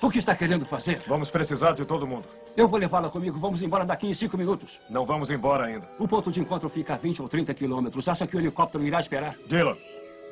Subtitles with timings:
[0.00, 1.02] O que está querendo fazer?
[1.06, 2.28] Vamos precisar de todo mundo.
[2.54, 3.38] Eu vou levá-la comigo.
[3.38, 4.78] Vamos embora daqui em cinco minutos.
[4.90, 5.88] Não vamos embora ainda.
[5.98, 8.06] O ponto de encontro fica a 20 ou 30 quilômetros.
[8.06, 9.34] Acha que o helicóptero irá esperar?
[9.46, 9.76] Dylan,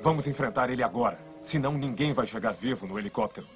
[0.02, 1.18] vamos enfrentar ele agora.
[1.42, 3.46] Senão ninguém vai chegar vivo no helicóptero.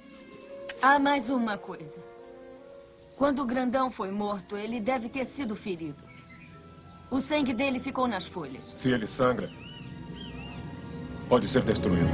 [0.81, 1.99] Há mais uma coisa.
[3.15, 6.03] Quando o grandão foi morto, ele deve ter sido ferido.
[7.11, 8.63] O sangue dele ficou nas folhas.
[8.63, 9.49] Se ele sangra,
[11.27, 12.09] pode ser destruído.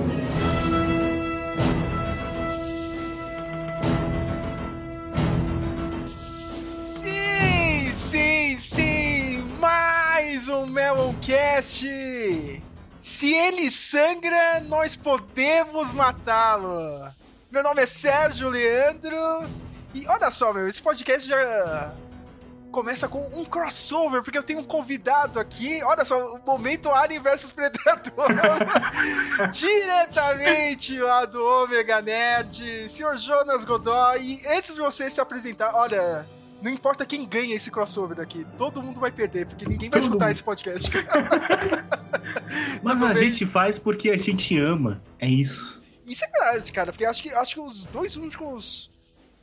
[11.26, 12.62] Meloncast!
[13.02, 17.10] Se ele sangra, nós podemos matá-lo!
[17.50, 19.18] Meu nome é Sérgio Leandro
[19.94, 21.92] e olha só, meu, esse podcast já
[22.72, 25.82] começa com um crossover, porque eu tenho um convidado aqui.
[25.84, 28.28] Olha só, o momento Alien versus Predador.
[29.52, 34.22] Diretamente lá do Omega Nerd, senhor Jonas Godoy.
[34.22, 36.28] E antes de você se apresentar, olha.
[36.66, 40.08] Não importa quem ganha esse crossover daqui, todo mundo vai perder, porque ninguém vai Todo
[40.08, 40.32] escutar mundo.
[40.32, 40.90] esse podcast.
[42.82, 43.30] Mas a bem?
[43.30, 45.00] gente faz porque a gente ama.
[45.20, 45.84] É isso.
[46.04, 48.90] Isso é verdade, cara, porque acho que, acho que os dois únicos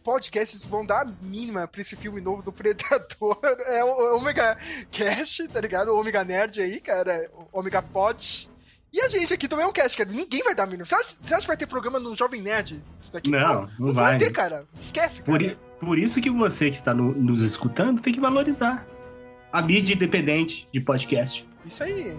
[0.03, 3.39] podcasts vão dar a mínima pra esse filme novo do Predador.
[3.69, 4.59] É o Omega
[4.91, 5.91] Cast, tá ligado?
[5.93, 7.31] O Omega Nerd aí, cara.
[7.53, 8.51] O Omega Pod.
[8.93, 10.11] E a gente aqui também é um cast, cara.
[10.11, 10.85] Ninguém vai dar a mínima.
[10.85, 12.83] Você acha, você acha que vai ter programa no Jovem Nerd?
[13.03, 13.31] Isso daqui?
[13.31, 14.19] Não, não não vai.
[14.19, 14.67] ter, cara.
[14.79, 15.57] Esquece, cara.
[15.81, 18.87] Por, por isso que você que está no- nos escutando tem que valorizar
[19.51, 21.49] a mídia independente de podcast.
[21.65, 22.15] Isso aí.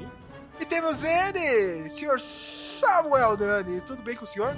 [0.60, 3.80] E temos ele, senhor Samuel Dani.
[3.82, 4.56] Tudo bem com o senhor?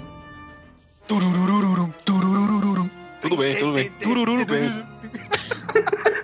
[1.06, 2.88] Tururururum, tururururum.
[3.20, 3.90] Tudo bem, tudo bem.
[3.90, 4.70] Turururu bem.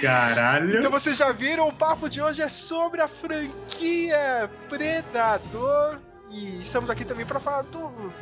[0.00, 0.78] Caralho.
[0.78, 5.98] Então vocês já viram, o papo de hoje é sobre a franquia Predador.
[6.30, 8.12] E estamos aqui também para falar do,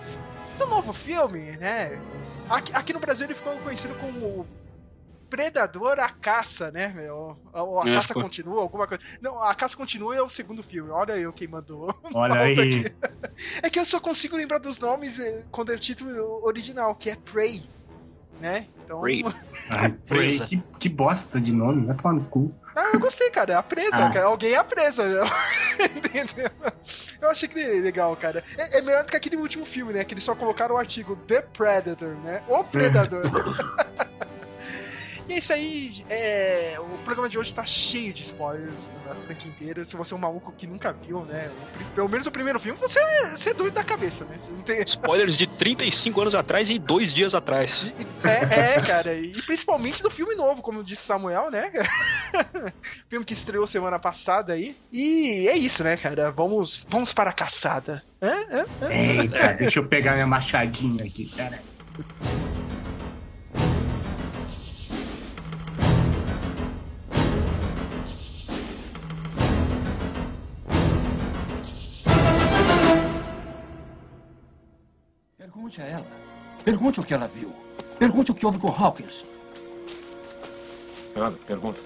[0.59, 2.01] do novo filme, né?
[2.49, 4.47] Aqui, aqui no Brasil ele ficou conhecido como
[5.29, 6.93] Predador a Caça, né?
[6.95, 7.37] meu?
[7.53, 8.15] Ou a Caça.
[8.15, 9.03] Continua, alguma coisa.
[9.21, 10.91] Não, a Caça Continua é o segundo filme.
[10.91, 11.93] Olha eu quem mandou.
[12.15, 12.87] Olha Volta aí.
[12.87, 12.95] aqui.
[13.63, 17.11] É que eu só consigo lembrar dos nomes eh, quando é o título original, que
[17.11, 17.69] é Prey.
[18.41, 18.67] Né?
[18.85, 19.01] Então.
[19.01, 19.25] Prey.
[19.77, 20.47] Ai, Presa.
[20.47, 21.87] que, que bosta de nome.
[21.87, 22.55] Vai tomar no cu.
[22.77, 23.53] Ah, eu gostei, cara.
[23.53, 24.11] É a presa, Ah.
[24.13, 24.27] cara.
[24.27, 25.25] Alguém é a presa, meu.
[25.97, 26.51] Entendeu?
[27.21, 28.43] Eu achei que legal, cara.
[28.59, 30.05] É, é melhor do que aquele último filme, né?
[30.05, 32.43] Que eles só colocaram o artigo The Predator, né?
[32.49, 33.23] O Predador.
[35.29, 36.05] E é isso aí.
[36.09, 39.85] É, o programa de hoje tá cheio de spoilers da franquia inteira.
[39.85, 41.51] Se você é um maluco que nunca viu, né?
[41.81, 44.39] o pelo menos o primeiro filme, você, você é doido da cabeça, né?
[44.51, 47.95] Não tem, Spoilers de 35 anos atrás e dois dias atrás.
[48.23, 49.15] É, é, cara.
[49.15, 51.71] E principalmente do filme novo, como disse Samuel, né?
[53.09, 54.77] filme que estreou semana passada aí.
[54.93, 56.31] E é isso, né, cara?
[56.31, 58.03] Vamos, vamos para a caçada.
[58.21, 58.67] Hã?
[58.83, 58.93] Hã?
[58.93, 61.61] Eita, deixa eu pegar minha machadinha aqui, cara.
[75.65, 76.07] Pergunte a ela.
[76.63, 77.51] Pergunte o que ela viu.
[77.99, 79.25] Pergunte o que houve com Hawkins.
[81.17, 81.81] Anda, pergunta.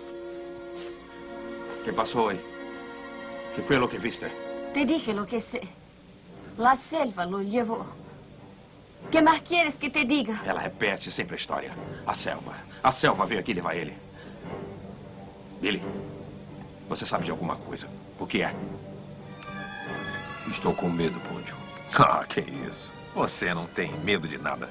[1.85, 2.41] ¿Qué pasó hoy?
[3.55, 4.33] ¿Qué fue lo que viste?
[4.75, 5.61] Te dije lo que sé.
[6.57, 7.87] La selva lo llevó.
[9.13, 10.43] ¿Qué más quieres que te diga?
[10.45, 11.73] Ela repete sempre a história.
[12.05, 12.57] A selva.
[12.83, 13.97] A selva veio aqui levar ele.
[15.61, 15.81] Billy,
[16.89, 17.89] você sabe de alguma coisa.
[18.19, 18.53] O que é?
[20.51, 21.57] Estou com medo, Poncho.
[22.01, 22.98] Ah, que isso.
[23.19, 24.71] Você não tem medo de nada.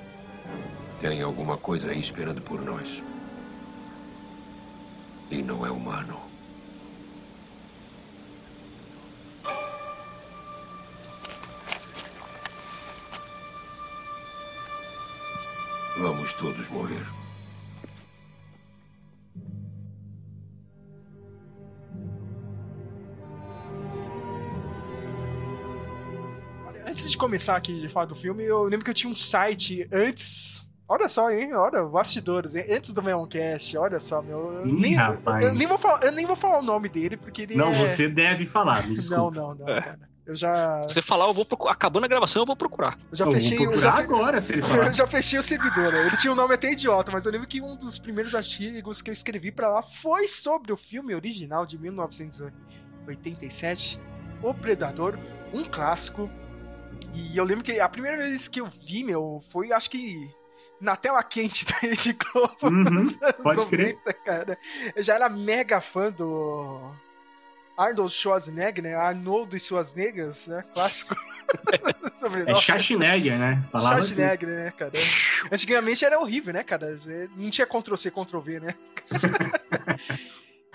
[1.01, 3.03] Tem alguma coisa aí esperando por nós.
[5.29, 6.17] E não é humano.
[15.97, 17.26] Vamos todos morrer.
[27.17, 29.87] Antes de começar aqui de falar do filme, eu lembro que eu tinha um site
[29.91, 30.63] antes.
[30.87, 31.51] Olha só, hein?
[31.55, 32.63] Olha, bastidores, hein?
[32.69, 34.53] Antes do Meloncast, olha só, meu.
[34.53, 35.47] Eu Ih, nem, rapaz.
[35.47, 37.87] eu, nem vou falar, eu nem vou falar o nome dele, porque ele Não, é...
[37.87, 39.35] você deve falar, me Não, desculpa.
[39.35, 39.81] não, não, É.
[39.81, 39.99] cara.
[40.27, 40.85] Eu já.
[40.89, 41.71] Se você falar, eu vou procurar.
[41.73, 42.95] Acabando a gravação, eu vou procurar.
[43.09, 43.57] Eu já Eu fechei.
[43.57, 44.85] vou Eu procurar já, fe- agora se ele falar.
[44.87, 45.91] eu já fechei o servidor.
[45.91, 46.05] né?
[46.07, 49.09] Ele tinha um nome até idiota, mas eu lembro que um dos primeiros artigos que
[49.09, 53.99] eu escrevi pra lá foi sobre o filme original de 1987,
[54.43, 55.17] O Predador,
[55.53, 56.29] um clássico.
[57.13, 60.29] E eu lembro que a primeira vez que eu vi, meu, foi acho que
[60.79, 63.95] na tela quente da Rede Globo Uhum, nos pode crer.
[63.95, 64.57] 90, cara.
[64.95, 66.91] Eu já era mega fã do
[67.77, 68.95] Arnold Schwarzenegger, né?
[68.95, 70.63] Arnold e suas negas, né?
[70.73, 71.15] Clássico.
[72.47, 73.61] é Schwarzenegger, né?
[73.71, 74.15] Falava assim.
[74.15, 74.63] Schwarzenegger, assim.
[74.63, 74.93] né, cara?
[75.51, 76.97] Antigamente era horrível, né, cara?
[77.35, 78.75] Não tinha Ctrl-C, Ctrl-V, né?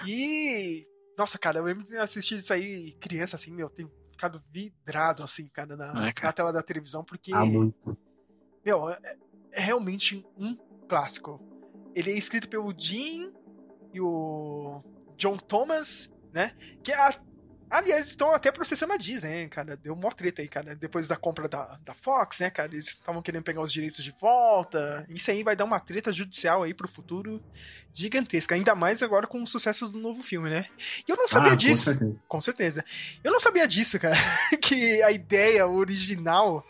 [0.06, 0.86] e...
[1.16, 3.90] Nossa, cara, eu lembro de assistir isso aí criança, assim, meu, tenho
[4.22, 6.28] ficado vidrado, assim, cara, na, é, cara.
[6.28, 7.32] na tela da televisão, porque...
[7.34, 7.96] Ah, muito.
[8.64, 8.98] Meu, é,
[9.52, 10.56] é realmente um
[10.88, 11.40] clássico.
[11.94, 13.32] Ele é escrito pelo Jim
[13.92, 14.82] e o
[15.16, 16.52] John Thomas né?
[16.82, 17.14] Que a,
[17.72, 19.76] aliás estão até processando a Disney, hein, cara.
[19.76, 20.76] Deu mó treta aí, cara.
[20.76, 22.70] Depois da compra da, da Fox, né, cara?
[22.70, 25.06] Eles estavam querendo pegar os direitos de volta.
[25.08, 27.42] Isso aí vai dar uma treta judicial aí pro futuro
[27.94, 28.54] gigantesca.
[28.54, 30.66] Ainda mais agora com o sucesso do novo filme, né?
[31.08, 31.92] E eu não sabia ah, disso.
[31.92, 32.20] Com certeza.
[32.28, 32.84] com certeza.
[33.24, 34.16] Eu não sabia disso, cara.
[34.60, 36.64] que a ideia original,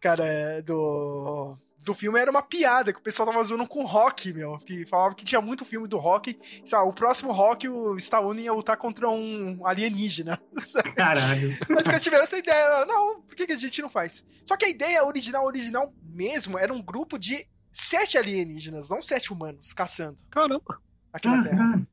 [0.00, 1.56] cara, do
[1.88, 4.58] do filme era uma piada, que o pessoal tava zoando com o Rock, meu.
[4.58, 6.38] Que falava que tinha muito filme do Rock.
[6.64, 10.38] Sabe, o próximo Rock, o Stallone ia lutar contra um alienígena.
[10.94, 11.56] Caralho.
[11.68, 12.84] Mas que eles tiveram essa ideia.
[12.84, 14.24] Não, por que, que a gente não faz?
[14.44, 19.32] Só que a ideia original, original mesmo, era um grupo de sete alienígenas, não sete
[19.32, 20.18] humanos, caçando.
[20.30, 20.80] Caramba.
[21.12, 21.86] Aqui na Terra.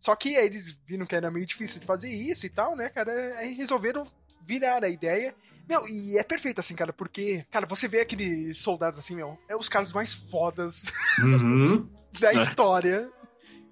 [0.00, 2.88] Só que aí eles viram que era meio difícil de fazer isso e tal, né,
[2.88, 3.12] cara?
[3.38, 4.06] Aí resolveram
[4.46, 5.34] virar a ideia
[5.68, 9.56] meu, e é perfeito, assim, cara, porque, cara, você vê aqueles soldados assim, meu, é
[9.56, 10.84] os caras mais fodas
[11.20, 11.88] uhum.
[12.20, 12.34] da é.
[12.34, 13.10] história,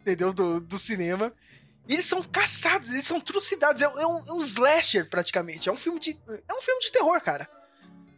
[0.00, 0.32] entendeu?
[0.32, 1.32] Do, do cinema.
[1.88, 3.82] E eles são caçados, eles são trucidades.
[3.82, 5.68] É, é, um, é um slasher, praticamente.
[5.68, 6.18] É um filme de.
[6.48, 7.48] É um filme de terror, cara.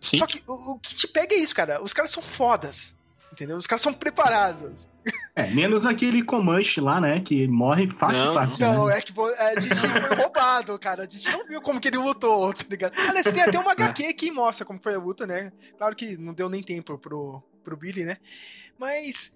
[0.01, 0.19] Sim.
[0.19, 1.83] Só que o, o que te pega é isso, cara.
[1.83, 2.95] Os caras são fodas.
[3.35, 3.57] Entendeu?
[3.57, 4.89] Os caras são preparados.
[5.35, 7.21] É, menos aquele Comanche lá, né?
[7.21, 8.65] Que morre fácil, não, fácil.
[8.65, 8.99] Não, né?
[8.99, 11.03] é que é, a gente foi roubado, cara.
[11.03, 12.97] A gente não viu como que ele lutou, tá ligado?
[12.97, 15.53] Aliás, tem até uma HQ que mostra como foi a luta, né?
[15.77, 18.19] Claro que não deu nem tempo pro, pro Billy, né?
[18.79, 19.33] Mas.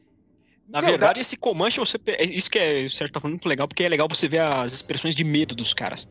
[0.68, 1.20] Na meu, verdade, dá...
[1.20, 4.06] esse Comanche, você, é, isso que é, certo, tá falando muito legal, porque é legal
[4.08, 6.08] você ver as expressões de medo dos caras.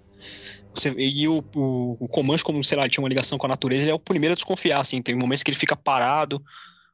[0.76, 3.50] Você, e o, o, o Comanche, como, sei lá, ele tinha uma ligação com a
[3.50, 5.02] natureza, ele é o primeiro a desconfiar, assim.
[5.02, 6.44] Tem momentos que ele fica parado,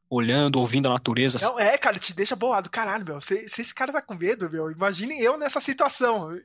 [0.08, 1.38] olhando, ouvindo a natureza.
[1.42, 2.70] Não, é, cara, te deixa boado.
[2.70, 6.38] Caralho, meu, se, se esse cara tá com medo, meu, imagine eu nessa situação.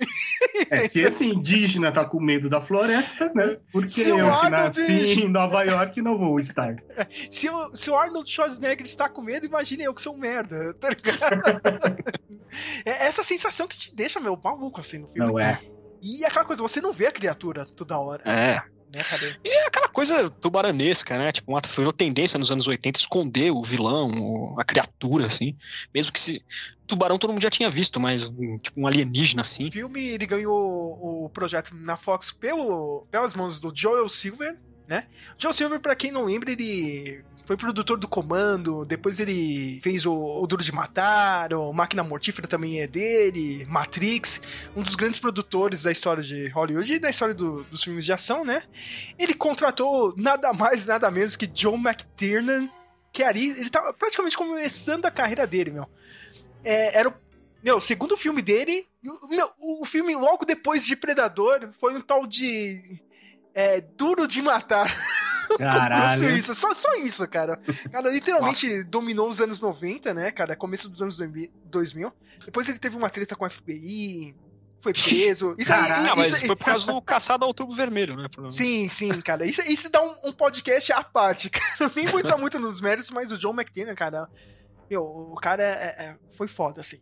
[0.69, 3.57] É, se esse indígena tá com medo da floresta, né?
[3.71, 4.41] Porque eu Arnold...
[4.41, 6.75] que nasci em Nova York não vou estar.
[7.29, 10.73] Se o, se o Arnold Schwarzenegger está com medo, imagine eu que sou um merda,
[10.75, 11.97] tá ligado?
[12.85, 15.31] é essa sensação que te deixa, meu, maluco assim no filme.
[15.31, 15.59] Não é.
[16.01, 18.23] E aquela coisa, você não vê a criatura toda hora.
[18.25, 18.63] É.
[18.93, 19.01] Né,
[19.43, 21.31] e é aquela coisa tubaranesca, né?
[21.31, 25.55] Tipo, uma, foi uma tendência nos anos 80 esconder o vilão, a criatura, assim.
[25.93, 26.43] Mesmo que se.
[26.87, 29.67] Tubarão todo mundo já tinha visto, mas tipo um alienígena, assim.
[29.67, 30.55] O filme, ele ganhou
[31.25, 34.57] o projeto na Fox pelo, pelas mãos do Joel Silver,
[34.87, 35.05] né?
[35.37, 40.13] Joel Silver, para quem não lembra, ele foi produtor do Comando, depois ele fez o,
[40.13, 44.39] o Duro de Matar, o Máquina Mortífera também é dele, Matrix,
[44.75, 48.13] um dos grandes produtores da história de Hollywood e da história do, dos filmes de
[48.13, 48.61] ação, né?
[49.17, 52.69] Ele contratou nada mais, nada menos que John McTiernan,
[53.11, 55.89] que ali, ele tava praticamente começando a carreira dele, meu.
[56.63, 57.13] É, era o
[57.63, 58.85] meu, segundo filme dele,
[59.27, 63.01] meu, o filme logo depois de Predador foi um tal de
[63.55, 64.87] é, Duro de Matar.
[65.57, 66.29] Caralho.
[66.31, 66.53] isso.
[66.55, 67.57] Só, só isso, cara.
[67.91, 68.83] Cara, literalmente Nossa.
[68.85, 70.55] dominou os anos 90, né, cara?
[70.55, 71.17] Começo dos anos
[71.65, 72.13] 2000.
[72.45, 74.35] Depois ele teve uma treta com a FBI,
[74.81, 75.55] foi preso.
[75.59, 78.27] Isso aí, Caraca, mas isso, foi por causa do caçado ao tubo vermelho, né?
[78.49, 79.45] Sim, sim, cara.
[79.45, 81.91] Isso, isso dá um, um podcast à parte, cara.
[81.95, 84.29] Nem vou entrar muito nos méritos, mas o John McTiernan, cara.
[84.89, 86.99] Meu, o cara é, é, foi foda, assim.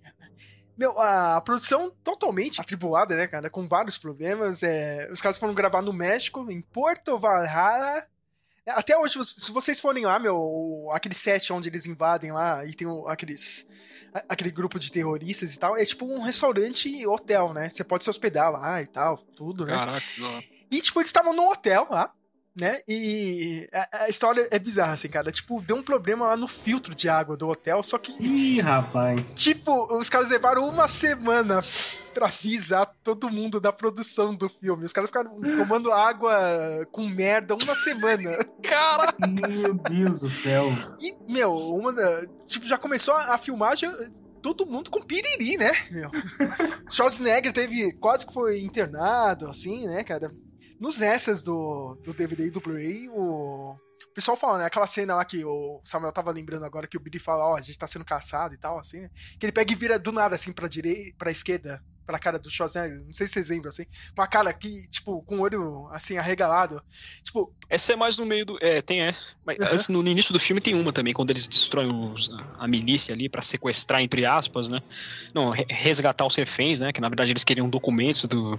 [0.78, 3.50] Meu, a produção totalmente atribulada, né, cara?
[3.50, 4.62] Com vários problemas.
[4.62, 8.06] É, os caras foram gravar no México, em Porto Valhalla,
[8.68, 12.88] até hoje, se vocês forem lá, meu, aquele set onde eles invadem lá e tem
[13.08, 13.68] aqueles.
[14.28, 17.70] aquele grupo de terroristas e tal, é tipo um restaurante hotel, né?
[17.70, 19.74] Você pode se hospedar lá e tal, tudo, né?
[19.74, 20.02] Caraca,
[20.70, 22.12] E, tipo, eles estavam num hotel lá,
[22.60, 22.80] né?
[22.88, 25.32] E a, a, história é bizarra, assim, cara.
[25.32, 28.12] Tipo, deu um problema lá no filtro de água do hotel, só que.
[28.20, 29.34] Ih, rapaz.
[29.36, 31.64] Tipo, os caras levaram uma semana
[32.14, 34.86] pra avisar todo mundo da produção do filme.
[34.86, 38.44] Os caras ficaram tomando água com merda uma semana.
[38.64, 39.14] Cara!
[39.20, 40.68] Meu Deus do céu.
[41.00, 41.94] E, meu, uma
[42.48, 43.90] Tipo, já começou a, a filmagem
[44.42, 45.72] todo mundo com piriri, né?
[45.92, 46.10] Meu.
[46.90, 50.32] Schwarzenegger teve quase que foi internado, assim, né, cara?
[50.80, 54.66] Nos extras do, do DVD e do Blu-ray, o, o pessoal fala, né?
[54.66, 57.56] Aquela cena lá que o Samuel tava lembrando agora que o Billy fala, ó, oh,
[57.56, 59.10] a gente tá sendo caçado e tal, assim, né?
[59.40, 62.50] Que ele pega e vira do nada, assim, pra direita, pra esquerda, pra cara do
[62.50, 63.04] Schwarzenegger.
[63.06, 63.86] Não sei se vocês lembram, assim.
[64.16, 66.82] Com a cara aqui, tipo, com o olho, assim, arregalado.
[67.22, 67.54] Tipo...
[67.70, 68.58] Essa é mais no meio do...
[68.62, 69.36] É, tem essa.
[69.46, 69.66] Mas uhum.
[69.66, 73.28] antes, no, início do filme tem uma também, quando eles destroem os, a milícia ali
[73.28, 74.82] pra sequestrar, entre aspas, né?
[75.34, 76.94] Não, resgatar os reféns, né?
[76.94, 78.58] Que na verdade eles queriam documentos do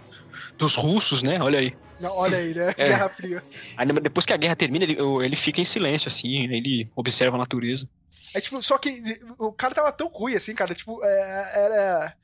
[0.58, 1.40] dos russos, né?
[1.40, 1.74] Olha aí.
[2.00, 2.74] Não, olha aí, né?
[2.76, 2.88] É.
[2.88, 3.42] Guerra Fria.
[3.76, 7.38] Aí depois que a guerra termina, ele, ele fica em silêncio, assim, ele observa a
[7.38, 7.88] natureza.
[8.34, 9.02] É tipo, só que
[9.38, 10.74] o cara tava tão ruim assim, cara.
[10.74, 12.14] Tipo, é, era.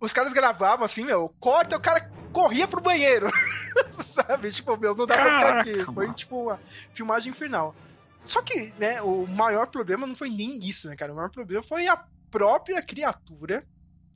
[0.00, 3.30] Os caras gravavam assim, meu, corta, o cara corria pro banheiro.
[3.90, 4.52] Sabe?
[4.52, 5.92] Tipo, meu, não dá pra ficar aqui.
[5.92, 6.60] Foi tipo uma
[6.94, 7.74] filmagem infernal.
[8.22, 11.12] Só que, né, o maior problema não foi nem isso, né, cara?
[11.12, 11.96] O maior problema foi a
[12.30, 13.64] própria criatura.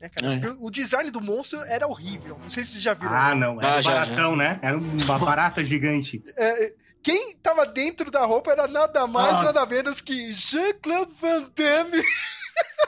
[0.00, 0.34] Né, cara?
[0.34, 0.50] É.
[0.60, 2.38] O design do monstro era horrível.
[2.42, 3.12] Não sei se vocês já viram.
[3.14, 3.60] Ah, não.
[3.60, 4.58] Era Ah, um já, baratão, né?
[4.62, 6.22] Era uma barata gigante.
[6.36, 6.72] É,
[7.02, 9.52] quem tava dentro da roupa era nada mais, Nossa.
[9.52, 12.02] nada menos que Jean-Claude Van Damme.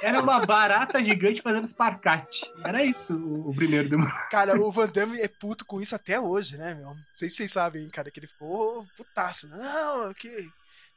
[0.00, 2.48] Era uma barata gigante fazendo esparcate.
[2.62, 4.12] Era isso o, primeiro demônio.
[4.30, 6.90] Cara, o Van Damme é puto com isso até hoje, né, meu?
[6.90, 9.48] Não sei se vocês sabem, hein, cara, que ele ficou putaço.
[9.48, 10.48] Não, que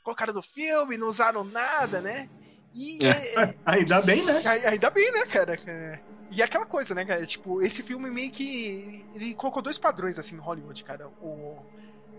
[0.04, 2.30] colocaram do filme, não usaram nada, né?
[2.74, 4.34] E é- Ainda bem, né?
[4.46, 5.58] é- ainda bem, né, cara?
[5.68, 6.00] É.
[6.32, 7.26] E é aquela coisa, né, cara?
[7.26, 9.06] Tipo, esse filme meio que.
[9.16, 11.08] Ele colocou dois padrões, assim, em Hollywood, cara.
[11.22, 11.58] O...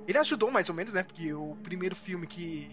[0.07, 1.02] Ele ajudou mais ou menos, né?
[1.04, 2.69] Porque o primeiro filme que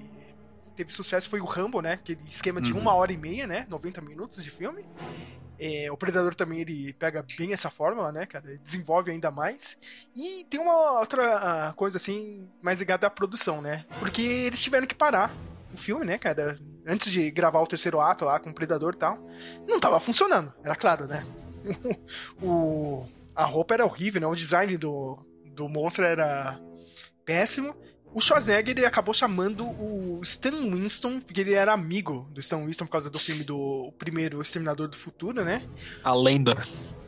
[0.76, 1.94] teve sucesso foi o Rambo, né?
[1.94, 2.80] Aquele esquema de Uhum.
[2.80, 3.68] uma hora e meia, né?
[3.70, 4.84] 90 minutos de filme.
[5.60, 8.48] É, o Predador também ele pega bem essa fórmula, né, cara?
[8.50, 9.78] Ele desenvolve ainda mais.
[10.16, 11.36] E tem uma outra
[11.70, 13.86] ah, coisa assim, mais ligada à produção, né?
[14.00, 15.32] Porque eles tiveram que parar
[15.78, 16.58] o filme, né, cara?
[16.86, 19.18] Antes de gravar o terceiro ato lá com o Predador e tal.
[19.68, 21.26] Não tava funcionando, era claro, né?
[22.42, 23.06] o,
[23.36, 24.28] a roupa era horrível, né?
[24.28, 26.60] O design do, do monstro era
[27.26, 27.76] péssimo.
[28.14, 32.86] O Schwarzenegger ele acabou chamando o Stan Winston, porque ele era amigo do Stan Winston
[32.86, 35.62] por causa do filme do primeiro Exterminador do Futuro, né?
[36.04, 36.56] A lenda.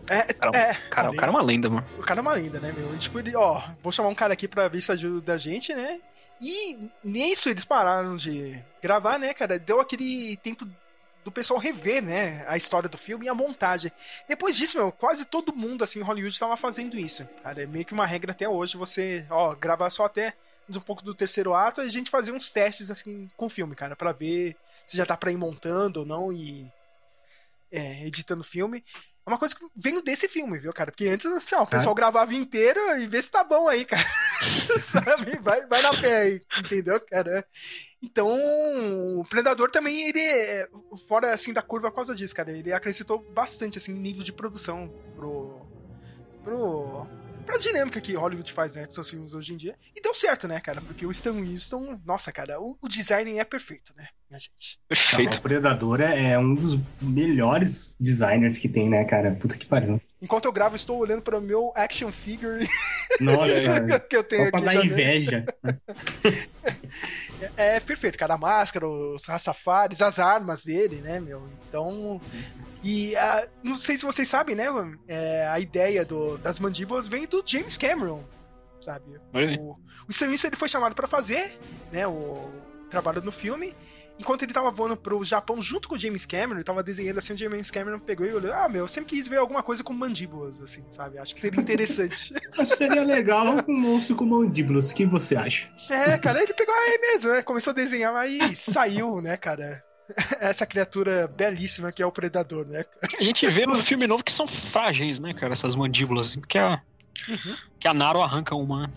[0.10, 1.86] É, Cara, é, Cara, o cara é uma lenda, mano.
[1.98, 2.94] o cara é uma lenda, né, meu?
[2.94, 5.74] E, tipo, ele, ó, vou chamar um cara aqui pra ver se ajuda a gente,
[5.74, 6.00] né?
[6.42, 9.60] E nisso eles pararam de gravar, né, cara?
[9.60, 10.66] Deu aquele tempo
[11.24, 13.92] do pessoal rever, né, a história do filme e a montagem.
[14.28, 17.28] Depois disso, meu, quase todo mundo, assim, em Hollywood tava fazendo isso.
[17.44, 20.34] Cara, é meio que uma regra até hoje, você, ó, gravar só até
[20.70, 23.76] um pouco do terceiro ato e a gente fazer uns testes, assim, com o filme,
[23.76, 24.56] cara, pra ver
[24.86, 26.72] se já dá pra ir montando ou não e
[27.72, 28.84] é, editando o filme.
[29.30, 30.92] É uma coisa que veio desse filme, viu, cara?
[30.92, 34.04] Porque antes, sei lá, o pessoal gravava inteiro e vê se tá bom aí, cara.
[34.82, 35.38] Sabe?
[35.40, 37.46] Vai, vai na fé aí, entendeu, cara?
[38.02, 38.28] Então,
[39.20, 40.68] o Predador também, ele é
[41.08, 42.52] fora, assim, da curva por causa disso, cara.
[42.52, 45.62] Ele acrescentou bastante, assim, nível de produção pro...
[46.44, 47.06] pro
[47.46, 49.78] pra dinâmica que Hollywood faz, né, com seus filmes hoje em dia.
[49.96, 50.82] E deu certo, né, cara?
[50.82, 54.80] Porque o Stan Winston, nossa, cara, o, o design é perfeito, né, minha gente?
[54.88, 55.38] Perfeito.
[55.38, 59.32] O Predador é, é um dos melhores designers que tem, né, cara?
[59.36, 60.00] Puta que pariu.
[60.22, 62.68] Enquanto eu gravo, estou olhando para o meu action figure
[63.22, 64.88] Nossa, que eu tenho só pra aqui dar também.
[64.88, 65.46] inveja.
[67.58, 68.34] É, é perfeito, cara.
[68.34, 71.48] A máscara, os raçafares, as armas dele, né, meu?
[71.68, 72.20] Então.
[72.84, 74.66] E ah, não sei se vocês sabem, né?
[75.08, 78.24] é, a ideia do- das mandíbulas vem do James Cameron,
[78.82, 79.20] sabe?
[79.60, 79.76] O,
[80.08, 81.58] o Sam ele foi chamado pra fazer,
[81.92, 82.08] né?
[82.08, 82.50] O
[82.90, 83.76] trabalho no filme.
[84.20, 87.34] Enquanto ele tava voando pro Japão junto com o James Cameron, ele tava desenhando assim,
[87.34, 89.94] o James Cameron pegou e olhou, ah, meu, eu sempre quis ver alguma coisa com
[89.94, 91.18] mandíbulas, assim, sabe?
[91.18, 92.34] Acho que seria interessante.
[92.60, 94.92] Acho que seria legal um monstro com mandíbulas.
[94.92, 95.72] O que você acha?
[95.90, 97.42] É, cara, ele pegou aí mesmo, né?
[97.42, 99.82] Começou a desenhar, aí saiu, né, cara?
[100.42, 102.84] Essa criatura belíssima que é o Predador, né?
[103.20, 105.54] A gente vê no filme novo que são frágeis, né, cara?
[105.54, 106.28] Essas mandíbulas.
[106.32, 106.82] assim, Porque a,
[107.28, 107.56] Uhum.
[107.80, 108.90] que a Naro arranca uma.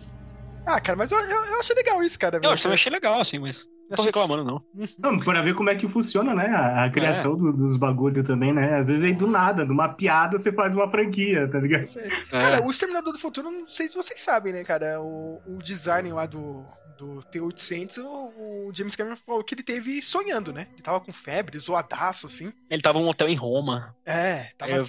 [0.65, 2.37] Ah, cara, mas eu, eu, eu achei legal isso, cara.
[2.37, 3.67] Eu também achei legal, assim, mas.
[3.93, 4.63] Não tô reclamando, não.
[4.99, 6.47] Não, pra ver como é que funciona, né?
[6.47, 8.75] A, a criação do- dos bagulho também, né?
[8.75, 11.85] Às vezes aí do nada, numa piada, você faz uma franquia, tá ligado?
[11.99, 12.09] É.
[12.31, 15.01] Cara, o Exterminador do Futuro, não sei se vocês sabem, né, cara?
[15.01, 16.65] O, o design lá do,
[16.99, 20.69] do T-800, o, o James Cameron falou que ele teve sonhando, né?
[20.73, 22.53] Ele tava com febre, zoadaço, assim.
[22.71, 23.95] Ele tava num hotel em Roma.
[24.07, 24.73] É, tava.
[24.73, 24.85] É.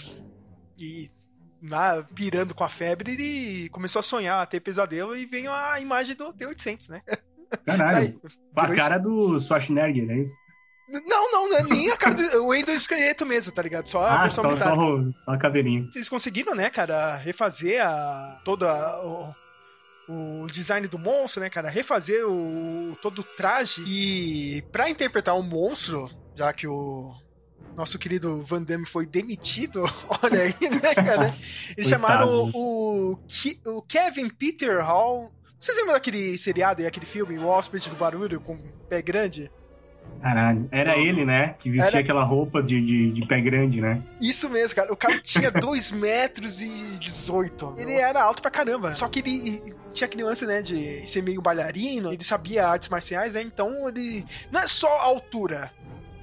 [0.80, 1.10] E
[1.66, 5.80] lá, pirando com a febre, ele começou a sonhar, a ter pesadelo e veio a
[5.80, 7.02] imagem do T-800, né?
[7.66, 8.20] Caralho.
[8.54, 10.36] Com a cara do Schwarzenegger, é isso?
[10.90, 13.88] Não, não, não é nem a cara do o Endo Esqueleto mesmo, tá ligado?
[13.88, 15.88] Só a Ah, só, só, o- só a caveirinha.
[15.96, 19.34] Eles conseguiram, né, cara, refazer a toda a- o,
[20.44, 25.42] o design do monstro, né, cara, refazer o todo o traje e pra interpretar um
[25.42, 27.12] monstro, já que o
[27.76, 29.82] nosso querido Van Damme foi demitido,
[30.22, 31.28] olha aí, né, cara?
[31.76, 35.32] Eles chamaram o, Ki- o Kevin Peter Hall.
[35.64, 38.58] Vocês lembram daquele seriado e aquele filme, O Hóspede do Barulho, com
[38.90, 39.50] pé grande?
[40.22, 40.68] Caralho.
[40.70, 41.56] Era ele, né?
[41.58, 44.02] Que vestia Era- aquela roupa de, de, de pé grande, né?
[44.20, 44.92] Isso mesmo, cara.
[44.92, 46.68] O cara tinha 2 metros e
[47.00, 47.76] 18.
[47.78, 48.94] Ele era alto pra caramba.
[48.94, 52.12] Só que ele tinha aquele lance, né, de ser meio bailarino.
[52.12, 53.42] Ele sabia artes marciais, né?
[53.42, 54.26] Então ele.
[54.52, 55.72] Não é só a altura.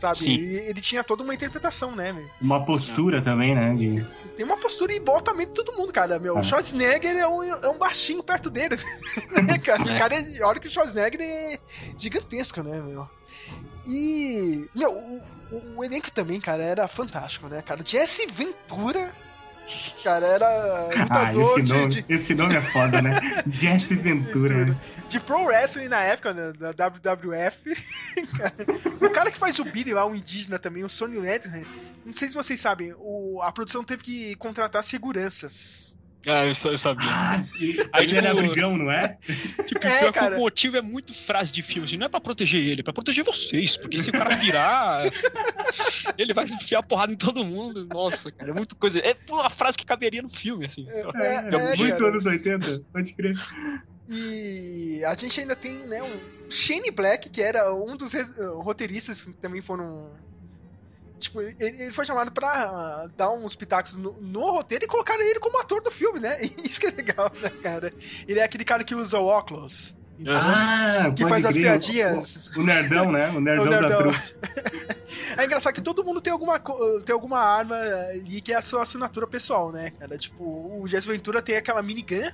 [0.01, 0.17] Sabe?
[0.17, 0.31] Sim.
[0.35, 2.25] E ele tinha toda uma interpretação, né, meu?
[2.41, 3.75] Uma postura também, né?
[3.75, 4.05] De...
[4.37, 6.19] Tem uma postura e bota a mente de todo mundo, cara.
[6.19, 6.43] Meu, o Ah.
[6.43, 8.77] Schwarzenegger é um, é um baixinho perto dele.
[9.47, 9.83] né, cara?
[9.83, 9.99] O É.
[9.99, 11.59] cara é, olha que o Schwarzenegger é
[11.99, 13.09] gigantesco, né, meu?
[13.87, 14.69] E.
[14.75, 17.81] Meu, o, o- o elenco também, cara, era fantástico, né, cara?
[17.85, 19.11] Jesse Ventura.
[20.03, 20.89] Cara, era Ah,
[21.31, 23.21] lutador esse de- nome, de, esse nome é foda, né?
[23.47, 24.77] Jesse Ventura.
[25.11, 27.77] De pro wrestling na época, né, da WWF.
[29.01, 31.67] O cara que faz o Billy lá, o indígena também, o Sonny Ledger,
[32.05, 35.97] não sei se vocês sabem, o, a produção teve que contratar seguranças.
[36.27, 37.09] Ah, eu, eu sabia.
[37.11, 37.43] Ah,
[37.93, 39.17] Aí, ele era tipo, brigão, não é?
[39.67, 40.35] Tipo, É, pior cara.
[40.35, 42.85] que o motivo é muito frase de filme, assim, não é pra proteger ele, é
[42.85, 45.05] pra proteger vocês, porque se o cara virar,
[46.19, 47.87] ele vai se enfiar porrada em todo mundo.
[47.87, 48.99] Nossa, cara, é muita coisa.
[49.01, 50.85] É uma frase que caberia no filme, assim.
[50.85, 51.13] lá.
[51.25, 52.09] É, É, é, muito cara.
[52.09, 53.35] anos 80, pode crer.
[54.09, 58.13] E a gente ainda tem, né, o Shane Black, que era um dos
[58.57, 60.11] roteiristas que também foram.
[61.21, 65.23] Tipo, ele, ele foi chamado pra ah, dar uns pitacos no, no roteiro e colocaram
[65.23, 66.39] ele como ator do filme, né?
[66.65, 67.93] Isso que é legal, né, cara?
[68.27, 69.95] Ele é aquele cara que usa óculos.
[70.27, 71.63] Ah, Que pode faz as crer.
[71.63, 72.49] piadinhas.
[72.49, 73.31] O, o nerdão, né?
[73.31, 73.89] O nerdão, O nerdão.
[73.89, 74.21] da trupe.
[75.37, 76.61] É engraçado que todo mundo tem alguma,
[77.05, 80.17] tem alguma arma ali que é a sua assinatura pessoal, né, cara?
[80.17, 82.31] Tipo, o Jesse Ventura tem aquela minigun,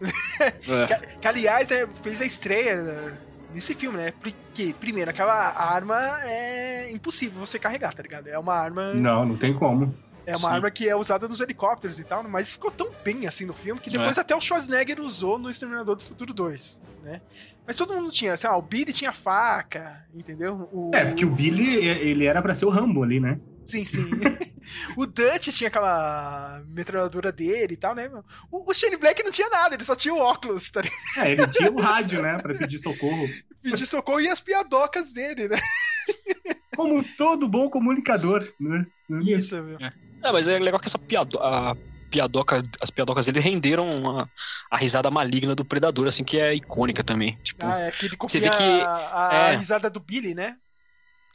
[0.00, 3.18] que, que, aliás é, fez a estreia né,
[3.52, 4.12] nesse filme, né?
[4.20, 8.28] Porque, primeiro, aquela arma é impossível você carregar, tá ligado?
[8.28, 8.94] É uma arma.
[8.94, 9.94] Não, não tem como.
[10.26, 10.54] É uma Sim.
[10.54, 13.80] arma que é usada nos helicópteros e tal, mas ficou tão bem assim no filme
[13.80, 17.20] que depois até o Schwarzenegger usou no Exterminador do Futuro 2, né?
[17.66, 20.68] Mas todo mundo tinha, assim, ah, o Billy tinha faca, entendeu?
[20.72, 23.40] O, É, porque o Billy, ele era pra ser o Rambo ali, né?
[23.70, 24.10] Sim, sim.
[24.96, 28.08] o Dutch tinha aquela metralhadora dele e tal, né?
[28.08, 28.24] meu?
[28.50, 31.00] O, o Shane Black não tinha nada, ele só tinha o óculos, tá ligado?
[31.26, 32.36] É, ele tinha o rádio, né?
[32.38, 33.28] Pra pedir socorro.
[33.62, 35.58] Pedir socorro e as piadocas dele, né?
[36.76, 38.86] Como todo bom comunicador, né?
[39.08, 39.22] Não é?
[39.22, 39.78] Isso, meu.
[39.80, 39.92] É,
[40.32, 41.76] mas é legal que essa piado a
[42.10, 44.28] piadoca, as piadocas dele renderam a,
[44.70, 47.36] a risada maligna do Predador, assim, que é icônica também.
[47.42, 49.56] Tipo, Ah, é que ele Você copia vê que- a, a é.
[49.56, 50.56] risada do Billy, né?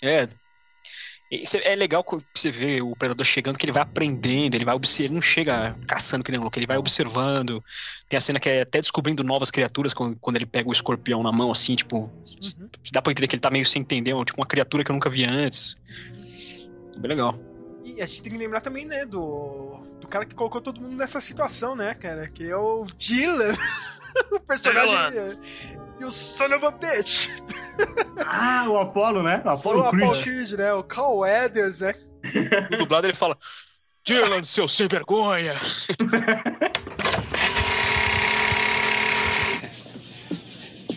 [0.01, 0.27] É.
[1.63, 5.15] É legal você vê o predador chegando, que ele vai aprendendo, ele vai observando, ele
[5.15, 7.63] não chega caçando que nem um louco, ele vai observando.
[8.07, 11.31] Tem a cena que é até descobrindo novas criaturas quando, ele pega o escorpião na
[11.31, 11.97] mão, assim, tipo.
[11.97, 12.69] Uhum.
[12.91, 15.09] Dá pra entender que ele tá meio sem entender, tipo uma criatura que eu nunca
[15.09, 15.77] vi antes.
[16.97, 17.35] Bem legal.
[17.83, 20.95] E a gente tem que lembrar também, né, do, do cara que colocou todo mundo
[20.95, 22.27] nessa situação, né, cara?
[22.27, 23.53] Que é o Dylan.
[24.31, 25.17] o personagem.
[25.17, 27.29] é, E o son of a bitch.
[28.25, 29.41] Ah, o Apollo, né?
[29.45, 30.23] O Apollo o Apollo Creed.
[30.23, 30.73] Creed, né?
[30.73, 31.93] O Carl Weathers, né?
[32.71, 33.37] No dublado ele fala:
[34.03, 35.55] Dylan, seu sem vergonha!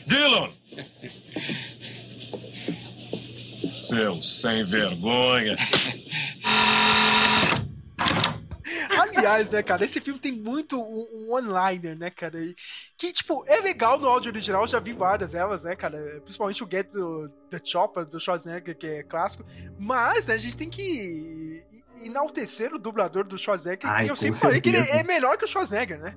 [0.06, 0.48] Dylan!
[3.80, 5.56] Seu sem vergonha.
[8.98, 12.38] Aliás, né, cara, esse filme tem muito um, um one-liner, né, cara?
[12.40, 12.54] e-
[12.96, 16.20] Que, tipo, é legal no áudio original, já vi várias delas, né, cara?
[16.22, 19.44] Principalmente o Get do, The Chopper, do Schwarzenegger, que é clássico.
[19.78, 21.62] Mas, né, a gente tem que
[22.02, 25.00] enaltecer o dublador do Schwarzenegger, Ai, e eu sempre falei que ele certeza.
[25.00, 26.14] é melhor que o Schwarzenegger, né?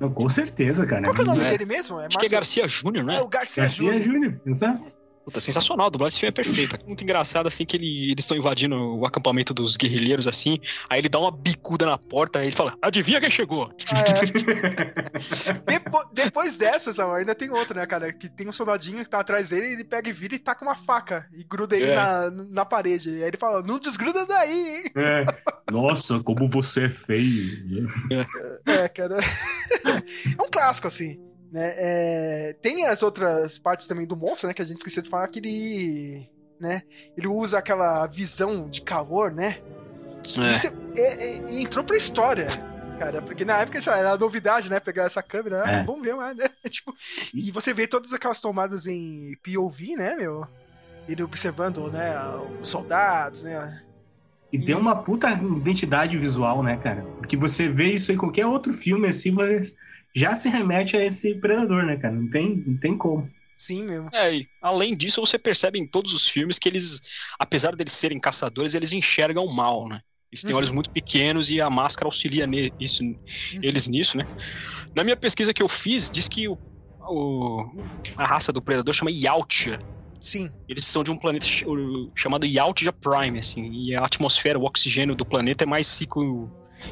[0.00, 1.02] Não, com certeza, cara.
[1.04, 1.50] Qual que é o nome É.
[1.50, 2.00] dele mesmo?
[2.00, 3.16] É Acho que é Garcia Júnior, né?
[3.16, 4.02] É o Garcia, Garcia Júnior.
[4.02, 4.92] Júnior, exato.
[5.24, 6.78] Puta, sensacional, a dublagem desse filme é perfeita.
[6.86, 10.58] Muito engraçado, assim, que ele- eles estão invadindo o acampamento dos guerrilheiros, assim.
[10.90, 13.72] Aí ele dá uma bicuda na porta, aí ele fala: Adivinha quem chegou?
[13.94, 15.62] Ah, é.
[15.66, 18.12] Depo- depois dessas, ainda tem outra, né, cara?
[18.12, 20.74] Que tem um soldadinho que tá atrás dele, ele pega e vira e taca uma
[20.74, 21.94] faca e gruda ele É.
[21.96, 23.10] na, na parede.
[23.10, 24.84] E aí ele fala: Não desgruda daí, hein?
[24.96, 25.24] É.
[25.70, 27.86] Nossa, como você é feio.
[28.66, 29.18] É, cara.
[30.38, 31.20] é um clássico, assim.
[31.52, 31.74] Né?
[31.76, 34.54] É, Tem as outras partes também do monstro, né?
[34.54, 36.28] Que a gente esqueceu de falar que ele.
[36.58, 36.82] Né?
[37.16, 39.58] Ele usa aquela visão de calor, né?
[40.24, 42.46] Isso é- é- é- entrou pra história.
[42.98, 44.78] Cara, porque na época essa era novidade, né?
[44.78, 45.82] Pegar essa câmera, ah, É.
[45.82, 46.44] vamos ver mais, né?
[46.70, 46.94] Tipo,
[47.34, 50.46] e você vê todas aquelas tomadas em POV, né, meu?
[51.08, 52.14] Ele observando, né,
[52.60, 53.82] os soldados, né?
[54.52, 57.02] E tem uma puta identidade visual, né, cara?
[57.16, 59.74] Porque você vê isso em qualquer outro filme, assim, você
[60.14, 62.14] já se remete a esse predador, né, cara?
[62.14, 63.30] Não tem, não tem como.
[63.58, 64.10] Sim, mesmo.
[64.12, 67.00] É, e além disso, você percebe em todos os filmes que eles,
[67.38, 70.00] apesar deles serem caçadores, eles enxergam o mal, né?
[70.32, 70.58] Eles têm Uhum.
[70.58, 73.02] olhos muito pequenos e a máscara auxilia ne- isso,
[73.62, 74.24] eles nisso, né?
[74.94, 76.58] Na minha pesquisa que eu fiz, diz que o,
[77.08, 79.78] o- a raça do predador chama Yautja.
[80.20, 80.50] Sim.
[80.68, 81.46] Eles são de um planeta
[82.16, 86.50] chamado Yautja Prime, assim, e a atmosfera, o oxigênio do planeta é mais rico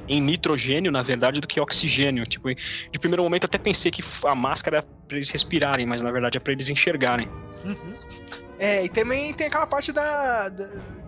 [0.09, 2.24] em nitrogênio, na verdade, do que oxigênio.
[2.26, 6.11] Tipo, de primeiro momento até pensei que a máscara é pra eles respirarem, mas na
[6.11, 7.29] verdade é pra eles enxergarem.
[7.64, 8.24] Uhum.
[8.59, 11.00] É, e também tem aquela parte da, da-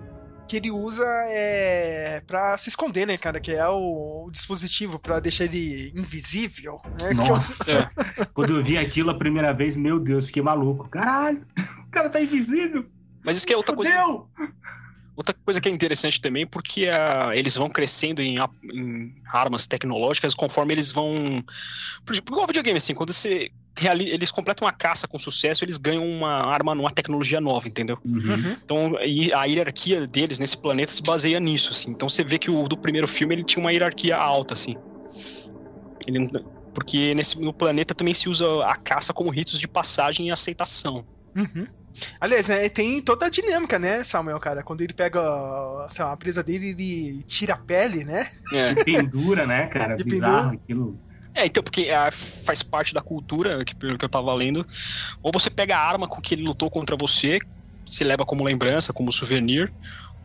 [0.49, 3.41] que ele usa é para se esconder, né, cara?
[3.41, 6.79] Que é o, o dispositivo para deixar ele invisível.
[7.01, 7.15] Né?
[7.15, 7.91] Nossa!
[8.35, 10.89] Quando eu vi aquilo a primeira vez, meu Deus, fiquei maluco.
[10.91, 11.47] Caralho,
[11.87, 12.87] o cara tá invisível.
[13.25, 14.29] Mas isso que é outra Fudeu.
[14.37, 14.53] coisa.
[15.15, 20.35] Outra coisa que é interessante também, porque ah, eles vão crescendo em, em armas tecnológicas
[20.35, 21.45] conforme eles vão.
[22.05, 23.51] Por exemplo, igual videogame, assim, quando você.
[23.77, 27.99] reali- Eles completam uma caça com sucesso, eles ganham uma arma numa tecnologia nova, entendeu?
[28.05, 28.57] Uhum.
[28.65, 31.89] Então e a hierarquia deles nesse planeta se baseia nisso, assim.
[31.91, 34.75] Então você vê que o do primeiro filme ele tinha uma hierarquia alta, assim.
[36.07, 36.29] Ele
[36.73, 41.05] porque nesse, no planeta também se usa a caça como ritos de passagem e aceitação.
[41.35, 41.67] Uhum.
[42.21, 44.63] Aliás, né, tem toda a dinâmica, né, Samuel, cara?
[44.63, 45.21] Quando ele pega
[45.91, 48.31] sei lá, a presa dele, ele tira a pele, né?
[48.53, 48.73] É.
[48.73, 49.95] E pendura, né, cara?
[49.97, 50.99] De Bizarro aquilo.
[51.35, 54.67] É, então, porque ah, faz parte da cultura, que, pelo que eu tava lendo.
[55.23, 57.39] Ou você pega a arma com que ele lutou contra você,
[57.87, 59.73] se leva como lembrança, como souvenir,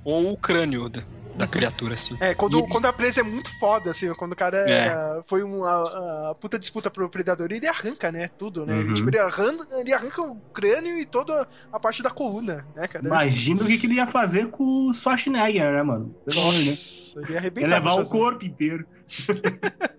[0.04, 0.90] ou o crânio
[1.38, 2.18] da, criatura, assim.
[2.20, 5.22] É, quando, ele- quando a presa é muito foda, assim, quando o cara É.
[5.28, 8.78] foi uma a puta disputa pro predador, ele arranca, né, tudo, né?
[8.80, 8.94] Ele, Uhum.
[8.96, 13.06] tipo, ele, arranca, ele arranca o crânio e toda a parte da coluna, né, cara?
[13.06, 16.16] Imagina o que, que ele ia fazer com o Schwarzenegger, né, mano?
[16.26, 17.16] Pelo amor de Deus.
[17.18, 17.68] Ele ia Ia arrebentar.
[17.70, 18.86] levar com o essas- corpo inteiro.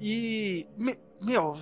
[0.00, 1.56] E, me- meu,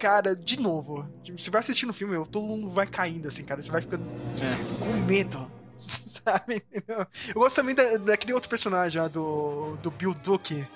[0.00, 3.70] cara, de novo, você vai assistindo o filme, todo mundo vai caindo, assim, cara, você
[3.70, 4.02] vai ficando
[4.42, 4.84] É.
[4.84, 5.48] com medo,
[6.24, 6.62] sabe?
[6.86, 10.66] Eu gosto também da- daquele outro personagem lá do, do Bill Duke,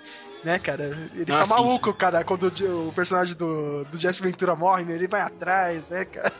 [0.44, 0.84] né, cara?
[1.14, 4.84] Ele Ah, fica sim, maluco, cara, quando o, o personagem do, do Jesse Ventura morre,
[4.84, 6.32] meu, ele vai atrás, né, cara?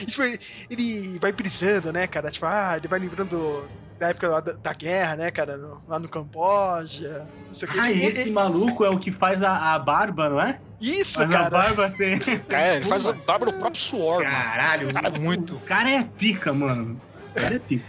[0.00, 0.38] E, tipo, ele,
[0.70, 2.30] ele vai brisando, né, cara?
[2.30, 5.56] Tipo, ah, ele vai lembrando da época lá da, da guerra, né, cara?
[5.56, 7.80] no- lá no Camboja, não sei o que.
[7.80, 10.60] Ah, Ele- esse maluco é o que faz a, a barba, não é?
[10.80, 11.50] Isso, Faz a cara.
[11.50, 12.22] barba ser.
[12.22, 14.30] ser É, ele faz a barba no próprio suor, mano.
[14.30, 15.56] Caralho, O cara é muito.
[15.56, 17.00] O cara é pica, mano.
[17.46, 17.84] É pica.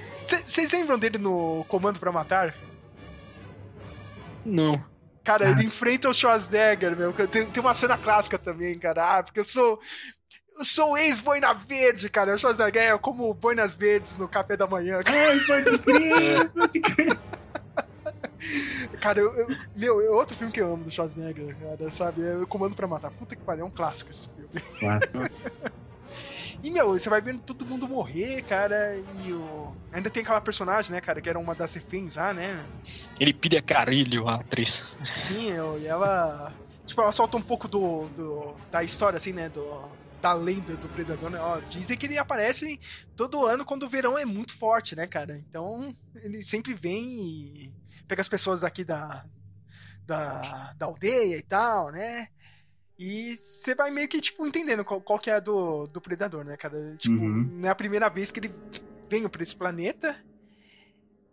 [0.46, 2.54] Vocês lembram dele no Comando pra Matar?
[4.46, 4.80] Não.
[5.24, 5.52] Cara, Ah.
[5.52, 7.12] ele enfrenta o Schwarzenegger, meu.
[7.14, 9.18] Tem, tem uma cena clássica também, cara.
[9.18, 9.80] Ah, porque eu sou.
[10.58, 12.34] Eu sou ex-boina verde, cara.
[12.34, 15.00] O Schwarzenegger é como boinas verdes no café da manhã.
[15.08, 17.18] Ai, pode crer, pode crer.
[19.02, 22.26] Cara, eu, eu- meu, é outro filme que eu amo do Schwarzenegger, cara, sabe?
[22.26, 23.12] É o Comando pra Matar.
[23.12, 24.50] Puta que pariu, é um clássico esse filme.
[24.82, 25.30] Nossa.
[26.62, 28.96] E, meu, você vai vendo todo mundo morrer, cara,
[29.26, 29.74] e o...
[29.94, 32.64] Ainda tem aquela personagem, né, cara, que era uma das reféns lá, né?
[33.20, 35.00] Ele pide Carilho, a atriz.
[35.20, 36.54] Sim, eu- e ela.
[36.86, 39.48] Tipo, ela solta um pouco do, do- da história, assim, né?
[39.50, 39.90] Do,
[40.22, 41.40] da lenda do Predador, né?
[41.40, 42.80] Ó, dizem que ele aparece
[43.16, 45.38] todo ano quando o verão é muito forte, né, cara?
[45.50, 47.74] Então, ele sempre vem e
[48.08, 49.24] pega as pessoas daqui da,
[50.06, 52.28] da, da aldeia e tal, né?
[53.00, 56.44] E você vai meio que, tipo, entendendo qual, qual que é a do, do Predador,
[56.44, 56.96] né, cara?
[56.98, 57.50] Tipo, Uhum.
[57.54, 58.54] não é a primeira vez que ele
[59.10, 60.18] vem pra esse planeta.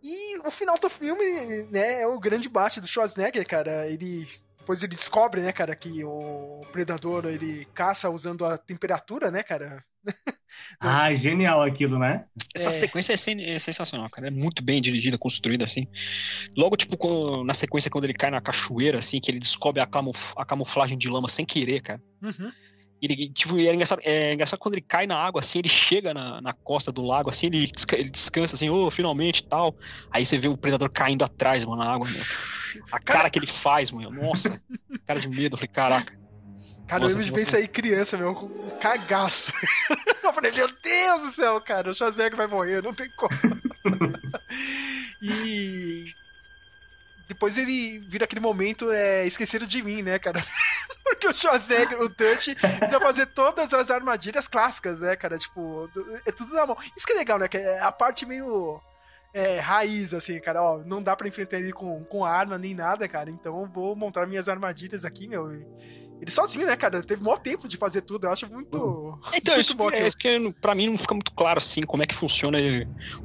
[0.00, 1.24] E o final do filme,
[1.70, 3.88] né, é o grande bate do Schwarzenegger, cara.
[3.88, 4.24] Ele.
[4.58, 9.84] Depois ele descobre, né, cara, que o predador ele caça usando a temperatura, né, cara?
[10.80, 12.24] Ah, genial aquilo, né?
[12.54, 12.70] Essa É.
[12.72, 14.28] sequência é, é sensacional, cara.
[14.28, 15.86] É muito bem dirigida, construída, assim.
[16.56, 19.86] Logo, tipo, quando- na sequência, quando ele cai na cachoeira, assim, que ele descobre a,
[19.86, 22.00] camuf- a camuflagem de lama sem querer, cara.
[22.22, 22.50] Uhum.
[23.00, 26.12] Ele, tipo, e é engraçado, é engraçado quando ele cai na água, assim, ele chega
[26.14, 29.74] na, na costa do lago, assim, ele, desca- ele descansa, assim, ô, finalmente tal.
[30.10, 32.22] Aí você vê o predador caindo atrás, mano, na água, meu.
[32.92, 34.60] A cara que ele faz, mano, nossa,
[35.06, 35.54] cara de medo.
[35.54, 36.18] Eu falei, caraca.
[36.86, 39.52] Cara, Nossa, eu lembro de ver isso aí criança, meu, com um cagaço.
[40.22, 43.32] eu falei, meu Deus do céu, cara, o Schwarzenegger vai morrer, não tem como.
[45.20, 46.12] e
[47.28, 50.44] depois ele vira aquele momento é, esqueceram de mim, né, cara?
[51.02, 55.38] Porque o Schwarzenegger, o Dutch, precisa fazer todas as armadilhas clássicas, né, cara?
[55.38, 55.90] Tipo,
[56.24, 56.76] é tudo na mão.
[56.96, 57.48] Isso que é legal, né?
[57.48, 58.80] Que é a parte meio
[59.34, 60.62] é, raiz, assim, cara.
[60.62, 63.28] Ó, não dá pra enfrentar ele com, com arma nem nada, cara.
[63.28, 65.52] Então eu vou montar minhas armadilhas aqui, meu.
[65.52, 67.02] e- Ele sozinho, né, cara?
[67.02, 68.26] Teve maior tempo de fazer tudo.
[68.26, 68.68] Eu acho muito.
[69.34, 72.02] Então, muito isso, bom é, isso que pra mim não fica muito claro, assim, como
[72.02, 72.58] é que funciona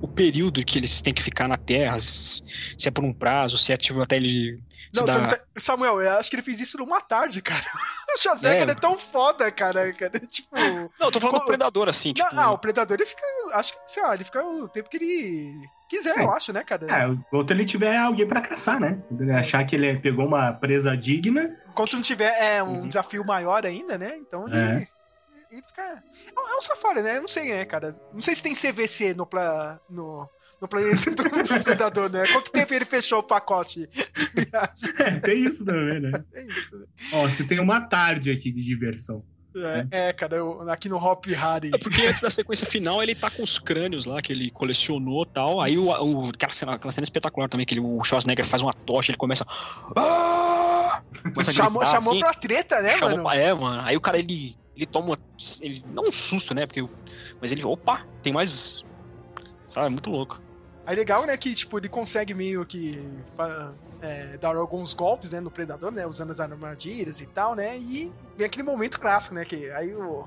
[0.02, 2.42] o período que eles têm que ficar na Terra, se
[2.86, 4.62] é por um prazo, se é, tipo, até ele...
[4.94, 7.64] Não, dá- não tá- Samuel, eu acho que ele fez isso numa tarde, cara.
[8.14, 8.76] O Schwarzenegger é, É.
[8.76, 9.94] tão foda, cara.
[9.94, 10.20] cara.
[10.28, 10.50] Tipo.
[10.54, 12.36] Não, eu tô falando Co- do Predador, assim, tipo...
[12.36, 13.22] Não, ah, o Predador ele fica.
[13.54, 16.24] Acho que, sei lá, ele fica o tempo que ele quiser, É.
[16.24, 16.88] eu acho, né, cara?
[16.90, 19.02] É, enquanto ele tiver alguém pra caçar, né?
[19.38, 21.56] Achar que ele pegou uma presa digna.
[21.70, 22.88] Enquanto não tiver é, um Uhum.
[22.88, 24.16] desafio maior ainda, né?
[24.18, 24.58] Então ele.
[24.58, 24.88] É.
[25.52, 25.82] Ele fica.
[25.82, 27.18] É um- é um safari, né?
[27.18, 27.94] Eu não sei, né, cara?
[28.14, 29.80] Não sei se tem CVC no, pla...
[29.90, 30.28] no,
[30.62, 32.24] no planeta do Predador, né?
[32.32, 34.74] Quanto tempo ele fechou o pacote de viagem?
[35.00, 36.12] É, tem isso também, né?
[36.34, 36.86] É isso, né?
[37.14, 39.26] Ó, você tem uma tarde aqui de diversão.
[39.56, 41.72] É, é, cara, eu, aqui no Hop Harry.
[41.74, 45.24] É porque antes da sequência final ele tá com os crânios lá que ele colecionou
[45.24, 45.60] e tal.
[45.62, 48.72] Aí o, o, aquela, cena, aquela cena espetacular também, que ele, o Schwarzenegger faz uma
[48.72, 49.46] tocha, ele começa.
[49.96, 51.02] Ah!
[51.34, 53.24] começa a chamou gritar, chamou assim, pra treta, né, chamou mano?
[53.24, 53.82] pra- É, mano.
[53.86, 55.18] Aí o cara ele, ele toma.
[55.62, 56.66] Ele, não um susto, né?
[56.66, 56.88] Porque,
[57.40, 57.64] mas ele.
[57.66, 58.86] Opa, tem mais.
[59.68, 60.42] Sabe, é muito louco.
[60.86, 63.02] Aí legal, né, que, tipo, ele consegue meio que
[64.02, 68.12] é, dar alguns golpes, né, no Predador, né, usando as armadilhas e tal, né, e
[68.38, 70.26] vem aquele momento clássico, né, que aí o...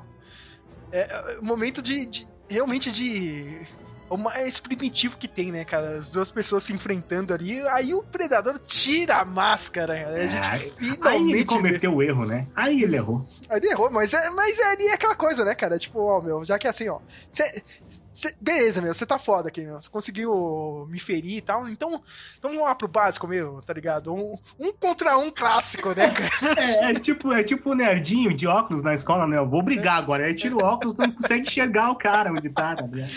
[0.93, 3.67] É, é, o momento de, de- realmente de...
[4.09, 5.97] O mais primitivo que tem, né, cara?
[5.99, 10.17] As duas pessoas se enfrentando ali, aí o Predador tira a máscara, cara.
[10.23, 11.45] A gente É, Aí ele finalmente...
[11.47, 12.47] cometeu o erro, né?
[12.55, 13.27] Aí ele errou.
[13.49, 15.79] Aí ele errou, mas, é, mas ali é aquela coisa, né, cara?
[15.79, 16.99] Tipo, ó, meu, já que é assim, ó.
[17.33, 17.63] cê-
[18.15, 19.81] cê- beleza, meu, você tá foda aqui, meu.
[19.81, 21.69] Você conseguiu me ferir e tal.
[21.69, 22.01] Então,
[22.39, 24.15] então vamos lá pro básico, meu, tá ligado?
[24.15, 26.55] Um, um contra um clássico, né, cara?
[26.61, 29.37] É, é tipo, é tipo o nerdinho de óculos na escola, né?
[29.37, 30.25] Eu vou brigar agora.
[30.27, 33.11] Aí tira o óculos, não consegue enxergar o cara onde tá, tá ligado?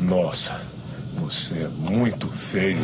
[0.00, 0.52] Nossa,
[1.14, 2.78] você é muito feio.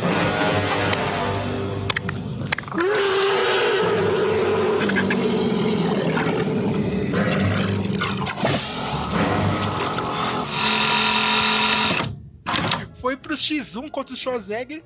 [13.11, 14.81] Foi pro X1 contra o Schwarzenegger.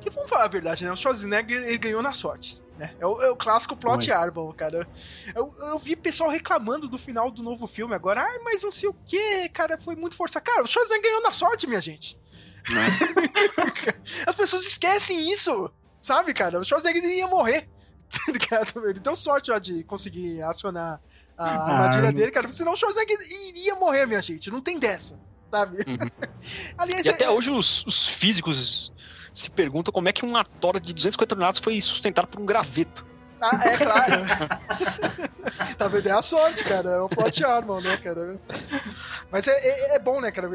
[0.00, 0.92] Que vamos falar a verdade, né?
[0.92, 2.62] O Schwarzenegger ele ganhou na sorte.
[2.76, 2.94] Né?
[3.00, 4.12] É, o, é o clássico plot.
[4.12, 4.86] Arbol, cara.
[5.34, 8.22] Eu, eu vi pessoal reclamando do final do novo filme agora.
[8.22, 10.40] Ai, mas não sei o que, cara, foi muito força.
[10.40, 12.16] Cara, o Schwarzenegger ganhou na sorte, minha gente.
[14.24, 15.68] As pessoas esquecem isso,
[16.00, 16.60] sabe, cara?
[16.60, 17.68] O Schwarzenegger ia morrer.
[18.08, 18.88] Tá ligado?
[18.88, 20.98] Ele deu sorte ó, de conseguir acionar
[21.36, 23.18] a armadilha Ah, dele, cara, porque senão o Schwarzenegger
[23.48, 24.50] iria morrer, minha gente.
[24.50, 25.78] Não tem dessa, sabe?
[26.76, 28.92] Aliás, E até é- hoje os, os físicos
[29.32, 33.06] se perguntam como é que uma tora de 250 toneladas foi sustentada por um graveto.
[33.40, 34.24] Ah, é claro.
[35.78, 36.08] tá vendo?
[36.08, 36.90] É a sorte, cara.
[36.90, 38.36] É o plot armor, né, cara?
[39.30, 40.48] Mas é, é, é bom, né, cara?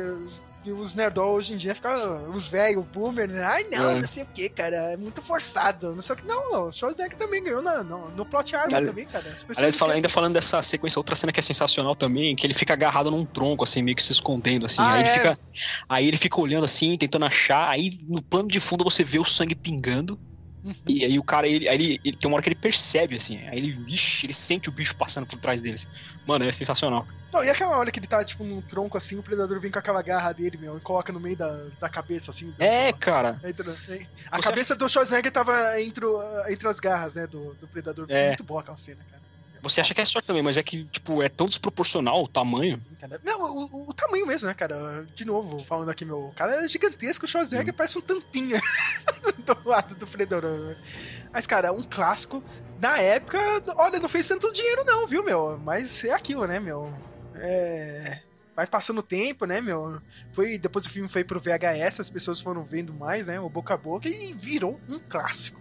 [0.66, 1.94] E os nerdol hoje em dia ficam.
[2.34, 3.44] Os velhos, boomer, né?
[3.44, 4.00] Ai, não, É.
[4.00, 4.94] não sei o que, cara.
[4.94, 5.94] É muito forçado.
[5.94, 6.26] Não sei o que.
[6.26, 6.68] Não, não.
[6.70, 9.36] O Schwarzenegger também ganhou na, no, no plot armor Ali- também, cara.
[9.58, 12.74] Aliás, fala- ainda falando dessa sequência, outra cena que é sensacional também, que ele fica
[12.74, 14.82] agarrado num tronco, assim, meio que se escondendo, assim.
[14.82, 15.14] Ah, aí, ele é.
[15.14, 15.40] fica,
[15.90, 19.26] aí ele fica olhando assim, tentando achar, aí no plano de fundo você vê o
[19.26, 20.18] sangue pingando.
[20.64, 20.74] Uhum.
[20.88, 23.58] E aí o cara, ele, ele, ele- tem uma hora que ele percebe, assim, aí
[23.58, 25.76] ele, ixi, ele sente o bicho passando por trás dele.
[25.76, 25.88] assim.
[26.26, 27.06] Mano, é sensacional.
[27.34, 29.80] Não, e aquela hora que ele tá, tipo, num tronco assim, o predador vem com
[29.80, 32.52] aquela garra dele, meu, e coloca no meio da, da cabeça, assim.
[32.52, 33.40] do- É, cara.
[33.44, 33.70] Entre-
[34.32, 36.06] a Você cabeça do Schwarzenegger tava entre,
[36.50, 38.06] entre as garras, né, do, do predador.
[38.10, 38.28] É.
[38.30, 39.23] muito boa aquela cena, cara.
[39.64, 42.80] Você acha que é sorte também, mas é que, tipo, é tão desproporcional o tamanho.
[43.24, 45.08] Não, o, o- tamanho mesmo, né, cara?
[45.16, 46.28] De novo, falando aqui, meu.
[46.28, 48.60] O cara é gigantesco, o Schwarzenegger parece um tampinha
[49.46, 50.76] do lado do Predador.
[51.32, 52.44] Mas, cara, um clássico.
[52.80, 53.40] Na época,
[53.78, 55.58] olha, não fez tanto dinheiro, não, viu, meu?
[55.64, 56.94] Mas é aquilo, né, meu?
[57.36, 58.20] É.
[58.56, 60.00] Vai passando o tempo, né, meu?
[60.34, 63.40] Foi, depois o filme foi pro VHS, as pessoas foram vendo mais, né?
[63.40, 65.60] O boca a boca e virou um clássico.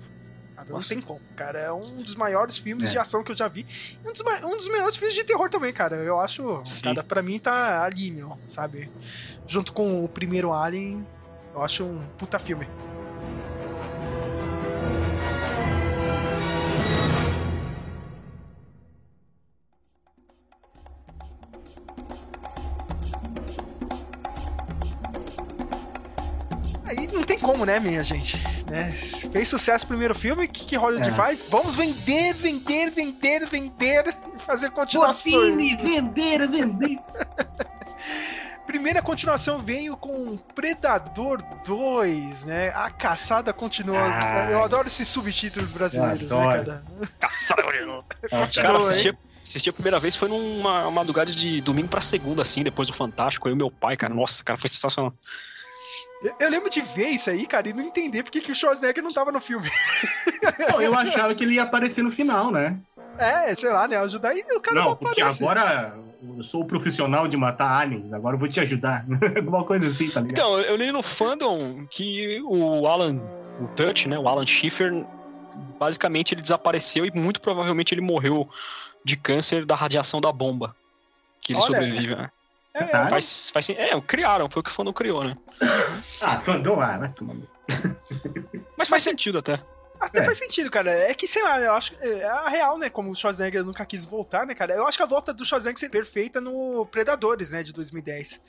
[0.63, 0.89] Cara, não Nossa.
[0.89, 1.59] tem como, cara.
[1.59, 2.93] É um dos maiores filmes É.
[2.93, 3.67] de ação que eu já vi.
[4.05, 5.97] Um dos, um dos melhores filmes de terror também, cara.
[5.97, 6.61] Eu acho.
[6.65, 6.83] Sim.
[6.83, 8.91] Cara, pra mim tá ali, meu, sabe?
[9.47, 11.07] Junto com o primeiro Alien,
[11.55, 12.67] eu acho um puta filme.
[27.65, 28.37] Né, minha gente?
[28.71, 28.93] Né?
[28.93, 31.13] Fez sucesso o primeiro filme, o que, que Hollywood É.
[31.15, 31.45] faz?
[31.49, 35.35] Vamos vender, vender, vender, vender e fazer continuações.
[35.35, 36.99] Botine, vender, vender.
[38.67, 42.69] Primeira continuação veio com Predador 2, né?
[42.75, 43.99] A caçada continua.
[44.01, 44.51] Ah.
[44.51, 46.83] Eu adoro esses subtítulos brasileiros, né, cara?
[47.19, 48.05] Caçada, Continua,
[48.55, 48.77] Cara, hein?
[48.77, 52.95] assisti, assisti a primeira vez foi numa madrugada de domingo pra segunda, assim, depois do
[52.95, 53.47] Fantástico.
[53.49, 54.15] Eu e meu pai, cara.
[54.15, 55.13] Nossa, cara, foi sensacional.
[56.23, 59.03] Eu, eu lembro de ver isso aí, cara, e não entender porque que o Schwarzenegger
[59.03, 59.69] não tava no filme.
[60.71, 62.79] Pô, eu achava que ele ia aparecer no final, né?
[63.19, 63.97] É, sei lá, né?
[63.99, 65.43] Ajudar e o cara Não, não porque aparece.
[65.43, 65.95] agora
[66.37, 69.05] eu sou o profissional de matar aliens, agora eu vou te ajudar.
[69.37, 70.33] Alguma coisa assim, tá ligado?
[70.33, 73.19] Então, eu li no fandom que o Alan,
[73.61, 75.05] o Touch, né, o Alan Schiffer,
[75.79, 78.49] basicamente ele desapareceu e muito provavelmente ele morreu
[79.05, 80.75] de câncer da radiação da bomba.
[81.41, 81.67] Que ele Olha.
[81.67, 82.15] sobrevive.
[82.15, 82.31] né?
[82.75, 82.87] É.
[83.09, 85.37] Faz, faz, é, criaram, foi o que o fandom criou, né?
[86.23, 87.49] Ah, fandom lá, no-
[88.77, 89.61] Mas faz sentido até.
[90.01, 90.25] Até É.
[90.25, 90.91] faz sentido, cara.
[90.91, 92.91] É que, sei lá, eu acho que é a real, né?
[92.91, 94.75] Como o Schwarzenegger nunca quis voltar, né, cara?
[94.75, 98.41] Eu acho que a volta do Schwarzenegger seria perfeita no Predadores, né, de 2010.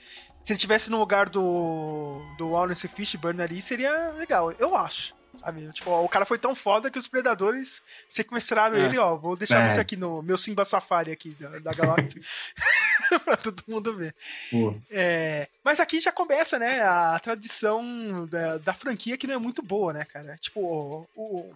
[0.43, 4.51] Se ele tivesse no lugar do, do Lawrence Fishburne ali, seria legal.
[4.53, 5.13] Eu acho.
[5.37, 5.71] Sabe?
[5.73, 8.81] Tipo, ó, o cara foi tão foda que os predadores sequestraram É.
[8.85, 9.15] ele, ó.
[9.15, 9.69] Vou deixar É.
[9.71, 12.21] você aqui no meu Simba Safari aqui da, da galáxia.
[13.25, 14.15] pra todo mundo ver.
[14.89, 19.61] É, mas aqui já começa, né, a tradição da, da franquia que não é muito
[19.61, 20.37] boa, né, cara?
[20.37, 21.53] Tipo, o, o-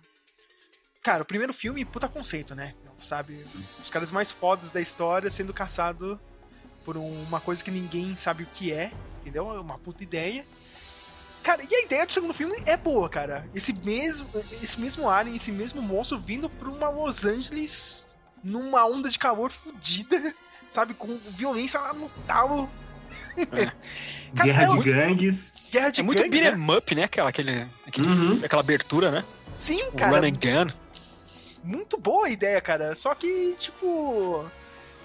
[1.02, 2.74] Cara, o primeiro filme, puta conceito, né?
[3.02, 3.42] Sabe?
[3.82, 6.20] Os caras mais fodas da história sendo caçado
[6.84, 9.54] por um- uma coisa que ninguém sabe o que é, entendeu?
[9.56, 10.44] É uma puta ideia.
[11.48, 13.48] Cara, e a ideia do segundo filme é boa, cara.
[13.56, 14.28] Esse mesmo,
[14.62, 18.10] esse mesmo alien, esse mesmo monstro vindo pra uma Los Angeles
[18.44, 20.36] numa onda de calor fodida,
[20.68, 20.94] sabe?
[20.94, 22.70] Com violência lá no talo.
[23.48, 23.74] Cara,
[24.44, 25.54] Guerra é de gangues.
[25.72, 26.60] Guerra de É muito gangues, beat né?
[26.60, 27.04] 'em up, né?
[27.06, 28.42] Aquela, aquele, aquele- Uhum.
[28.44, 29.24] aquela abertura, né?
[29.58, 30.20] Sim, O cara.
[30.20, 30.32] Run and
[30.66, 30.72] Gun.
[31.64, 32.94] muito boa a ideia, cara.
[32.94, 34.44] Só que, tipo.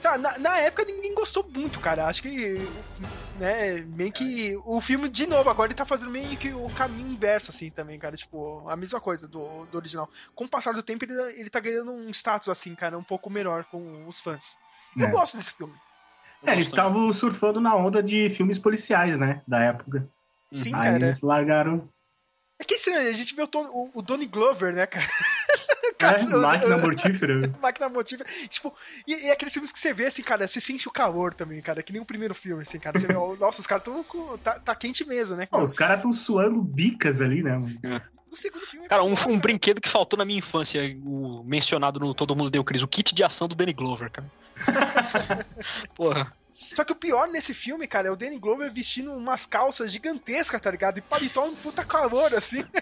[0.02, 2.06] Sabe, na, na época ninguém gostou muito, cara.
[2.06, 2.56] Acho que.
[3.38, 4.56] Né, meio que.
[4.64, 7.98] O filme, de novo, agora ele tá fazendo meio que o caminho inverso, assim, também,
[7.98, 8.16] cara.
[8.16, 10.08] Tipo, a mesma coisa do, do original.
[10.34, 13.30] Com o passar do tempo, ele, ele tá ganhando um status, assim, cara, um pouco
[13.30, 14.56] melhor com os fãs.
[14.96, 15.10] Eu É.
[15.10, 15.74] gosto desse filme.
[16.44, 19.40] É, eles estavam surfando na onda de filmes policiais, né?
[19.46, 20.08] Da época.
[20.54, 20.96] Sim, Aí cara.
[21.04, 21.88] eles largaram.
[22.58, 25.06] É que estranho, a gente vê o, Tony- o, o Donnie Glover, né, cara?
[26.06, 27.54] É, Caçando- máquina mortífera.
[27.60, 28.24] Máquina motiva.
[28.48, 28.74] Tipo,
[29.06, 31.82] e, e aqueles filmes que você vê, assim, cara, você sente o calor também, cara.
[31.82, 32.98] Que nem o primeiro filme, assim, cara.
[32.98, 34.02] Você vê, ó, nossa, os caras tão.
[34.04, 35.46] com- Tá, tá quente mesmo, né?
[35.46, 37.56] Pô, os caras estão suando bicas ali, né?
[37.56, 37.78] mano?
[38.30, 38.86] O segundo filme.
[38.86, 39.36] é Cara, um, um cara.
[39.38, 43.14] brinquedo que faltou na minha infância, o mencionado no Todo Mundo Deu Cris, o kit
[43.14, 44.30] de ação do Danny Glover, cara.
[45.94, 46.32] Porra.
[46.52, 50.60] Só que o pior nesse filme, cara, é o Danny Glover vestindo umas calças gigantescas,
[50.60, 50.98] tá ligado?
[50.98, 52.62] E paletó um puta calor, assim.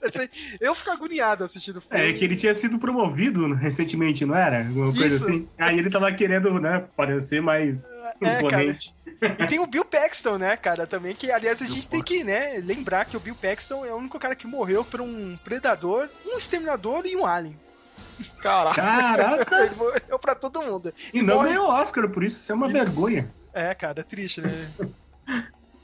[0.00, 0.28] Assim,
[0.60, 2.08] Eu fico agoniado assistindo o filme.
[2.08, 4.66] É que ele tinha sido promovido recentemente, não era?
[4.66, 5.24] Alguma coisa Isso.
[5.24, 5.48] assim.
[5.58, 8.94] Aí ele tava querendo, né, parecer mais É, imponente.
[9.38, 12.62] E tem o Bill Paxton, né, cara, também, que aliás a gente tem que, né,
[12.64, 16.38] lembrar que o Bill Paxton é o único cara que morreu por um predador, um
[16.38, 17.58] exterminador e um alien.
[18.40, 18.74] Caraca.
[18.82, 19.56] Caraca!
[19.66, 20.92] Ele morreu pra todo mundo.
[21.12, 23.30] E não morre- ganhou Oscar por isso, isso é uma vergonha.
[23.52, 24.50] É, cara, é triste, né?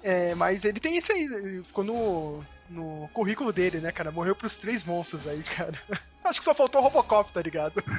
[0.03, 4.11] É, mas ele tem isso aí, ficou no, no currículo dele, né, cara?
[4.13, 5.75] Morreu pros três monstros aí, cara.
[6.25, 7.83] Acho que só faltou o Robocop, tá ligado?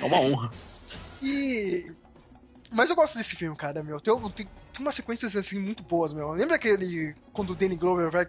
[0.00, 0.48] É uma honra.
[1.22, 1.92] E.
[2.70, 4.00] Mas eu gosto desse filme, cara, meu.
[4.00, 6.32] Tem, tem, tem umas sequências assim muito boas, meu.
[6.32, 7.14] Lembra aquele.
[7.32, 8.26] Quando o Danny Glover vai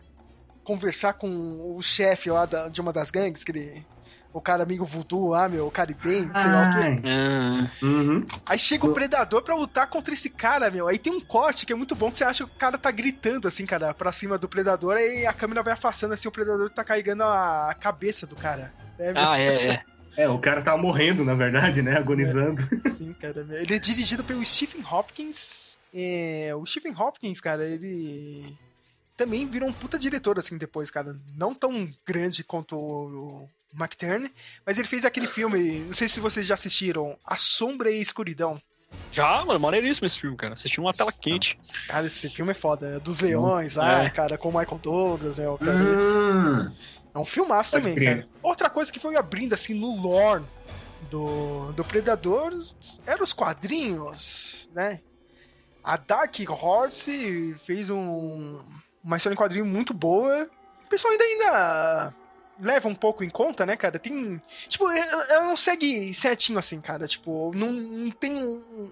[0.63, 3.85] conversar com o chefe lá da- de uma das gangues, que ele.
[4.33, 6.79] O cara amigo voodoo lá, meu, o caribenho, sei lá o quê.
[6.79, 8.25] Ai, Ah, uhum.
[8.45, 10.87] Aí chega o predador pra lutar contra esse cara, meu.
[10.87, 12.89] Aí tem um corte que é muito bom que você acha que o cara tá
[12.89, 14.95] gritando, assim, cara, pra cima do predador.
[14.95, 18.73] Aí a câmera vai afastando, assim, o predador tá carregando a cabeça do cara.
[18.97, 19.83] É, ah, é, é.
[20.15, 21.97] É, o cara tava morrendo, na verdade, né?
[21.97, 22.61] Agonizando.
[22.87, 23.43] sim, cara.
[23.43, 23.57] meu.
[23.57, 25.75] Ele é dirigido pelo Stephen Hopkins.
[25.91, 28.55] É, o Stephen Hopkins, cara, ele
[29.17, 31.15] também virou um puta diretor, assim, depois, cara.
[31.35, 34.31] Não tão grande quanto o McTurn,
[34.65, 38.01] mas ele fez aquele filme, não sei se vocês já assistiram, A Sombra e a
[38.01, 38.61] Escuridão.
[39.11, 40.53] Já, mano, maneiríssimo esse filme, cara.
[40.53, 41.57] Assisti uma tela quente.
[41.87, 42.91] Cara, esse filme é foda.
[42.91, 42.99] né?
[42.99, 44.09] Dos Leões, lá, É.
[44.11, 45.49] cara, com o Michael Douglas, né?
[45.49, 46.71] o cara- Hum.
[47.15, 48.17] É um filmaço Pode também, crer.
[48.23, 48.29] cara.
[48.41, 50.43] Outra coisa que foi abrindo, assim, no lore
[51.11, 52.53] do, do Predador
[53.05, 54.99] eram os quadrinhos, né?
[55.83, 58.59] A Dark Horse fez um,
[59.03, 60.49] uma história em quadrinho muito boa.
[60.85, 62.13] O pessoal ainda, ainda
[62.59, 63.97] leva um pouco em conta, né, cara?
[63.99, 64.41] Tem.
[64.67, 67.07] Tipo, ela não segue certinho assim, cara.
[67.07, 68.91] Tipo, não, não tem um.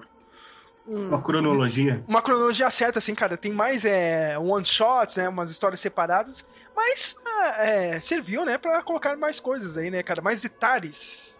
[0.87, 2.03] um- Uma cronologia.
[2.07, 3.37] uma cronologia certa, assim, cara.
[3.37, 5.29] Tem mais é, one-shots, né?
[5.29, 6.45] Umas histórias separadas.
[6.75, 8.57] Mas ah, é, serviu, né?
[8.57, 10.21] Pra colocar mais coisas aí, né, cara?
[10.21, 11.39] Mais detalhes.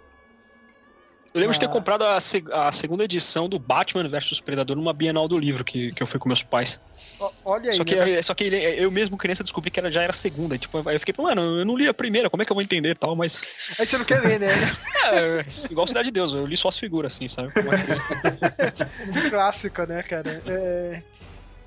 [1.34, 1.70] Eu lembro de ter Ah.
[1.70, 6.04] comprado a, a segunda edição do Batman vs Predador numa Bienal do livro que, que
[6.04, 6.80] eu fui com meus pais.
[7.22, 7.78] Ó, olha aí.
[7.78, 8.22] Só que, né?
[8.22, 10.58] só que eu mesmo, criança, descobri que era, já era a segunda.
[10.58, 12.62] Tipo, aí eu fiquei, mano, eu não li a primeira, como é que eu vou
[12.62, 13.16] entender e tal?
[13.16, 13.46] Mas,
[13.80, 14.48] Aí você não quer ler, né?
[15.14, 17.50] é, igual Cidade de Deus, eu li só as figuras, assim, sabe?
[17.56, 20.42] É Clássico, né, cara?
[20.46, 21.02] É...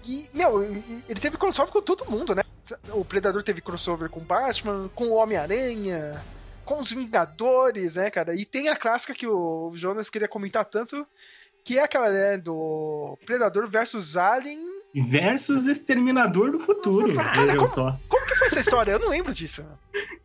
[0.05, 2.43] E, meu, ele teve crossover com todo mundo, né?
[2.91, 6.23] O Predador teve crossover com Batman, com o Homem-Aranha,
[6.65, 8.35] com os Vingadores, né, cara?
[8.35, 11.07] E tem a clássica que o Jonas queria comentar tanto,
[11.65, 14.61] que é aquela, né, do Predador versus Alien.
[15.11, 17.15] Versus Exterminador do Futuro.
[17.15, 17.99] Cara, como- só.
[18.09, 18.93] Como que foi essa história?
[18.93, 19.65] Eu não lembro disso.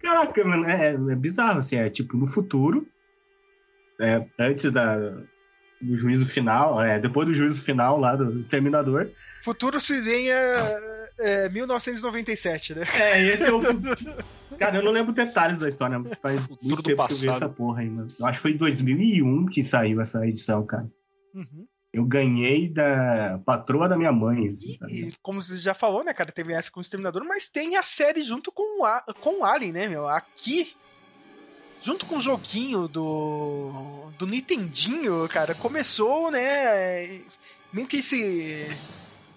[0.02, 2.88] Caraca, mano, é, é bizarro, assim, é tipo, no futuro,
[4.00, 4.96] é, antes da,
[5.82, 9.10] do juízo final, é, depois do juízo final lá do Exterminador.
[9.44, 10.28] Futuro seria
[11.20, 12.84] é, 1997, né?
[12.96, 13.62] É, esse é o.
[14.58, 17.44] Cara, eu não lembro detalhes da história, faz Futuro muito tempo que eu vi passado.
[17.44, 18.08] essa porra aí, mano.
[18.20, 20.90] Eu acho que foi em 2001 que saiu essa edição, cara.
[21.34, 21.66] Uhum.
[21.94, 24.50] Eu ganhei da patroa da minha mãe.
[24.50, 27.48] Assim, E, e como você já falou, né, cara, teve essa com o Exterminador, mas
[27.48, 30.08] tem a série junto com o, A- com o Alien, né, meu?
[30.08, 30.74] Aqui,
[31.82, 37.22] junto com o joguinho do, do Nintendinho, cara, começou, né,
[37.74, 38.68] meio que esse,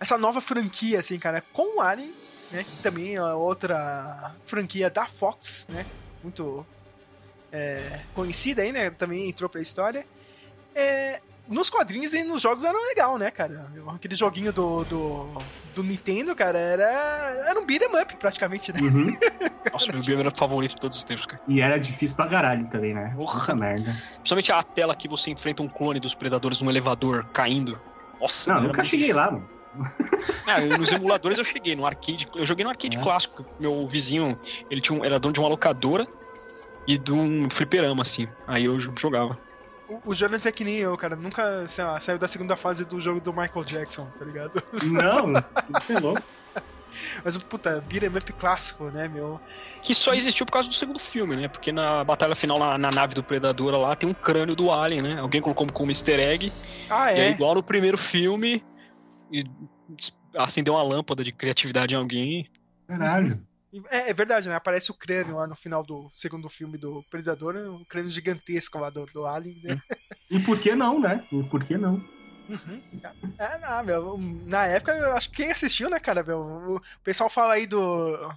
[0.02, 2.12] essa nova franquia, assim, cara, com o Alien,
[2.50, 5.86] né, que também é outra franquia da Fox, né,
[6.22, 6.66] muito
[7.52, 10.04] é, conhecida aí, né, também entrou pra história.
[10.74, 13.66] É, nos quadrinhos e nos jogos era legal, né, cara?
[13.94, 15.28] Aquele joguinho do, do,
[15.74, 16.84] do Nintendo, cara, era,
[17.46, 18.80] era um beat'em up praticamente, né?
[18.80, 19.16] Uhum.
[19.72, 21.42] Nossa, meu game era favorito de todos os tempos, cara.
[21.46, 23.12] E era difícil pra caralho também, né?
[23.16, 23.54] Porra.
[23.54, 23.94] Merda.
[24.14, 27.78] Principalmente a tela que você enfrenta um clone dos predadores num elevador caindo.
[28.20, 29.61] Nossa, Não, nunca cheguei lá, mano.
[30.46, 32.26] Ah, eu- nos emuladores eu cheguei, no arcade.
[32.34, 33.00] Eu joguei no arcade É.
[33.00, 33.44] clássico.
[33.58, 34.38] Meu vizinho,
[34.70, 36.06] ele tinha um, era dono de uma locadora
[36.86, 38.28] e de um fliperama, assim.
[38.46, 39.38] Aí eu jogava.
[39.88, 41.14] O, o Jonas é que nem eu, cara.
[41.16, 44.62] Nunca sei lá, saiu da segunda fase do jogo do Michael Jackson, tá ligado?
[44.84, 45.32] Não,
[45.78, 46.22] isso é louco.
[47.24, 49.40] Mas, puta, beat'em up clássico, né, meu?
[49.80, 51.48] Que só existiu por causa do segundo filme, né?
[51.48, 55.00] Porque na batalha final na, na nave do Predador lá tem um crânio do Alien,
[55.00, 55.18] né?
[55.18, 56.52] Alguém colocou como easter egg.
[56.90, 57.30] Ah, E aí, é?
[57.30, 58.62] igual no primeiro filme,
[59.32, 59.42] e
[60.36, 62.50] acendeu uma lâmpada de criatividade em alguém.
[62.86, 63.40] Caralho.
[63.90, 64.54] É, é verdade, né?
[64.54, 67.62] Aparece o crânio lá no final do segundo filme do Predador, né?
[67.62, 69.82] o crânio gigantesco lá do, do Alien, né?
[70.30, 71.26] E por que não, né?
[71.32, 71.94] E por que não?
[72.48, 72.82] Uhum.
[73.38, 77.30] É, não, meu, na época, eu acho que quem assistiu, né, cara, meu, o pessoal
[77.30, 78.34] fala aí do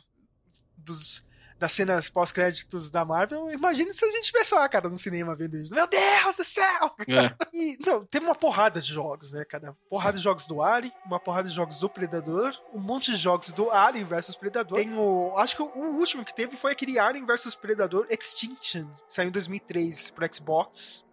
[0.78, 1.26] dos,
[1.60, 5.58] das cenas pós-créditos da Marvel, imagina se a gente tivesse lá, cara, no cinema vendo
[5.58, 5.74] isso.
[5.74, 6.92] Meu Deus do céu!
[7.08, 7.34] É.
[7.54, 9.76] E, meu, teve uma porrada de jogos, né, cara?
[9.90, 13.52] Porrada de jogos do Alien, uma porrada de jogos do Predador, um monte de jogos
[13.54, 14.78] do Alien versus Predador.
[14.78, 15.34] Tem o...
[15.38, 20.10] Acho que o último que teve foi aquele Alien versus Predador Extinction, saiu em 2003
[20.10, 21.05] pro Xbox.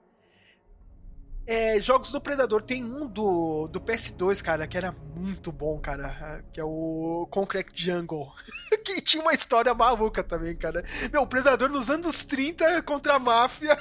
[1.47, 6.45] É, jogos do Predador tem um do, do PS2, cara, que era muito bom, cara,
[6.53, 8.33] que é o Concrete Jungle,
[8.85, 10.85] que tinha uma história maluca também, cara.
[11.13, 13.77] Meu, o Predador nos anos 30 contra a máfia.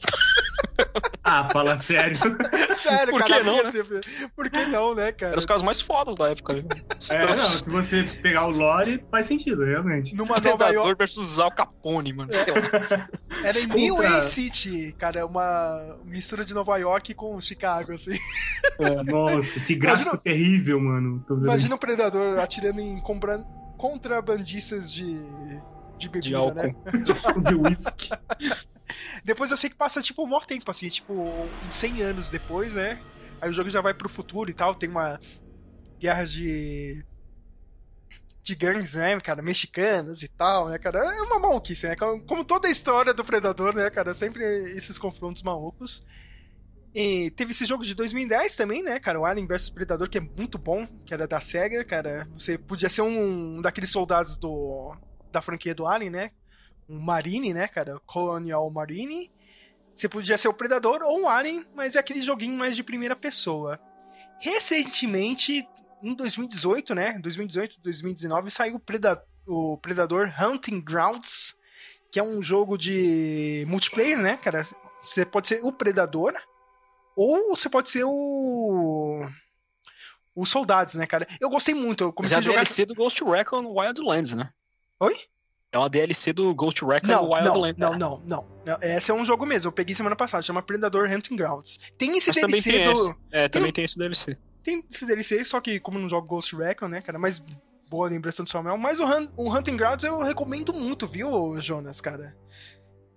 [1.22, 2.16] Ah, fala sério.
[2.74, 3.40] Sério, Por cara.
[3.40, 5.32] que não, ser- Por que não, né, cara?
[5.32, 6.54] Eram os caras mais fodas da época.
[7.10, 10.14] É, não, se você pegar o lore, faz sentido, realmente.
[10.14, 10.98] Numa Nova Predador York.
[10.98, 12.30] versus Al Capone, mano.
[13.44, 15.24] Era em Contra- New Way City, cara.
[15.26, 18.18] Uma mistura de Nova York com Chicago, assim.
[19.06, 21.24] Nossa, que gráfico Imagina- terrível, mano.
[21.28, 21.44] Tô vendo.
[21.44, 23.44] Imagina o Predador atirando em compra-
[23.76, 25.20] contrabandistas de,
[25.98, 26.54] de bebida, De álcool.
[26.62, 26.74] né?
[27.46, 28.10] de whisky.
[29.24, 32.74] Depois eu sei que passa, tipo, um maior tempo, assim, tipo, uns 100 anos depois,
[32.74, 33.00] né?
[33.40, 35.18] Aí o jogo já vai pro futuro e tal, tem uma
[35.98, 37.04] guerra de.
[38.42, 40.98] de gangues, né, cara, mexicanas e tal, né, cara?
[40.98, 41.96] É uma maluquice, né?
[41.96, 44.12] Como toda a história do Predador, né, cara?
[44.12, 44.44] Sempre
[44.74, 46.04] esses confrontos malucos.
[46.94, 49.20] E teve esse jogo de 2010 também, né, cara?
[49.20, 52.28] O Alien vs Predador, que é muito bom, que era da SEGA, cara.
[52.32, 54.96] Você podia ser um daqueles soldados do,
[55.30, 56.30] da franquia do Alien, né?
[56.90, 58.00] Um Marine, né, cara?
[58.04, 59.30] Colonial Marine.
[59.94, 63.14] Você podia ser o Predador ou um Alien, mas é aquele joguinho mais de primeira
[63.14, 63.78] pessoa.
[64.40, 65.68] Recentemente,
[66.02, 67.18] em 2018, né?
[67.20, 71.54] 2018, 2019, saiu o, Preda o Predador Hunting Grounds,
[72.10, 74.64] que é um jogo de multiplayer, né, cara?
[75.00, 76.34] Você pode ser o Predador
[77.14, 79.20] ou você pode ser o
[80.34, 81.28] os soldados, né, cara?
[81.40, 82.04] Eu gostei muito.
[82.04, 82.56] Eu Mas comecei é a a jogar.
[82.62, 84.50] DLC do Ghost Recon Wildlands, né?
[84.98, 85.16] Oi?
[85.72, 87.78] É uma DLC do Ghost Recon Não, Wildlands.
[87.78, 88.78] não, não, não, não.
[88.82, 89.68] Esse é um jogo mesmo.
[89.68, 91.78] Eu peguei semana passada, chama Predador Hunting Grounds.
[91.96, 92.92] Tem esse Mas também DLC tem do.
[93.10, 93.14] esse.
[93.30, 94.36] É, também tem esse DLC.
[94.62, 97.18] Tem esse DLC, só que como não jogo Ghost Recon, né, cara?
[97.20, 97.40] Mas
[97.88, 98.76] boa lembrança do Samuel.
[98.78, 102.36] Mas o, Hun o Hunting Grounds eu recomendo muito, viu, Jonas, cara?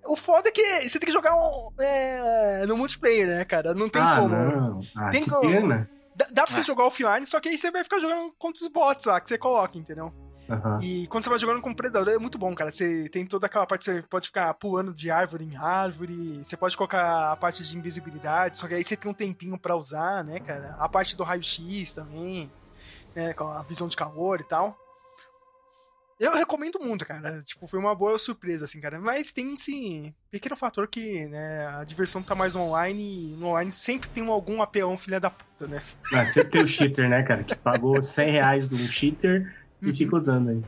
[0.05, 3.73] O foda é que você tem que jogar um, é, no multiplayer, né, cara?
[3.73, 4.35] Não tem ah, como.
[4.35, 4.79] não.
[4.95, 5.41] Ah, Tem que como.
[5.49, 5.89] pena.
[6.15, 6.63] Dá, dá pra você Ah.
[6.63, 9.37] jogar offline, só que aí você vai ficar jogando contra os bots lá que você
[9.37, 10.13] coloca, entendeu?
[10.53, 10.79] Aham.
[10.83, 12.71] E quando você vai jogando com Predador é muito bom, cara.
[12.71, 16.77] Você tem toda aquela parte, você pode ficar pulando de árvore em árvore, você pode
[16.77, 20.39] colocar a parte de invisibilidade, só que aí você tem um tempinho pra usar, né,
[20.39, 20.75] cara?
[20.79, 22.51] A parte do raio-x também,
[23.15, 24.77] né, com a visão de calor e tal.
[26.19, 27.41] Eu recomendo muito, cara.
[27.41, 28.99] Tipo, foi uma boa surpresa, assim, cara.
[28.99, 33.71] Mas tem esse pequeno fator que, né, a diversão tá mais online e no online
[33.71, 35.81] sempre tem algum apelão filha da puta, né?
[36.13, 37.43] Ah, sempre tem o cheater, né, cara?
[37.43, 39.53] Que pagou 100 reais de um cheater
[39.83, 39.89] Uhum.
[39.89, 40.63] e fica usando aí.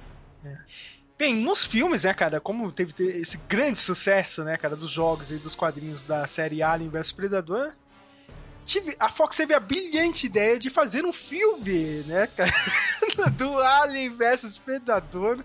[1.18, 5.32] Bem, nos filmes, né, cara, como teve te- esse grande sucesso, né, cara, dos jogos
[5.32, 7.72] e dos quadrinhos da série Alien vs Predador,
[8.66, 12.52] tive, a Fox teve a brilhante ideia de fazer um filme, né, cara,
[13.38, 15.40] do Alien vs Predador.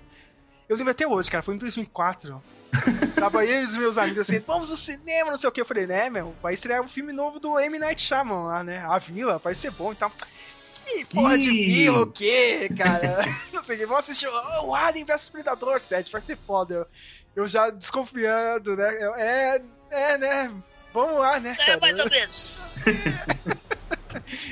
[0.68, 2.42] Eu lembro até hoje, cara, foi em 2004.
[3.16, 5.60] Tava eu e os meus amigos assim, vamos no cinema, não sei o que.
[5.60, 7.78] Eu falei, né, meu, vai estrear um filme novo do M.
[7.78, 8.78] Night Shyamalan lá, né?
[8.88, 10.10] A Vila, vai ser bom e tal.
[10.90, 11.66] Que porra de Ih.
[11.66, 13.18] vila, o quê, cara?
[13.52, 13.86] não sei o que.
[13.86, 16.74] Vamos assistir oh, o Alien vs Predador 7, vai ser foda.
[16.74, 16.86] Eu,
[17.42, 18.96] eu já desconfiando, né?
[19.04, 20.52] Eu, é, é, né?
[20.92, 21.72] Vamos lá, né, cara?
[21.72, 22.82] É, mais ou menos.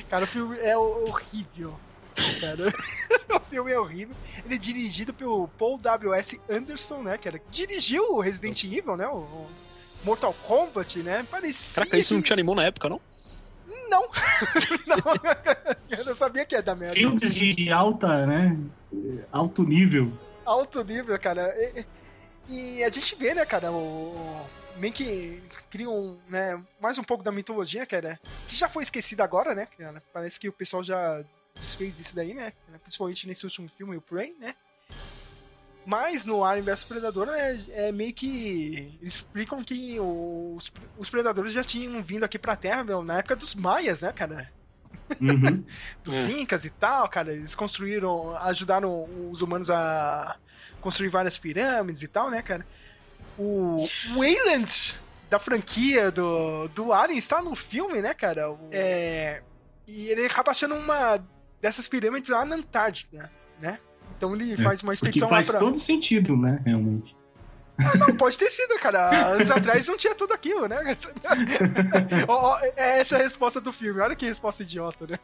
[0.08, 1.78] Cara, o filme é horrível.
[2.40, 2.68] Cara,
[3.36, 4.14] o filme é horrível.
[4.44, 6.40] Ele é dirigido pelo Paul W.S.
[6.48, 7.18] Anderson, né?
[7.18, 9.06] Que era, dirigiu o Resident Evil, né?
[9.08, 9.50] O, o
[10.04, 11.26] Mortal Kombat, né?
[11.30, 11.74] Parecia.
[11.82, 13.00] Caraca, isso não que- te animou na época, não?
[13.88, 14.02] Não.
[14.86, 15.98] não.
[15.98, 16.94] Eu não sabia que ia dar merda.
[16.94, 18.56] Filmes de, alta, né?
[19.32, 20.12] Alto nível.
[20.44, 21.48] Alto nível, cara.
[21.56, 21.86] E,
[22.48, 23.76] e a gente vê, né, cara, o.
[23.76, 28.16] o- Meio que criam, né, mais um pouco da mitologia, cara,
[28.46, 30.00] que já foi esquecida agora, né, cara?
[30.12, 31.20] Parece que o pessoal já
[31.52, 32.52] desfez isso daí, né?
[32.82, 34.54] Principalmente nesse último filme, o Prey, né?
[35.90, 38.94] Mas no Alien vs Predador né, é meio que.
[39.00, 43.34] Eles explicam que os, os predadores já tinham vindo aqui pra Terra, meu, na época
[43.34, 44.52] dos Maias, né, cara?
[45.18, 45.64] Uhum.
[46.04, 47.32] dos Incas e tal, cara.
[47.32, 50.36] Eles construíram, ajudaram os humanos a
[50.82, 52.66] construir várias pirâmides e tal, né, cara?
[53.38, 53.78] O
[54.14, 58.50] Wayland da franquia do, do Alien está no filme, né, cara?
[58.50, 59.42] O- É,
[59.86, 61.18] e ele acaba achando uma
[61.62, 63.78] dessas pirâmides lá na Antártida, né?
[64.16, 65.60] Então ele faz uma expedição faz lá pra.
[65.60, 66.60] todo sentido, né?
[66.64, 67.16] Realmente.
[67.98, 69.08] Não, pode ter sido, cara.
[69.34, 70.78] Anos atrás não tinha tudo aquilo, né?
[72.76, 74.00] É essa a resposta do filme.
[74.00, 75.16] Olha que resposta idiota, né?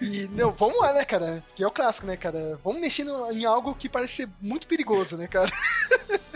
[0.00, 1.42] E, não, vamos lá, né, cara?
[1.54, 2.58] Que é o clássico, né, cara?
[2.62, 5.50] Vamos mexer em algo que parece ser muito perigoso, né, cara?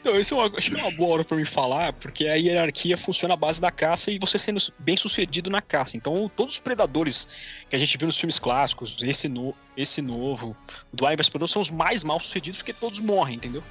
[0.00, 2.34] Então, esse é uma, acho que é uma boa hora pra me falar, porque a
[2.34, 5.96] hierarquia funciona à base da caça e você sendo bem sucedido na caça.
[5.96, 7.28] Então, todos os predadores
[7.68, 10.56] que a gente viu nos filmes clássicos, esse, no, esse novo,
[10.92, 13.62] o do Alien Predador, são os mais mal sucedidos porque todos morrem, entendeu?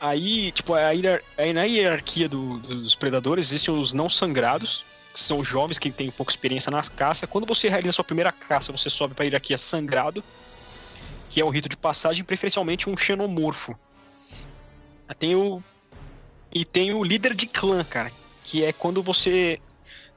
[0.00, 5.20] Aí, tipo, a hierar- aí na hierarquia do- dos predadores existem os não sangrados, que
[5.20, 7.28] são jovens que têm pouca experiência nas caças.
[7.28, 10.24] Quando você realiza a sua primeira caça, você sobe pra hierarquia sangrado,
[11.28, 13.78] que é o rito de passagem, preferencialmente um xenomorfo.
[15.14, 15.62] Tem o.
[16.52, 18.10] E tem o líder de clã, cara.
[18.44, 19.60] Que é quando você.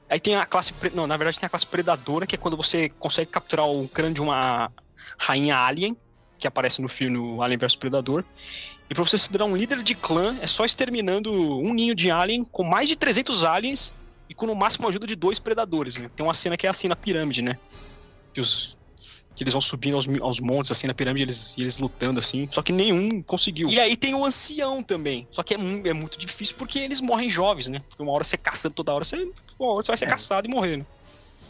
[0.08, 0.72] Aí tem a classe.
[0.94, 4.14] Não, na verdade tem a classe predadora, que é quando você consegue capturar o crânio
[4.14, 4.70] de uma
[5.18, 5.96] rainha alien,
[6.38, 8.24] que aparece no filme Alien vs Predador.
[8.88, 12.10] E pra você se virar um líder de clã, é só exterminando um ninho de
[12.10, 13.94] alien com mais de 300 aliens
[14.28, 15.96] e com no máximo a ajuda de dois predadores.
[15.96, 16.10] Né?
[16.14, 17.58] Tem uma cena que é assim na pirâmide, né?
[18.32, 18.76] Que os
[19.34, 22.46] que eles vão subindo aos, aos montes, assim, na pirâmide, eles, e eles lutando, assim.
[22.50, 23.68] Só que nenhum conseguiu.
[23.68, 25.26] E aí tem o ancião também.
[25.30, 27.82] Só que é, é muito difícil porque eles morrem jovens, né?
[27.88, 29.16] Porque uma hora você caçando toda hora, você,
[29.58, 30.08] uma hora você vai ser É.
[30.08, 30.86] caçado e morrer, né?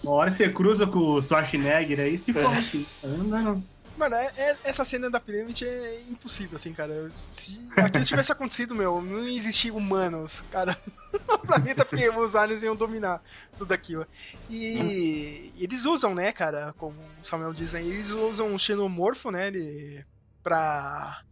[0.03, 2.87] Uma hora você cruza com o Schwarzenegger aí se fode.
[3.03, 3.65] Não dá, não.
[3.97, 7.09] Mano, é- é- essa cena da pirâmide é impossível, assim, cara.
[7.15, 10.77] Se aquilo tivesse acontecido, meu, não existia humanos, cara,
[11.29, 13.23] no planeta, porque os aliens iam dominar
[13.57, 14.07] tudo aquilo.
[14.51, 19.47] E eles usam, né, cara, como o Samuel diz aí, eles usam um xenomorfo, né,
[19.49, 20.05] ele,
[20.43, 21.23] pra...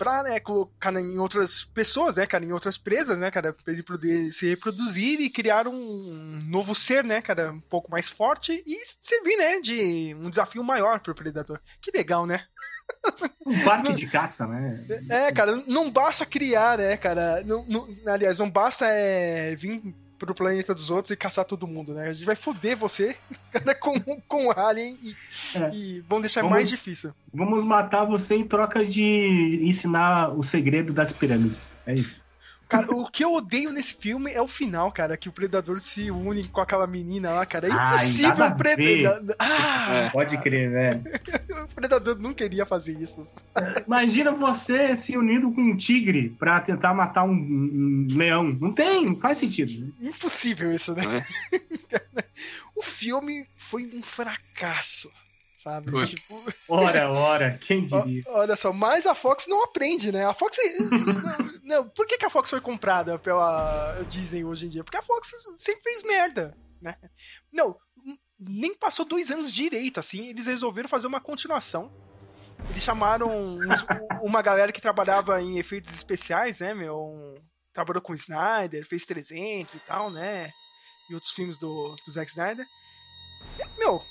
[0.00, 3.82] Pra, né, colocar em outras pessoas, né, cara, em outras presas, né, cara, pra ele
[3.82, 8.78] poder se reproduzir e criar um novo ser, né, cara, um pouco mais forte e
[8.98, 11.60] servir, né, de um desafio maior pro predador.
[11.82, 12.42] Que legal, né?
[13.46, 14.82] Um parque de caça, né?
[15.10, 17.44] É, cara, não basta criar, né, cara?
[17.44, 19.82] Não, não- aliás, não basta é, vir
[20.26, 22.08] pro planeta dos outros e caçar todo mundo, né?
[22.08, 23.16] A gente vai foder você
[23.52, 23.98] cara, com,
[24.28, 25.14] com o Alien e,
[25.54, 25.70] É.
[25.74, 27.12] e vão deixar Vamos- mais difícil.
[27.32, 31.78] Vamos matar você em troca de ensinar o segredo das pirâmides.
[31.86, 32.22] É isso.
[32.70, 36.08] Cara, o que eu odeio nesse filme é o final, cara, que o Predador se
[36.08, 37.66] une com aquela menina lá, cara.
[37.66, 39.36] É Ai, impossível o Predador.
[39.40, 40.10] Ah, É.
[40.10, 41.02] Pode crer, velho.
[41.64, 43.20] o Predador não queria fazer isso.
[43.84, 48.44] Imagina você se unindo com um tigre pra tentar matar um, um leão.
[48.60, 49.86] Não tem, não faz sentido.
[49.98, 50.08] né?
[50.08, 51.26] Impossível isso, né?
[52.76, 55.10] o filme foi um fracasso,
[55.62, 56.06] sabe?
[56.06, 58.22] Tipo, Ora, ora, quem diria?
[58.28, 60.24] Olha só, mas a Fox não aprende, né?
[60.24, 60.56] A Fox.
[60.90, 64.82] não, não, por que, que a Fox foi comprada pela Disney hoje em dia?
[64.84, 66.96] Porque a Fox sempre fez merda, né?
[67.52, 67.76] Não,
[68.38, 70.28] nem passou dois anos direito, assim.
[70.28, 71.92] Eles resolveram fazer uma continuação.
[72.68, 73.84] Eles chamaram uns-
[74.22, 76.96] uma galera que trabalhava em efeitos especiais, né, meu?
[76.98, 77.34] Um-
[77.72, 80.50] trabalhou com o Snyder, fez 300 e tal, né?
[81.08, 82.66] E outros filmes do, do Zack Snyder.
[83.58, 84.02] E, meu,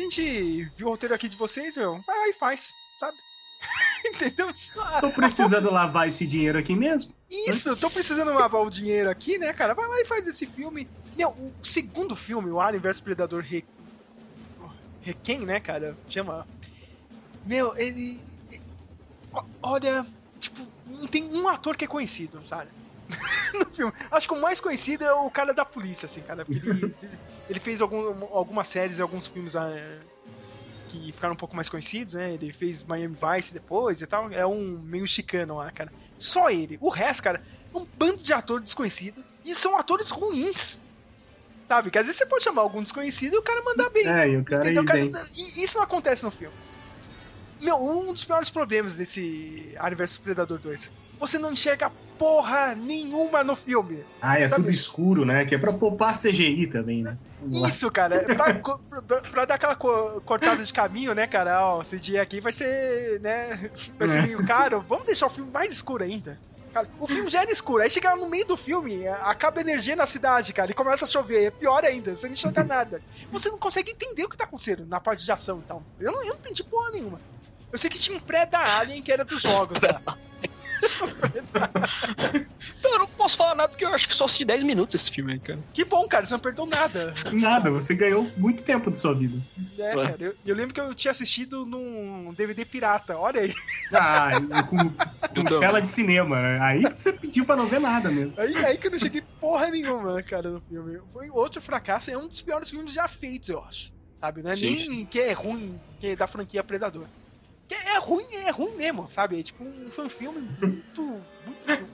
[0.00, 3.16] a gente viu o roteiro aqui de vocês, meu, vai lá e faz, sabe?
[4.04, 4.52] Entendeu?
[5.00, 7.12] Tô precisando lavar esse dinheiro aqui mesmo?
[7.30, 9.74] Isso, tô precisando lavar o dinheiro aqui, né, cara?
[9.74, 10.88] Vai lá e faz esse filme.
[11.16, 13.64] Meu, o segundo filme, o Alien vs Predador Re...
[15.02, 15.96] Requiem, né, cara?
[16.08, 16.46] Chama.
[17.44, 18.20] Meu, ele.
[19.62, 20.06] Olha,
[20.38, 22.70] tipo, não tem um ator que é conhecido, sabe?
[23.54, 23.92] no filme.
[24.10, 26.46] Acho que o mais conhecido é o cara da polícia, assim, cara.
[26.48, 26.94] Ele,
[27.50, 29.68] ele fez algum, algumas séries e alguns filmes ah,
[30.88, 32.32] que ficaram um pouco mais conhecidos, né?
[32.34, 34.30] Ele fez Miami Vice depois e tal.
[34.32, 35.92] É um meio chicano lá, cara.
[36.16, 36.78] Só ele.
[36.80, 37.42] O resto, cara,
[37.74, 39.24] é um bando de ator desconhecido.
[39.44, 40.78] E são atores ruins.
[41.66, 41.90] Sabe?
[41.90, 44.06] Que às vezes você pode chamar algum desconhecido e o cara mandar bem.
[44.06, 44.84] É, e o cara Entendeu?
[44.84, 46.54] ir Cara, e isso não acontece no filme.
[47.60, 50.90] Meu, um dos piores problemas desse Alien vs Predador 2.
[51.20, 54.04] Você não enxerga porra nenhuma no filme.
[54.20, 55.44] Ah, é Sabe- tudo escuro, né?
[55.44, 57.16] Que é pra poupar CGI também, né?
[57.66, 58.16] Isso, cara.
[58.16, 58.54] é Pra,
[59.02, 61.64] pra- pra dar aquela co- cortada de caminho, né, cara?
[61.66, 63.70] Ó, esse dia aqui vai ser, né?
[63.98, 64.22] Vai ser É.
[64.22, 64.84] meio caro.
[64.88, 66.38] Vamos deixar o filme mais escuro ainda.
[66.74, 67.82] Cara, o filme já era escuro.
[67.82, 71.08] Aí chega no meio do filme, acaba a energia na cidade, cara, e começa a
[71.08, 71.44] chover.
[71.46, 73.02] É pior ainda, você não enxerga nada.
[73.32, 75.82] Você não consegue entender o que tá acontecendo na parte de ação e tal.
[75.98, 77.20] Eu não, eu não entendi porra nenhuma.
[77.72, 79.88] Eu sei que tinha um pré da Alien que era dos jogos, né?
[82.78, 85.10] Então, eu não posso falar nada porque eu acho que só assisti 10 minutos esse
[85.10, 85.58] filme aí, cara.
[85.72, 87.14] Que bom, cara, você não perdeu nada.
[87.32, 89.38] Nada, você ganhou muito tempo de sua vida.
[89.78, 90.06] É, Ué.
[90.06, 93.54] cara, eu, eu lembro que eu tinha assistido num DVD pirata, olha aí.
[93.92, 94.30] Ah,
[94.68, 94.76] com,
[95.34, 95.60] com também.
[95.60, 96.58] tela de cinema, né?
[96.60, 98.40] Aí você pediu pra não ver nada mesmo.
[98.40, 101.00] Aí, aí que eu não cheguei porra nenhuma, cara, no filme.
[101.12, 103.92] Foi outro fracasso, é um dos piores filmes já feitos, eu acho.
[104.16, 104.42] Sabe?
[104.42, 107.06] Não é Sim, nem que é ruim, que é da franquia Predador.
[107.70, 109.38] Que é ruim, é ruim mesmo, sabe?
[109.38, 111.02] É tipo um fanfilme muito,
[111.46, 111.88] muito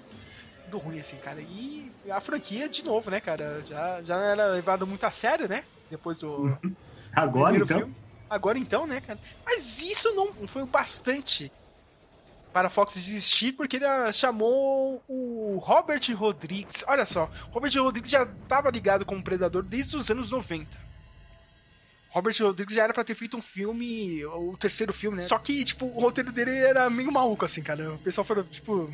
[0.71, 1.39] do ruim, assim, cara.
[1.43, 3.63] E a franquia, de novo, né, cara?
[3.69, 5.65] Já, já era levado muito a sério, né?
[5.91, 6.57] Depois do
[7.15, 7.79] Agora, então.
[7.81, 7.95] filme.
[8.31, 9.19] Agora então, né, cara?
[9.45, 11.53] Mas isso não foi o bastante
[12.55, 16.87] para a Fox desistir, porque ele ah, chamou o Robert Rodrigues.
[16.89, 20.71] Olha só, Robert Rodrigues já estava ligado com o Predador desde os anos 90.
[22.11, 25.23] Robert Rodrigues já era pra ter feito um filme, o terceiro filme, né?
[25.25, 27.93] Só que, tipo, o roteiro dele era meio maluco, assim, cara.
[27.95, 28.91] O pessoal falou, tipo,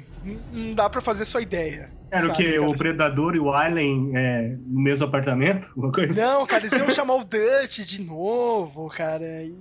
[0.53, 1.91] "Não- dá pra fazer sua ideia.
[2.11, 2.51] Era o sabe, que?
[2.59, 2.69] cara?
[2.69, 5.73] O Predador e o Alien é, no mesmo apartamento?
[5.77, 6.21] Uma coisa assim?
[6.33, 9.53] Não, cara, eles iam chamar o Dutch de novo, cara, e.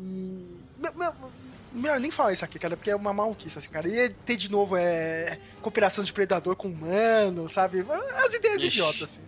[0.78, 1.14] Meu- meu-
[1.74, 3.88] Melhor nem falar isso aqui, cara, porque é uma maluquice, assim, cara.
[3.88, 7.86] Ia ter de novo é, cooperação de predador com humano, sabe?
[8.26, 8.68] As ideias Ixi.
[8.68, 9.22] idiotas, assim.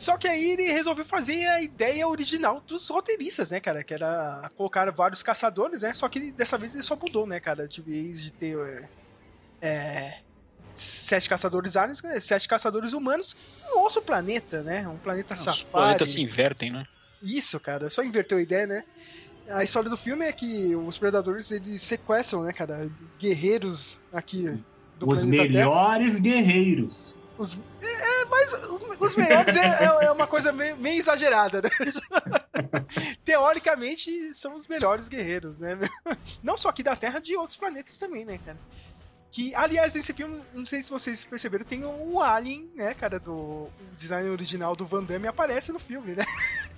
[0.00, 3.84] Só que aí ele resolveu fazer a ideia original dos roteiristas, né, cara?
[3.84, 5.92] Que era colocar vários caçadores, né?
[5.92, 7.68] Só que dessa vez ele só mudou, né, cara?
[7.68, 8.56] De vez de ter.
[9.60, 10.18] é, é,
[10.72, 13.36] sete caçadores aliens, né, sete caçadores humanos,
[13.74, 14.88] um outro planeta, né?
[14.88, 15.70] Um planeta Os safari.
[15.70, 16.86] planetas se invertem, né?
[17.22, 18.84] Isso, cara, só inverteu a ideia, né?
[19.50, 24.44] A história do filme é que os predadores eles sequestram, né, cara, guerreiros aqui
[24.98, 25.52] do Os planeta Terra.
[25.52, 27.18] melhores guerreiros.
[27.40, 28.52] Os, é, é, mas
[29.00, 31.70] os melhores é, é- é uma coisa meio, meio exagerada, né?
[33.24, 35.78] Teoricamente são os melhores guerreiros, né?
[36.42, 38.58] Não só aqui da Terra, de outros planetas também, né, cara?
[39.32, 43.32] Que, aliás, nesse filme, não sei se vocês perceberam, tem um alien, né, cara, do
[43.32, 46.26] o design original do Van Damme aparece no filme, né?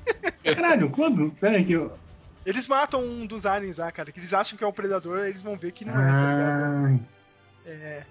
[0.55, 1.33] Caralho, quando?
[1.41, 1.99] Peraí que eu...
[2.47, 5.43] Eles matam um dos aliens lá, cara, que eles acham que é o predador, eles
[5.43, 7.01] vão ver que não é, tá ligado?
[7.67, 8.03] Ah, É.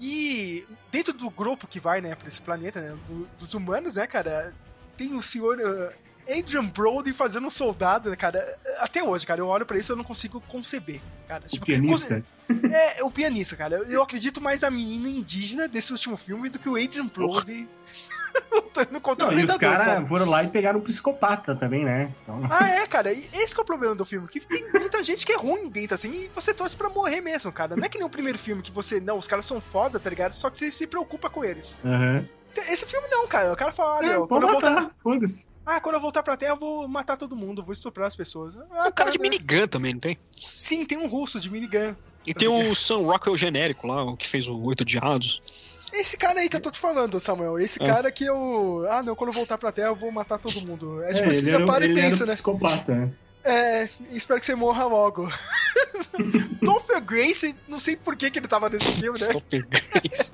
[0.00, 4.06] E dentro do grupo que vai, né, pra esse planeta, né, do- dos humanos, né,
[4.06, 4.54] cara,
[4.96, 5.92] tem o senhor uh,
[6.30, 8.58] Adrian Brody fazendo um soldado, né, cara.
[8.80, 11.44] Até hoje, cara, eu olho pra isso e eu não consigo conceber, cara.
[11.44, 12.24] o Tipo, pianista.
[12.48, 13.76] conce- É, o pianista, cara.
[13.88, 17.68] Eu- acredito mais na menina indígena desse último filme do que o Adrian Brody
[18.52, 22.12] lutando contra Não, o e os caras foram lá e pegaram um psicopata também, né?
[22.22, 23.12] Então, Ah, é, cara.
[23.12, 25.68] E esse que é o problema do filme, que tem muita gente que é ruim
[25.68, 27.76] dentro, assim, e você torce pra morrer mesmo, cara.
[27.76, 30.08] Não é que nem o primeiro filme que você, não, os caras são foda, tá
[30.10, 30.32] ligado?
[30.32, 31.76] Só que você se preocupa com eles.
[31.84, 32.26] aham.
[32.68, 33.52] Esse filme não, cara.
[33.52, 34.70] O cara fala, olha, É, quando pode eu voltar...
[34.72, 35.46] matar, foda-se.
[35.70, 38.54] Ah, quando eu voltar pra Terra, eu vou matar todo mundo, vou estuprar as pessoas.
[38.70, 40.18] Ah, o cara de minigun também, não tem?
[40.30, 41.94] Sim, tem um russo de minigun.
[42.26, 45.90] E tem o Sam Rockwell genérico lá, o que fez o Oito Diados.
[45.92, 47.58] Esse cara aí que eu tô te falando, Samuel.
[47.58, 47.86] Esse Ah.
[47.86, 48.86] cara que eu.
[48.90, 51.02] Ah, não, quando eu voltar pra Terra, eu vou matar todo mundo.
[51.02, 52.32] É É, tipo, ele você para e ele era pensa, um né?
[52.32, 53.12] psicopata, né?
[53.44, 55.28] É, espero que você morra logo.
[56.64, 59.26] Topher Grace, não sei por que, que ele tava nesse filme, né?
[59.26, 60.32] Stopper Grace.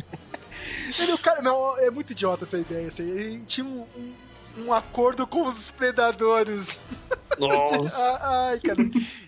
[0.99, 2.89] Ele, o cara, não, é muito idiota essa ideia.
[2.89, 3.03] Assim.
[3.09, 4.13] Ele tinha um, um,
[4.59, 6.81] um acordo com os predadores.
[7.39, 8.19] Nossa.
[8.23, 8.79] Ah, Ai, cara,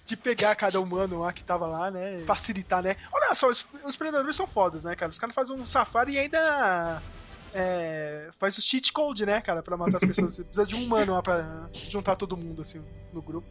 [0.05, 2.22] de pegar cada humano lá que tava lá, né?
[2.24, 2.97] Facilitar, né?
[3.12, 5.11] Olha só, os, os predadores são fodas, né, cara?
[5.11, 7.03] Os caras fazem um safari e ainda.
[7.59, 10.35] É, faz o cheat code, né, cara, pra matar as pessoas.
[10.35, 13.49] Você precisa de um humano lá pra juntar todo mundo, assim, no grupo.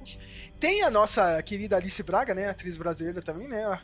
[0.60, 3.80] Tem a nossa querida Alice Braga, né, atriz brasileira também, né?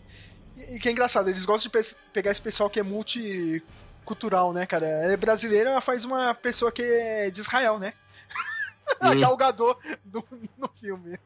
[0.69, 2.83] E, que é engraçado, eles gostam de pe- pegar esse pessoal que é
[4.12, 4.88] multicultural, né, cara?
[4.88, 7.91] Ela é brasileira, ela faz uma pessoa que é de Israel, né?
[8.99, 10.26] A Gal Gadot no,
[10.57, 11.18] no filme.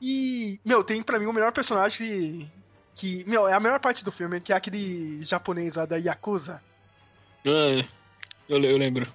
[0.00, 2.50] E, meu, tem pra mim o melhor personagem
[2.94, 5.96] que, Que, meu, é a melhor parte do filme, que é aquele japonês lá da
[5.96, 6.62] Yakuza.
[7.46, 7.86] Ah,
[8.48, 9.06] eu, eu lembro.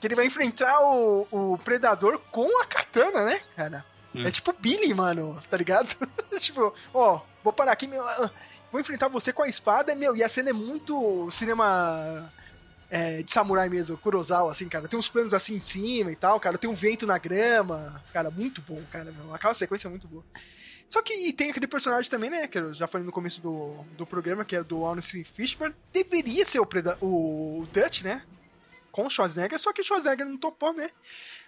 [0.00, 3.84] Que ele vai enfrentar o, o Predador com a katana, né, cara?
[4.14, 4.26] Hum.
[4.26, 5.94] É tipo Billy, mano, tá ligado?
[6.38, 8.04] tipo, ó, vou parar aqui, meu.
[8.74, 12.28] Vou enfrentar você com a espada, meu, e a cena é muito cinema
[12.90, 14.88] é, de samurai mesmo, Kurosawa, assim, cara.
[14.88, 16.58] Tem uns planos assim em cima e tal, cara.
[16.58, 18.02] Tem um vento na grama.
[18.12, 19.12] Cara, muito bom, cara.
[19.12, 19.32] Meu.
[19.32, 20.24] Aquela sequência é muito boa.
[20.90, 22.48] Só que tem aquele personagem também, né?
[22.48, 25.72] Que eu já falei no começo do, do programa, que é do Lawrence Fishburne.
[25.92, 28.24] Deveria ser o, Preda o Dutch, né?
[28.90, 30.90] Com o Schwarzenegger, só que o Schwarzenegger não topou, né?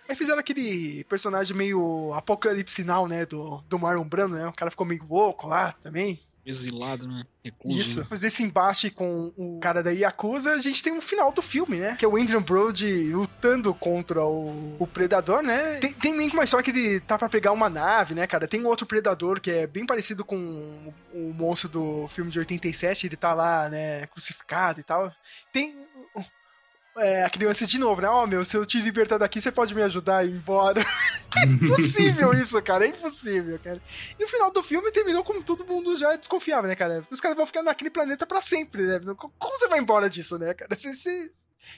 [0.08, 3.26] Aí fizeram aquele personagem meio apocalipse now, né?
[3.26, 4.46] Do, do Marlon Brando, né?
[4.46, 6.24] O cara ficou meio louco lá também.
[6.46, 7.24] Exilado, né?
[7.44, 7.78] Recluso.
[7.78, 8.02] Isso.
[8.02, 11.78] Depois desse embate com o cara da Yakuza, a gente tem um final do filme,
[11.78, 11.96] né?
[11.96, 15.78] Que é o Adrian Brody lutando contra o, o Predador, né?
[15.80, 18.46] Tem, tem meio que uma história que ele tá pra pegar uma nave, né, cara?
[18.46, 22.38] Tem um outro Predador que é bem parecido com o, o monstro do filme de
[22.38, 25.12] 87, ele tá lá, né, crucificado e tal.
[25.52, 25.74] Tem...
[26.96, 28.08] É, a criança de novo, né?
[28.08, 30.80] Ó, meu, se eu te libertar daqui, você pode me ajudar a ir embora.
[31.36, 32.86] é impossível isso, cara.
[32.86, 33.80] É impossível, cara.
[34.18, 37.04] E o final do filme terminou como todo mundo já desconfiava, né, cara?
[37.10, 39.00] Os caras vão ficar naquele planeta pra sempre, né?
[39.16, 40.74] Como você vai embora disso, né, cara?
[40.74, 41.30] Você, você,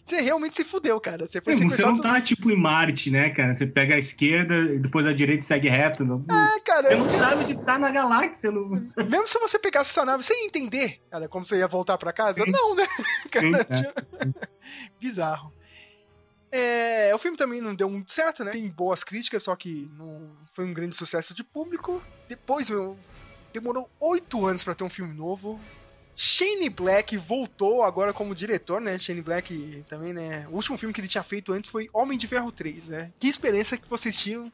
[0.05, 1.27] você realmente se fudeu, cara.
[1.27, 3.55] Você foi É, você não tá tipo em Marte, né, cara?
[3.55, 6.05] Você pega a esquerda e depois a direita e segue reto.
[6.05, 6.89] Não, É, cara.
[6.89, 8.51] você não sabe onde tá na galáxia.
[8.51, 8.69] Não...
[8.69, 12.45] Mesmo se você pegasse essa nave, ia entender, cara, como você ia voltar pra casa?
[12.45, 12.51] Sim.
[12.51, 12.87] Não, né?
[13.31, 13.65] Cara, Sim, é.
[13.65, 14.49] tipo,
[15.01, 15.53] Bizarro.
[16.51, 18.51] É, o filme também não deu muito certo, né?
[18.53, 22.03] Tem boas críticas, só que não foi um grande sucesso de público.
[22.27, 22.99] Depois, meu,
[23.53, 25.61] demorou oito anos pra ter um filme novo.
[26.21, 28.99] Shane Black voltou agora como diretor, né?
[28.99, 30.49] Shane Black também, né?
[30.51, 33.13] O último filme que ele tinha feito antes foi Homem de Ferro 3, né?
[33.21, 34.53] Que experiência que vocês tinham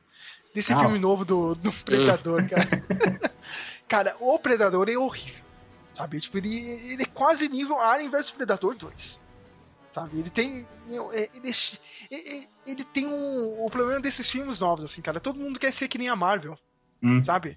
[0.55, 2.69] desse filme novo do, do Predador, cara?
[3.89, 5.43] cara, o Predador é horrível,
[5.95, 6.21] sabe?
[6.21, 6.55] Tipo, ele,
[6.93, 9.23] ele é quase nível Alien vs Predador 2.
[9.89, 10.19] Sabe?
[10.19, 10.67] Ele tem.
[11.15, 11.53] é, Ele,
[12.11, 13.65] ele, ele tem um.
[13.65, 15.19] O problema desses filmes novos, assim, cara.
[15.19, 16.59] Todo mundo quer ser que nem a Marvel,
[17.03, 17.23] Hum.
[17.25, 17.57] sabe?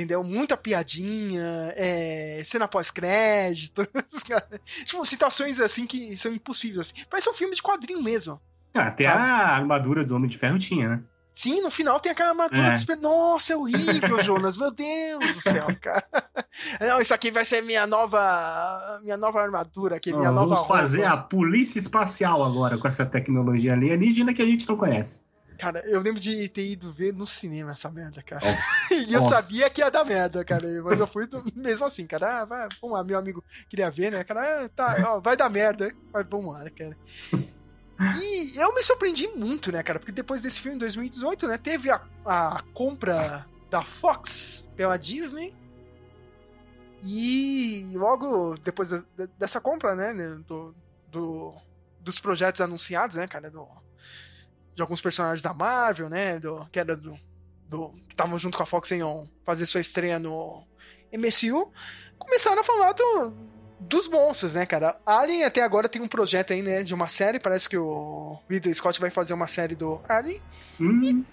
[0.00, 0.24] Entendeu?
[0.24, 3.86] Muita piadinha, é, cena pós-crédito.
[4.84, 6.78] tipo, situações assim que são impossíveis.
[6.90, 7.04] Assim.
[7.10, 8.40] Parece um filme de quadrinho mesmo.
[8.74, 9.18] Ah, até Sabe?
[9.18, 11.00] a armadura do Homem de Ferro tinha, né?
[11.34, 12.84] Sim, no final tem aquela armadura É.
[12.84, 14.56] pre- Nossa, é horrível, Jonas.
[14.56, 16.04] Meu Deus do céu, cara.
[16.80, 18.98] Não, isso aqui vai ser minha nova.
[19.02, 20.54] Minha nova armadura aqui, minha Nós nova.
[20.54, 21.14] vamos fazer roupa.
[21.14, 25.22] a polícia espacial agora com essa tecnologia alienígena que a gente não conhece.
[25.60, 28.44] Cara, eu lembro de ter ido ver no cinema essa merda, cara.
[28.50, 28.94] Nossa.
[28.96, 29.42] e eu Nossa.
[29.42, 30.66] sabia que ia dar merda, cara.
[30.82, 32.40] Mas eu fui do- mesmo assim, cara.
[32.40, 34.24] Ah, vai, vamos lá, meu amigo queria ver, né?
[34.24, 35.92] Cara, ah, tá, ó, vai dar merda.
[36.12, 36.96] Mas vamos lá, cara.
[38.22, 39.98] E eu me surpreendi muito, né, cara?
[39.98, 45.54] Porque depois desse filme, em 2018, né, teve a, a compra da Fox pela Disney.
[47.02, 48.90] E logo depois
[49.38, 50.74] dessa compra, né, né, do,
[51.08, 51.54] do-
[52.00, 53.66] dos projetos anunciados, né, cara, do,
[54.74, 57.18] de alguns personagens da Marvel, né, do, que era do,
[57.68, 60.64] do que estavam junto com a Fox iam fazer sua estreia no
[61.12, 61.70] MCU,
[62.18, 63.32] começaram a falar do,
[63.80, 65.00] dos monstros, né, cara?
[65.04, 68.74] Alien até agora tem um projeto aí, né, de uma série, parece que o Ridley
[68.74, 70.40] Scott vai fazer uma série do Alien,
[70.80, 71.24] Hum,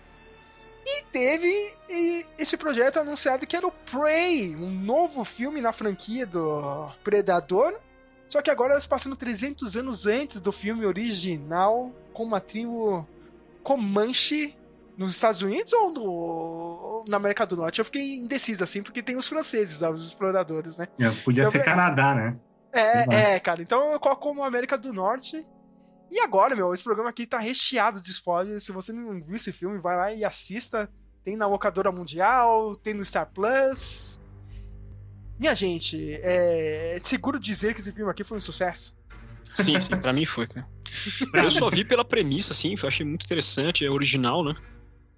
[0.85, 6.25] e teve e, esse projeto anunciado que era o Prey, um novo filme na franquia
[6.25, 7.75] do Predador.
[8.27, 13.07] Só que agora se passando 300 anos antes do filme original, com uma tribo
[13.67, 14.55] Comanche
[14.97, 17.79] nos Estados Unidos ou, no, ou na América do Norte.
[17.79, 20.87] Eu fiquei indeciso assim, porque tem os franceses, os exploradores, né?
[20.97, 22.37] é, podia Eu ser Canadá, né?
[22.71, 23.61] É, é, cara.
[23.61, 25.45] Então eu coloco como América do Norte.
[26.09, 28.63] E agora, meu, esse programa aqui tá recheado de spoilers.
[28.63, 30.89] Se você não viu esse filme, vai lá e assista.
[31.21, 34.17] Tem na locadora mundial, tem no Star Plus.
[35.37, 38.95] Minha gente, é seguro dizer que esse filme aqui foi um sucesso.
[39.53, 40.65] Sim, sim, pra mim foi, cara.
[41.33, 44.55] Eu só vi pela premissa, assim, eu achei muito interessante, é original, né?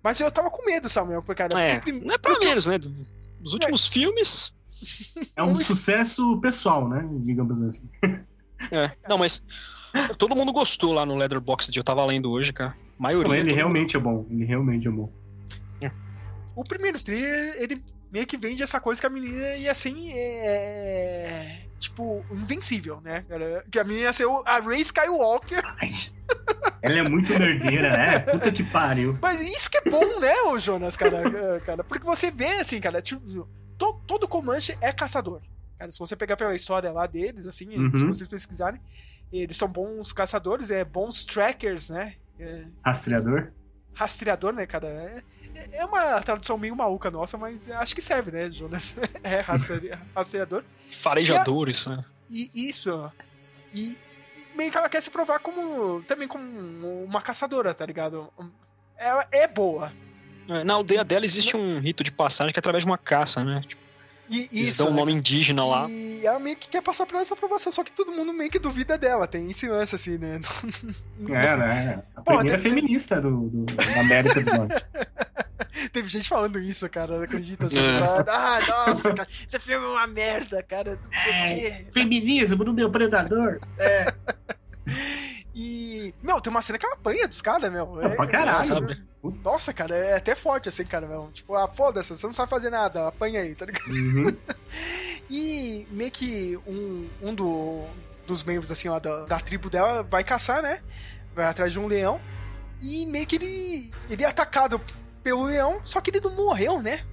[0.04, 2.78] Mas eu tava com medo, Samuel, porque, cara, É, prim- não é pra menos, né?
[2.78, 4.54] Dos últimos filmes.
[5.36, 7.08] É um sucesso pessoal, né?
[7.22, 7.88] Digamos assim.
[8.72, 8.92] É.
[9.08, 9.42] Não, mas
[10.18, 12.72] todo mundo gostou lá no Leatherbox eu tava lendo hoje, cara.
[13.00, 13.30] A maioria.
[13.30, 14.28] Não, ele realmente é bom.
[14.30, 15.10] Ele realmente é bom.
[16.56, 17.82] O primeiro trailer, ele
[18.12, 21.62] meio que vende essa coisa que a menina ia assim, é.
[21.80, 23.24] Tipo, invencível, né?
[23.72, 25.62] Que a menina ia ser o- a Ray Skywalker.
[25.82, 25.90] Ai,
[26.82, 28.20] Ela é muito nerdeira, né?
[28.20, 29.18] Puta que pariu.
[29.22, 31.22] Mas isso que é bom, né, ô Jonas, cara,
[31.56, 31.84] É, cara?
[31.84, 33.48] Porque você vê, assim, cara, tipo,
[33.78, 35.42] to- todo Comanche é caçador.
[35.78, 37.98] Cara, se você pegar pela história lá deles, assim, Uhum.
[37.98, 38.82] se vocês pesquisarem,
[39.32, 42.16] eles são bons caçadores, é bons trackers, né?
[42.38, 43.52] É, Rastreador?
[43.94, 44.88] rastreador, né, cara?
[44.88, 45.24] É,
[45.72, 48.96] é uma tradução meio maluca nossa, mas acho que serve, né, Jonas?
[49.24, 50.64] É rastre- rastreador.
[50.90, 52.04] Farejadores, né?
[52.30, 53.12] E isso.
[53.74, 53.98] E, e
[54.56, 56.02] meio que ela quer se provar como.
[56.04, 58.32] também como uma caçadora, tá ligado?
[58.98, 59.92] Ela é boa.
[60.48, 63.44] É, Na aldeia dela existe um rito de passagem que é através de uma caça,
[63.44, 63.62] né?
[63.68, 63.82] Tipo,
[64.30, 64.78] E eles isso.
[64.84, 64.98] dão um né?
[64.98, 65.90] nome indígena lá.
[65.90, 68.60] E ela meio que quer passar por essa aprovação, só que todo mundo meio que
[68.60, 69.26] duvida dela.
[69.28, 70.40] Tem esse lance assim, né?
[71.30, 72.04] É, né?
[72.16, 74.86] A Pô, primeira tem- feminista do, do- da América do Norte.
[75.94, 77.66] Teve gente falando isso, cara, não acredita?
[77.66, 78.28] É.
[78.28, 81.86] Ah, nossa, cara, esse filme é uma merda, cara, não sei o quê.
[81.92, 83.60] Feminismo no meu predador.
[85.62, 87.86] E, meu, tem uma cena que ela apanha dos caras, meu.
[87.86, 89.04] Não, pra caralho, sabe?
[89.22, 89.38] Putz.
[89.44, 91.30] Nossa, cara, é até forte assim, cara, meu.
[91.34, 93.90] Tipo, ah, foda-se, você não sabe fazer nada, apanha aí, tá ligado?
[93.92, 94.38] Uhum.
[95.30, 97.84] E meio que um, um do-
[98.26, 100.82] dos membros, assim, lá da, da tribo dela vai caçar, né?
[101.36, 102.20] Vai atrás de um leão.
[102.82, 104.82] E meio que ele, ele é atacado
[105.22, 107.06] pelo leão, só que ele não morreu, né?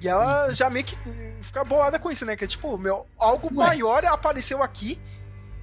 [0.00, 0.96] E ela já meio que
[1.40, 2.36] fica bolada com isso, né?
[2.36, 3.54] Que é tipo, meu, algo Ué.
[3.66, 5.00] maior apareceu aqui.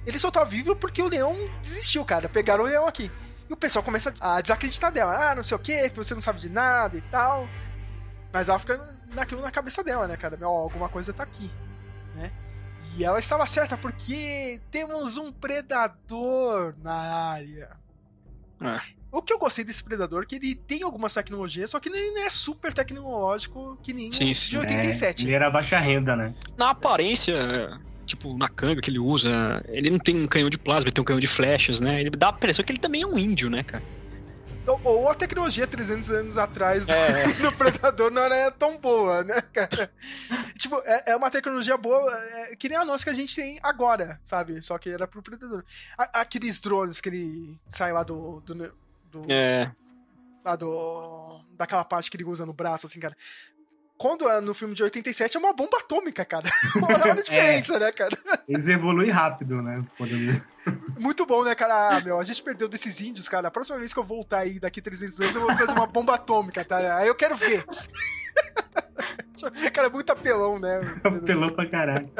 [0.06, 2.28] Ele só tá vivo porque o leão desistiu, cara.
[2.28, 3.10] Pegaram o leão aqui.
[3.48, 5.30] E o pessoal começa a desacreditar dela.
[5.30, 7.48] Ah, não sei o que, que você não sabe de nada e tal.
[8.32, 10.36] Mas ela fica naquilo na cabeça dela, né, cara?
[10.36, 11.50] Meu, alguma coisa tá aqui,
[12.14, 12.32] né?
[12.96, 17.70] E ela estava certa porque temos um predador na área.
[18.60, 18.80] É.
[19.10, 22.10] O que eu gostei desse predador é que ele tem algumas tecnologias, só que ele
[22.12, 24.50] não é super tecnológico que nem Sim, sim.
[24.50, 25.22] de 87.
[25.22, 26.34] É, ele era baixa renda, né?
[26.56, 30.58] Na aparência, é, tipo, na canga que ele usa, ele não tem um canhão de
[30.58, 32.00] plasma, ele tem um canhão de flechas, né?
[32.00, 33.82] Ele dá a impressão que ele também é um índio, né, cara?
[34.66, 37.24] Ou, ou a tecnologia 300 anos atrás do, É.
[37.42, 39.92] do Predador não era tão boa, né, cara?
[40.58, 43.58] tipo, é, é uma tecnologia boa, é, que nem a nossa que a gente tem
[43.62, 44.62] agora, sabe?
[44.62, 45.64] Só que era pro Predador.
[45.98, 48.40] A- aqueles drones que ele sai lá do.
[48.40, 48.54] do,
[49.10, 49.70] do É.
[50.42, 51.44] lá do.
[51.58, 53.14] daquela parte que ele usa no braço, assim, cara.
[53.96, 56.50] Quando é no filme de 87 é uma bomba atômica, cara.
[56.82, 58.18] Olha a diferença, né, cara?
[58.48, 59.84] Eles evoluem rápido, né?
[60.98, 61.96] Muito bom, né, cara?
[61.96, 63.48] Ah, meu, a gente perdeu desses índios, cara.
[63.48, 66.14] A próxima vez que eu voltar aí daqui 300 anos, eu vou trazer uma bomba
[66.14, 66.98] atômica, tá?
[66.98, 67.64] Aí eu quero ver.
[69.72, 70.80] cara, é muito apelão, né?
[71.24, 72.10] Pelou pra caralho.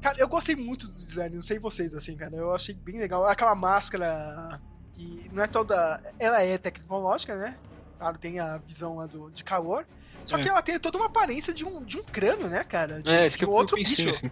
[0.00, 2.34] Cara, eu gostei muito do design, não sei vocês, assim, cara.
[2.34, 3.26] Eu achei bem legal.
[3.26, 4.58] Aquela máscara
[4.94, 6.00] que não é toda.
[6.18, 7.56] Ela é tecnológica, né?
[7.98, 9.86] Claro, tem a visão lá do, de calor.
[10.30, 10.42] Só É.
[10.42, 13.02] que ela tem toda uma aparência de um, de um crânio, né, cara?
[13.02, 14.08] De, É, isso que eu, outro pensei, bicho.
[14.16, 14.30] assim.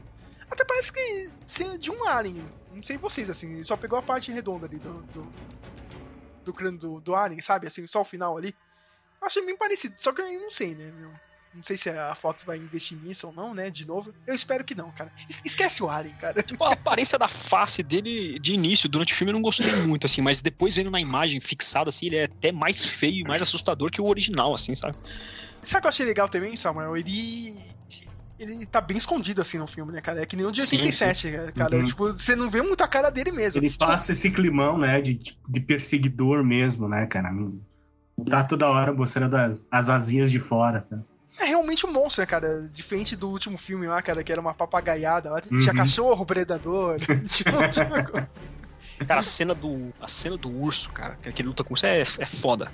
[0.51, 2.45] Até parece que ser de um alien.
[2.73, 3.63] Não sei vocês, assim.
[3.65, 5.03] Só pegou a parte redonda ali do.
[5.13, 5.33] do,
[6.45, 7.67] do crânio do, do alien, sabe?
[7.67, 8.55] Assim, só o final ali.
[9.21, 9.95] Eu achei bem parecido.
[9.99, 11.11] Só que eu não sei, né, meu?
[11.55, 13.69] Não sei se a Fox vai investir nisso ou não, né?
[13.69, 14.15] De novo.
[14.27, 15.11] Eu espero que não, cara.
[15.29, 16.43] Es- Esquece o alien, cara.
[16.43, 20.07] Tipo, a aparência da face dele de início, durante o filme, eu não gostei muito,
[20.07, 23.91] assim, mas depois vendo na imagem fixada, assim, ele é até mais feio mais assustador
[23.91, 24.97] que o original, assim, sabe?
[25.69, 26.97] Sabe o que eu achei legal também, Samuel?
[26.97, 27.55] Ele.
[28.39, 30.23] Ele tá bem escondido assim no filme, né, cara?
[30.23, 31.53] É que nem o de Sim, 87, cara.
[31.53, 31.77] cara.
[31.77, 31.85] Uhum.
[31.85, 33.59] Tipo, você não vê muito a cara dele mesmo.
[33.61, 35.01] Ele Tipo, passa esse climão, né?
[35.01, 35.15] De,
[35.49, 37.31] de perseguidor mesmo, né, cara?
[38.31, 40.99] Tá toda hora mostrando as, as asinhas de fora, tá?
[41.41, 42.71] É realmente um monstro, né, cara?
[42.73, 45.31] Diferente do último filme lá, cara, que era uma papagaiada.
[45.33, 45.77] Lá tinha Uhum.
[45.77, 46.97] cachorro, predador.
[47.29, 48.29] tinha- tinha-
[49.07, 51.87] Cara, a cena do, a cena do urso, cara, que que ele luta com isso
[51.87, 52.71] é, é foda.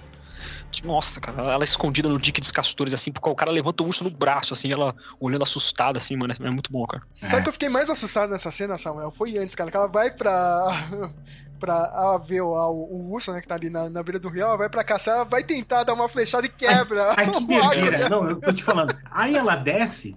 [0.83, 4.05] Nossa, cara, ela escondida no dique dos castores, assim, porque o cara levanta o urso
[4.05, 7.03] no braço, assim, ela olhando assustada, assim, mano, é muito bom, cara.
[7.13, 9.11] Sabe que eu fiquei mais assustado nessa cena, Samuel?
[9.11, 10.89] Foi antes, cara, que ela vai pra.
[11.61, 14.29] pra ela ver o, o, o urso, né, que tá ali na, na beira do
[14.29, 17.15] rio, ela vai pra caçar, ela vai tentar dar uma flechada e quebra.
[17.17, 17.99] Ai, que o arco, berreira.
[17.99, 18.09] né?
[18.09, 18.95] Não, eu tô te falando.
[19.11, 20.15] Aí ela desce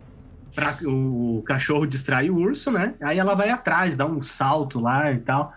[0.53, 2.95] pra o cachorro distrair o urso, né?
[3.01, 5.53] Aí ela vai atrás, dá um salto lá e tal.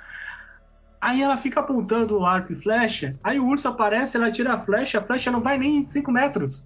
[1.01, 3.17] Aí ela fica apontando o arco e flecha.
[3.25, 6.65] Aí o urso aparece, ela tira a flecha, a flecha não vai nem 5 metros.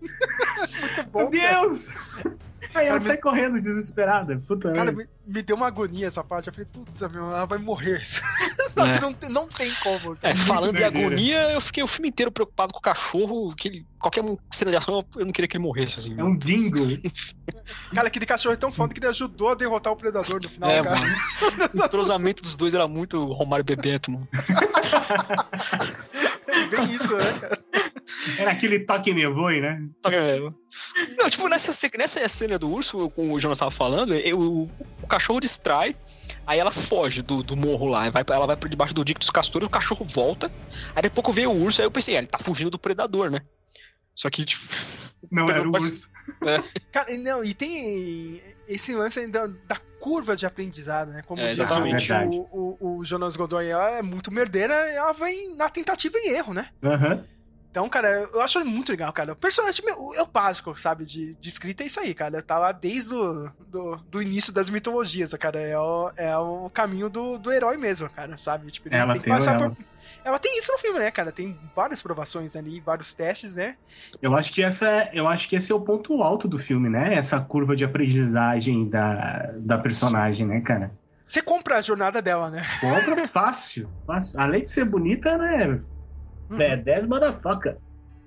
[1.12, 1.60] Bom, Meu cara.
[1.60, 1.92] Deus!
[2.74, 4.42] Aí ela Cara, sai correndo desesperada.
[4.48, 6.48] Puta Cara, me, me deu uma agonia essa parte.
[6.48, 8.02] Eu falei, putz, meu, ela vai morrer.
[8.84, 9.00] Sabe, É.
[9.00, 10.16] não, tem- não tem como.
[10.22, 11.06] É, falando em doideira.
[11.06, 14.76] agonia, eu fiquei o filme inteiro preocupado com o cachorro, que ele, qualquer cena de
[14.76, 16.14] ação, eu não queria que ele morresse, assim.
[16.18, 16.78] É um dingo.
[17.94, 20.68] Cara, aquele cachorro é tão foda que ele ajudou a derrotar o predador no final,
[20.70, 20.98] É, cara.
[21.00, 21.14] mano.
[21.74, 24.28] O entrosamento dos dois era muito Romário e Bebeto, mano.
[26.70, 27.58] Bem isso, né, cara?
[28.38, 29.80] Era aquele toque me voe, né?
[30.02, 30.38] Só que, é,
[31.18, 34.68] Não, tipo, nessa, nessa cena do urso, como o Jonas tava falando, eu-
[35.04, 35.96] o, cachorro distrai,
[36.46, 39.30] aí ela foge do, do morro lá, vai, ela vai por debaixo do dique dos
[39.30, 40.50] castores, o cachorro volta,
[40.90, 42.78] aí daqui a pouco vem o urso, aí eu pensei, ah, ele tá fugindo do
[42.78, 43.40] predador, né?
[44.14, 44.64] Só que, tipo,
[45.30, 46.10] Não era o urso.
[46.92, 51.22] Cara, e não, e tem esse lance ainda da curva de aprendizado, né?
[51.22, 51.70] Como É, diz
[52.30, 56.52] o, o, o Jonas Godoy, ela é muito merdeira, ela vai na tentativa e erro,
[56.52, 56.68] né?
[56.82, 57.24] Aham.
[57.74, 59.32] Então, cara, eu acho ele muito legal, cara.
[59.32, 61.04] O personagem meu, é o básico, sabe?
[61.04, 62.40] De, de escrita é isso aí, cara.
[62.40, 65.60] Tá lá desde o do, do início das mitologias, cara.
[65.60, 68.70] É o, é o caminho do, do herói mesmo, cara, sabe?
[68.70, 69.70] Tipo, ele Ela tem que tem passar ela.
[69.70, 69.84] por.
[70.24, 71.32] Ela tem isso no filme, né, cara?
[71.32, 73.74] Tem várias provações ali, vários testes, né?
[74.22, 76.88] Eu acho que essa é, eu acho que esse é o ponto alto do filme,
[76.88, 77.14] né?
[77.14, 80.92] Essa curva de aprendizagem da, da personagem, né, cara?
[81.26, 82.64] Você compra a jornada dela, né?
[82.80, 84.38] Compra fácil, fácil.
[84.38, 85.80] Além de ser bonita, né?
[86.50, 86.60] Uhum.
[86.60, 87.76] É 10 motherfucker.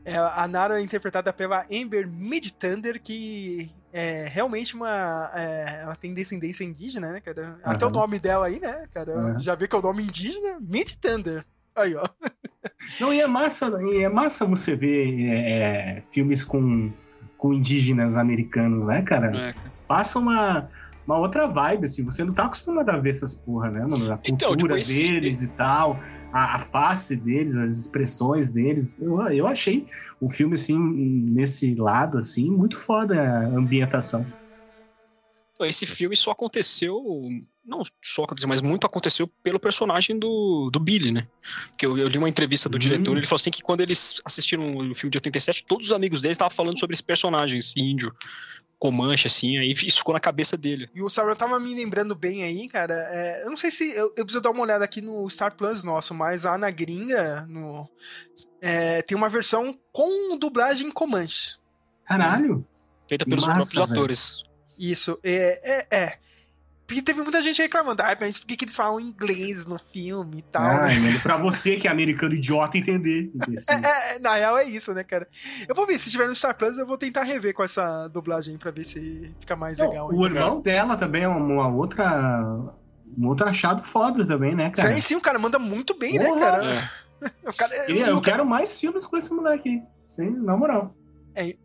[0.06, 5.30] É, a Nara é interpretada pela Amber Midthunder, que é realmente uma.
[5.36, 7.60] é, ela tem descendência indígena, né, cara?
[7.64, 9.12] Até o nome dela aí, né, cara?
[9.14, 9.40] Aham.
[9.40, 11.44] Já vê que é o nome indígena, Midthunder.
[11.76, 12.04] Aí, ó.
[13.02, 16.92] Não, e é massa, e é massa você ver é, filmes com,
[17.38, 19.28] com indígenas americanos, né, cara?
[19.28, 19.74] É, cara.
[19.88, 20.70] Passa uma,
[21.06, 22.06] uma outra vibe, assim.
[22.06, 24.14] Você não tá acostumado a ver essas porra, né, mano?
[24.14, 26.00] A Então, cultura tipo, esse- deles e tal,
[26.32, 28.96] a, a face deles, as expressões deles.
[29.00, 29.86] Eu, eu achei
[30.20, 34.26] o filme, assim, nesse lado, assim, muito foda a ambientação.
[35.62, 37.02] Esse filme só aconteceu.
[37.66, 41.28] Não só aconteceu, mas muito aconteceu pelo personagem do, do Billy, né?
[41.70, 42.80] Porque eu, eu li uma entrevista do Hum.
[42.80, 46.22] diretor, ele falou assim que quando eles assistiram o filme de 87, todos os amigos
[46.22, 48.14] deles estavam falando sobre esse personagem, esse índio,
[48.80, 50.88] Comanche, assim, aí isso ficou na cabeça dele.
[50.94, 52.94] E o Sauron tava me lembrando bem aí, cara.
[53.12, 53.90] é, eu não sei se.
[53.90, 57.46] Eu, eu preciso dar uma olhada aqui no Star Plus nosso, mas a Ana Gringa
[57.50, 57.90] no,
[58.62, 61.58] é, tem uma versão com dublagem em Comanche.
[62.06, 62.66] Caralho!
[63.08, 64.00] Feita pelos Massa, próprios velho.
[64.00, 64.44] atores.
[64.80, 66.20] Isso, é, é, é.
[66.88, 70.40] Porque teve muita gente reclamando, ah, mas por que, que eles falam inglês no filme
[70.40, 70.64] e tal?
[70.64, 70.80] né?
[70.84, 73.30] Ai, mano, pra você que é americano idiota entender.
[73.36, 73.68] imbecil.
[73.84, 75.28] É, é, na real é isso, né, cara?
[75.68, 78.54] Eu vou ver, se tiver no Star Plus, eu vou tentar rever com essa dublagem
[78.54, 80.10] aí pra ver se fica mais Não, legal.
[80.10, 82.42] o irmão dela também é uma, uma outra.
[83.18, 84.94] Um outro achado foda também, né, cara?
[84.96, 86.36] Sim, sim, o cara manda muito bem, Porra!
[86.36, 86.74] né, cara?
[86.76, 86.90] É.
[87.50, 89.82] O cara- Ele- o eu cara- quero mais filmes com esse moleque aí.
[90.06, 90.96] Sim, na moral.
[91.36, 91.56] É,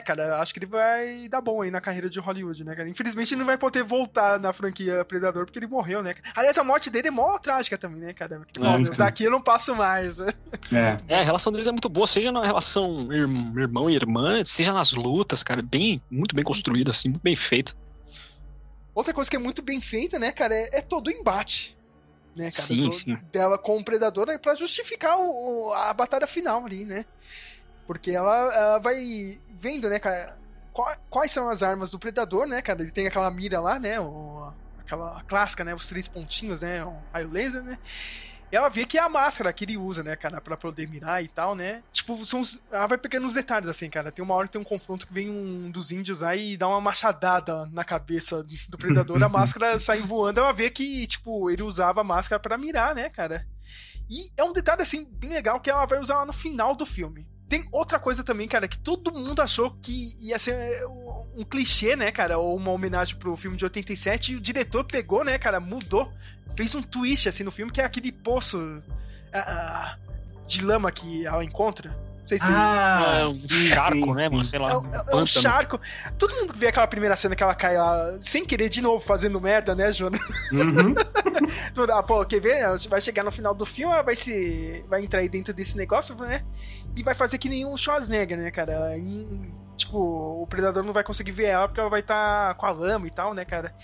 [0.00, 2.88] cara, acho que ele vai dar bom aí na carreira de Hollywood, né, cara?
[2.88, 6.14] Infelizmente ele não vai poder voltar na franquia Predador porque ele morreu, né?
[6.34, 8.38] Aliás, a morte dele é mó trágica também, né, cara?
[8.40, 8.92] Porque, É, então.
[8.96, 10.32] daqui eu não passo mais, né?
[10.72, 11.14] É.
[11.16, 14.72] É, a relação deles é muito boa, seja na relação irm- irmão e irmã, seja
[14.72, 17.76] nas lutas, cara, bem, muito bem construída, assim, muito bem feito.
[18.94, 21.76] Outra coisa que é muito bem feita, né, cara, é, é todo o embate.
[22.34, 23.16] Né, cara, Sim, do- sim.
[23.32, 27.04] dela com o Predador é pra justificar o- o- a batalha final ali, né?
[27.86, 30.36] Porque ela, ela vai vendo, né, cara,
[30.72, 32.82] qua- quais são as armas do Predador, né, cara?
[32.82, 33.98] Ele tem aquela mira lá, né?
[34.00, 35.74] o- aquela clássica, né?
[35.74, 36.84] Os três pontinhos, né?
[36.84, 37.78] O raio laser, né?
[38.52, 41.20] E ela vê que é a máscara que ele usa, né, cara, pra poder mirar
[41.22, 41.82] e tal, né?
[41.90, 44.12] Tipo, são os- ela vai pegando os detalhes, assim, cara.
[44.12, 46.68] Tem uma hora que tem um confronto que vem um dos índios aí e dá
[46.68, 51.62] uma machadada na cabeça do predador, a máscara sai voando, ela vê que, tipo, ele
[51.62, 53.44] usava a máscara pra mirar, né, cara?
[54.08, 56.86] E é um detalhe, assim, bem legal que ela vai usar lá no final do
[56.86, 57.26] filme.
[57.48, 61.94] Tem outra coisa também, cara, que todo mundo achou que ia ser é, um clichê,
[61.94, 65.60] né, cara, ou uma homenagem pro filme de 87, e o diretor pegou, né, cara,
[65.60, 66.12] mudou,
[66.56, 68.82] fez um twist, assim, no filme, que é aquele poço
[69.32, 69.96] ah,
[70.46, 72.05] de lama que ela encontra.
[72.26, 72.44] Não sei se...
[72.48, 74.30] Ah, é um sim, charco, sim, né, sim.
[74.30, 74.44] mano?
[74.44, 74.72] Sei lá.
[74.72, 75.80] É, um é um charco.
[76.18, 79.04] Todo mundo que vê aquela primeira cena que ela cai lá, sem querer, de novo,
[79.04, 80.20] fazendo merda, né, Jonas?
[80.52, 80.94] Uhum.
[81.92, 82.64] Ah, pô, quer ver?
[82.88, 84.84] Vai chegar no final do filme, ela vai se.
[84.88, 86.42] Vai entrar aí dentro desse negócio, né?
[86.96, 88.94] E vai fazer que nem um Schwarzenegger, né, cara?
[89.76, 93.06] Tipo, o predador não vai conseguir ver ela porque ela vai estar com a lama
[93.06, 93.74] e tal, né, cara?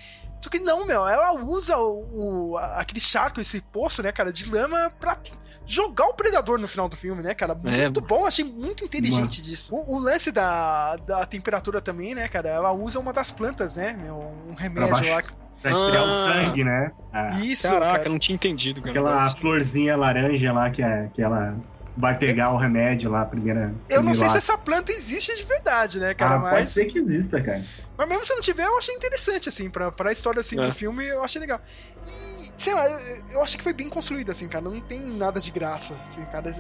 [0.43, 4.51] Só que não, meu, ela usa o, o- aquele charco, esse poço, né, cara, de
[4.51, 5.17] lama pra
[5.65, 7.57] jogar o predador no final do filme, né, cara?
[7.65, 9.75] É, Muito bom, achei muito inteligente disso.
[9.75, 12.49] O, o lance da, da temperatura também, né, cara?
[12.49, 14.17] Ela usa uma das plantas, né, meu?
[14.49, 15.23] Um remédio lá.
[15.63, 16.13] Pra esfriar o Ah.
[16.13, 16.91] sangue, né?
[17.13, 18.05] Ah, Isso, Caraca, cara.
[18.09, 18.91] eu não tinha entendido, cara.
[18.91, 21.55] aquela florzinha laranja lá que, é, que ela
[21.97, 23.73] vai pegar o remédio lá, a primeira.
[23.89, 24.39] Eu não sei se ato.
[24.39, 26.35] essa planta existe de verdade, né, cara?
[26.35, 27.63] Ah, pode mas, ser que exista, cara.
[27.97, 30.67] Mas mesmo se não tiver, eu achei interessante, assim, pra, pra história assim, É.
[30.67, 31.61] do filme, eu achei legal.
[32.07, 34.65] E, sei lá, eu, eu achei que foi bem construído, assim, cara.
[34.65, 36.51] Não tem nada de graça, assim, cara.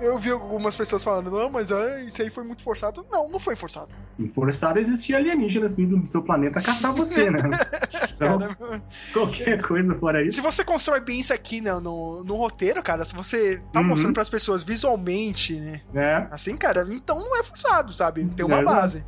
[0.00, 3.04] Eu, eu vi algumas pessoas falando, não, mas ah, isso aí foi muito forçado.
[3.10, 3.88] Não, não foi forçado.
[4.18, 7.38] E forçado existir alienígenas vindo do seu planeta caçar você, né?
[8.14, 8.82] Então, Cara,
[9.12, 10.42] qualquer coisa fora se isso.
[10.42, 13.86] você constrói bem isso aqui né, no, no roteiro, cara, se você tá Uhum.
[13.88, 15.80] mostrando pras pessoas visualmente, né?
[15.94, 16.26] É.
[16.30, 18.24] Assim, cara, então não é forçado, sabe?
[18.36, 19.04] Tem uma É, base.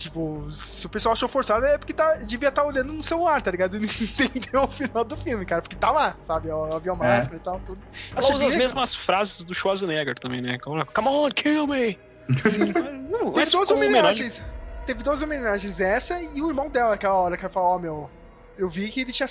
[0.00, 3.50] Tipo, se o pessoal achou forçado é porque tá, devia estar olhando no celular, tá
[3.50, 3.76] ligado?
[3.76, 3.86] E não
[4.26, 5.60] entendeu o final do filme, cara.
[5.60, 6.48] Porque tá lá, sabe?
[6.48, 7.78] Ela viu a máscara e tal, tudo.
[8.12, 8.58] Ela usa as legal.
[8.58, 10.58] mesmas frases do Schwarzenegger também, né?
[10.58, 11.98] Come on, kill me!
[12.48, 12.72] Sim.
[13.10, 13.90] Não, Teve duas como homenagem.
[14.24, 14.42] homenagens.
[14.86, 18.10] Teve duas homenagens, essa e o irmão dela, aquela hora que ela fala, ó, meu,
[18.56, 19.28] eu vi que ele tinha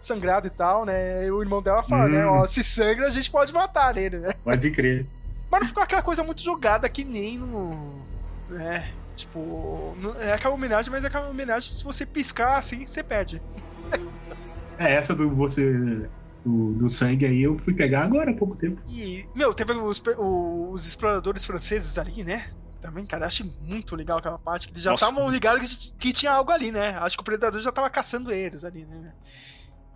[0.00, 1.26] sangrado e tal, né?
[1.26, 2.08] E o irmão dela fala, Hum.
[2.08, 2.26] né?
[2.26, 4.30] Ó, se sangra, a gente pode matar ele, né?
[4.42, 5.06] Pode crer.
[5.50, 8.02] Mas não ficou aquela coisa muito jogada que nem no.
[8.50, 8.90] né?
[9.18, 13.42] Tipo, é aquela homenagem, mas é aquela homenagem se você piscar assim, você perde.
[14.78, 16.08] É, essa do você.
[16.44, 18.80] Do, do sangue aí eu fui pegar agora há pouco tempo.
[18.88, 22.46] E, meu, teve os, os exploradores franceses ali, né?
[22.80, 26.30] Também, cara, achei muito legal aquela parte, que eles já estavam ligados que, que tinha
[26.30, 26.90] algo ali, né?
[27.00, 29.12] Acho que o predador já tava caçando eles ali, né?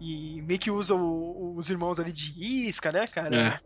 [0.01, 3.37] E meio que usa o- os irmãos ali de isca, né, cara?
[3.37, 3.61] É.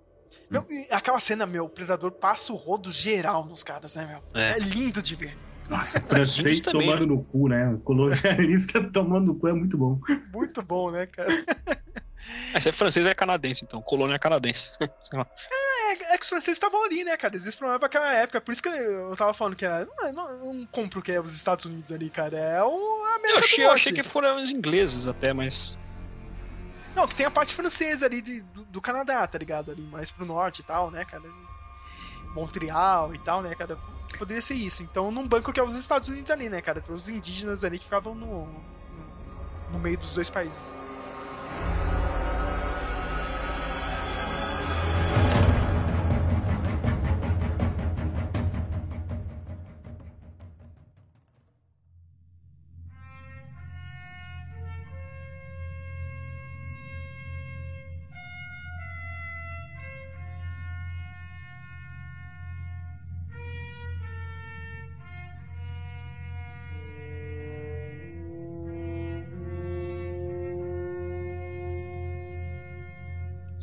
[0.51, 4.43] Meu, e aquela cena, meu, o predador passa o rodo geral nos caras, né, meu?
[4.43, 4.53] É.
[4.53, 5.37] É, lindo de ver.
[5.68, 7.68] Nossa, francês também, tomando no cu, né?
[7.70, 10.01] O colonialista tomando no cu é muito bom.
[10.32, 11.28] Muito bom, né, cara?
[12.55, 13.80] Esse é francês é canadense, então.
[13.82, 14.70] Colônia é canadense.
[14.78, 15.26] Sei lá.
[15.51, 17.34] É, é que os franceses estavam ali, né, cara?
[17.34, 18.41] Eles exploravam aquela época.
[18.41, 19.87] Por isso que eu tava falando que era.
[19.99, 22.37] Não, não, não compro o que é os Estados Unidos ali, cara.
[22.39, 25.76] É o a América Eu achei, do eu achei que foram os ingleses até, mas.
[26.97, 29.70] Não, tem a parte francesa ali de- do, do Canadá, tá ligado?
[29.70, 31.24] Ali mais pro norte e tal, né, cara?
[32.34, 33.78] Montreal e tal, né, cara?
[34.18, 34.82] Poderia ser isso.
[34.82, 36.80] Então, num banco que é os Estados Unidos ali, né, cara?
[36.80, 38.64] Tem os indígenas ali que ficavam no, no,
[39.72, 40.66] no meio dos dois países.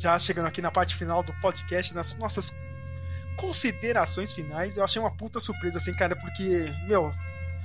[0.04, 2.54] Já chegando aqui na parte final do podcast, nas nossas
[3.38, 7.10] considerações finais, eu achei uma puta surpresa, assim, cara, porque, meu,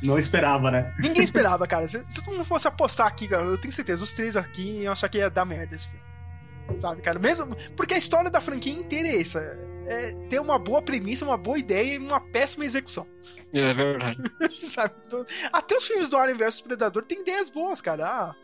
[0.06, 0.96] Não esperava, né?
[1.00, 1.86] Ninguém esperava, cara.
[1.86, 4.94] Se, se tu não fosse apostar aqui, cara, eu tenho certeza, os três aqui iam
[4.94, 6.80] achar que ia dar merda esse filme.
[6.80, 7.20] Sabe, cara?
[7.20, 7.58] Mesmo.
[7.76, 9.40] Porque a história da franquia inteira é essa.
[9.86, 13.06] É ter uma boa premissa, uma boa ideia e uma péssima execução.
[13.54, 14.22] É verdade.
[14.50, 14.94] sabe?
[15.06, 18.08] Então, até os filmes do Alien vs Predador tem ideias boas, cara.
[18.08, 18.36] Ah,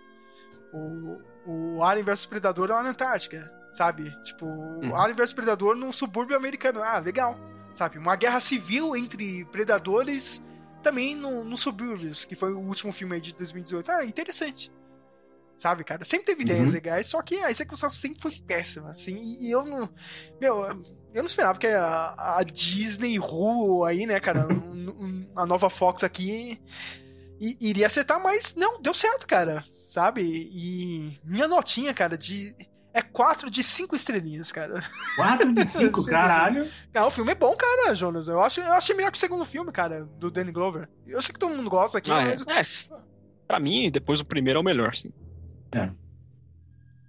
[0.74, 4.12] o, o Alien vs Predador lá na Antártica, sabe?
[4.24, 6.82] Tipo, o Alien vs Predador num subúrbio americano.
[6.82, 7.38] Ah, legal.
[7.74, 7.98] Sabe?
[7.98, 10.42] Uma guerra civil entre predadores
[10.82, 13.92] também no, nos subúrbios, que foi o último filme aí de 2018.
[13.92, 14.72] Ah, interessante.
[15.58, 16.04] Sabe, cara?
[16.04, 16.74] Sempre teve ideias Uhum.
[16.76, 19.90] legais, só que a execução sempre foi péssima, assim, e eu não.
[20.40, 24.46] Meu, eu não esperava que a, a Disney Ru aí, né, cara,
[25.36, 26.62] a nova Fox aqui
[27.40, 30.24] i- iria acertar, mas não, deu certo, cara, sabe?
[30.24, 32.54] E minha notinha, cara, de.
[32.98, 34.82] É 4 de 5 estrelinhas, cara.
[35.18, 36.72] 4 de 5, Sim, caralho.
[36.94, 38.30] Ah, o filme é bom, cara, Jonas.
[38.30, 40.88] Eu, acho, eu achei melhor que o segundo filme, cara, do Danny Glover.
[41.06, 42.28] Eu sei que todo mundo gosta aqui, Ah, é.
[42.30, 42.48] mas.
[42.48, 42.90] É, s-
[43.46, 45.12] pra mim, depois do primeiro é o melhor, sim.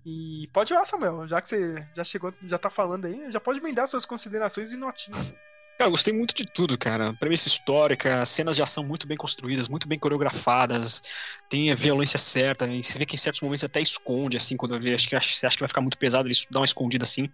[0.05, 3.41] E pode ir lá, Samuel, já que você já chegou, já tá falando aí, já
[3.41, 5.35] pode emendar suas considerações e notinhas.
[5.79, 7.13] Cara, gostei muito de tudo, cara.
[7.15, 11.03] Premissa histórica, cenas de ação muito bem construídas, muito bem coreografadas,
[11.51, 14.81] tem a violência certa, e você vê que em certos momentos até esconde, assim, quando
[14.81, 17.31] vi, acho que você acha que vai ficar muito pesado, ele dá uma escondida assim.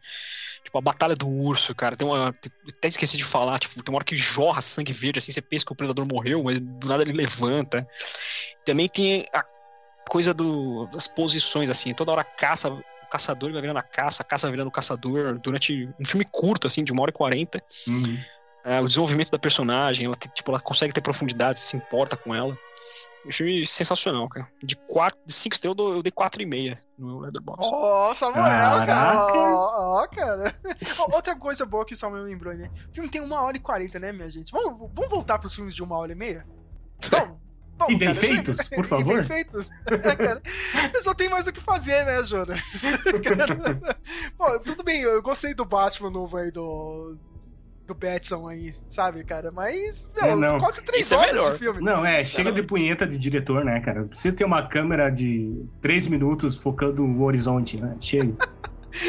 [0.64, 2.34] Tipo, a Batalha do Urso, cara, tem uma.
[2.68, 5.64] Até esqueci de falar, tipo, tem uma hora que jorra sangue verde, assim, você pensa
[5.64, 7.86] que o predador morreu, mas do nada ele levanta.
[8.64, 9.44] Também tem a
[10.08, 12.76] coisa do, das posições, assim, toda hora caça,
[13.12, 16.66] caçador vai virando a caça, a caça vai virando o caçador, durante um filme curto,
[16.66, 17.62] assim, de uma hora e quarenta.
[17.86, 18.18] Uhum.
[18.64, 22.56] É, o desenvolvimento da personagem, ela, tipo, ela consegue ter profundidade, se importa com ela.
[23.26, 24.48] Um filme sensacional, cara.
[24.62, 27.68] De 4, de 5 estrelas eu dou- eu dei 4,5 no Letterboxd.
[27.72, 28.86] Ó, Samuel, cara.
[28.86, 29.32] Caraca.
[29.38, 30.54] Ó, ó, cara.
[31.00, 32.70] Ó, Outra coisa boa que o Samuel lembrou, né?
[32.90, 34.52] O filme tem uma hora e quarenta, né, minha gente?
[34.52, 36.46] Vamos, vamos voltar pros filmes de uma hora e meia?
[37.10, 37.41] Vamos.
[37.78, 38.20] Vamos, E bem cara.
[38.20, 39.14] feitos, por E favor.
[39.18, 39.70] bem feitos.
[39.90, 40.42] É, cara.
[40.94, 42.60] Eu só tem mais o que fazer, né, Jonas?
[44.36, 47.16] Pô, tudo bem, eu gostei do Batman novo aí, do.
[47.84, 49.50] Do Batson aí, sabe, cara?
[49.50, 50.60] Mas, meu, É, não.
[50.60, 51.52] quase três Isso é horas melhor.
[51.52, 51.80] de filme.
[51.80, 54.04] Não, é, chega de punheta de diretor, né, cara?
[54.04, 57.96] Precisa ter uma câmera de 3 minutos focando o horizonte, né?
[57.98, 58.34] Chega.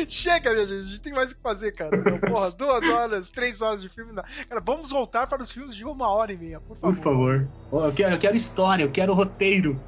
[0.07, 1.91] Chega, minha gente, a gente tem mais o que fazer, cara.
[2.19, 4.13] Porra, duas horas, três horas de filme.
[4.13, 4.23] Não.
[4.49, 6.95] Cara, vamos voltar para os filmes de uma hora e meia, por favor.
[6.95, 7.47] Por favor.
[7.85, 9.79] Eu quero, eu quero história, eu quero roteiro.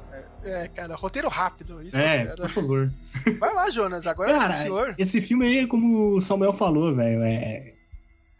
[0.44, 2.92] É, cara, roteiro rápido, isso É, que eu por favor.
[3.24, 3.38] quero.
[3.40, 4.94] Vai lá, Jonas, agora é Cara, pro senhor.
[4.96, 7.72] esse filme aí, como o Samuel falou, velho, é...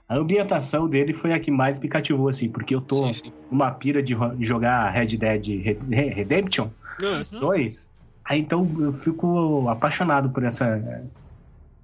[0.08, 3.32] A ambientação dele foi a que mais me cativou, assim, porque eu tô Sim, sim.
[3.50, 5.80] numa pira de jogar Red Dead Red-
[6.14, 6.68] Redemption
[7.02, 7.40] É, Uhum.
[7.40, 7.90] 2.
[8.24, 10.80] Aí então eu fico apaixonado por essa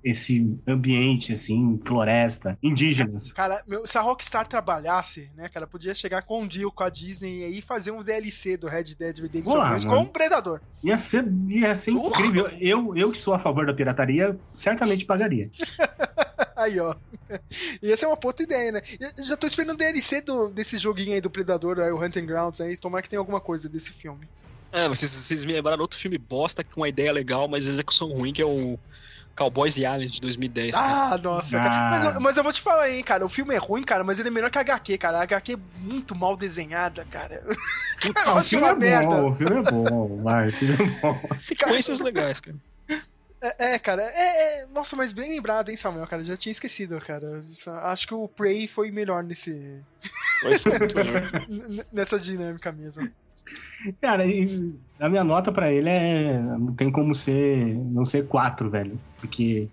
[0.05, 3.33] esse ambiente assim, floresta, indígenas.
[3.33, 6.91] Cara, meu, se a Rockstar trabalhasse, né, cara, podia chegar com um deal com a
[6.91, 9.97] Disney e aí fazer um DLC do Red Dead Redemption Olá, 2 mano.
[9.97, 10.61] com um Predador.
[10.83, 12.49] Ia ser, ia ser incrível.
[12.61, 15.51] Eu, eu que sou a favor da pirataria, certamente pagaria.
[16.57, 16.95] Aí, ó.
[17.83, 18.83] E essa é uma puta ideia, né?
[19.01, 22.61] Eu já tô esperando DLC do, desse joguinho aí do Predador, aí, o Hunting Grounds
[22.61, 22.77] aí.
[22.77, 24.29] Tomara que tenha alguma coisa desse filme.
[24.71, 28.33] É, vocês, vocês me lembraram outro filme bosta com uma ideia legal, mas execução ruim,
[28.33, 28.79] que é o
[29.37, 30.75] Cowboys e Aliens de 2010.
[30.75, 31.15] cara.
[31.15, 31.63] Ah, nossa, Ah.
[31.65, 32.05] cara.
[32.15, 33.25] Mas, mas eu vou te falar, hein, cara.
[33.25, 35.19] O filme é ruim, cara, mas ele é melhor que a HQ, cara.
[35.19, 37.43] A HQ é muito mal desenhada, cara.
[38.05, 39.07] Eu o filme é merda.
[39.07, 41.21] bom, o filme é bom, vai, o filme é bom.
[41.39, 42.57] Sequências legais, cara.
[43.41, 44.03] É, é, cara.
[44.03, 46.23] É, é- Nossa, mas bem lembrado, hein, Samuel, cara.
[46.25, 47.39] Já tinha esquecido, cara.
[47.39, 49.81] Isso- Acho que o Prey foi melhor nesse.
[51.93, 53.09] Nessa dinâmica mesmo.
[54.01, 54.25] Cara,
[55.01, 56.41] a minha nota pra ele é.
[56.41, 57.75] Não tem como ser.
[57.77, 59.03] Não ser quatro, velho.
[59.21, 59.71] Porque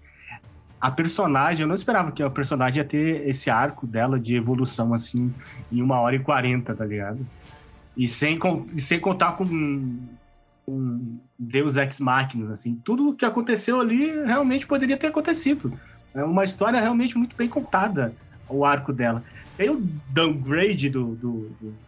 [0.80, 4.94] a personagem, eu não esperava que a personagem ia ter esse arco dela de evolução
[4.94, 5.36] assim
[5.72, 7.30] em uma hora e quarenta, tá ligado?
[7.96, 8.40] E sem,
[8.74, 9.46] e sem contar com,
[11.38, 12.76] Deus Ex Máquinas, assim.
[12.84, 15.74] Tudo o que aconteceu ali realmente poderia ter acontecido.
[16.16, 19.24] É uma história realmente muito bem contada, o arco dela.
[19.56, 21.80] Tem o downgrade do, do- do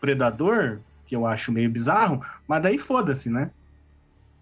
[0.00, 3.50] Predador, que eu acho meio bizarro, mas daí foda-se, né?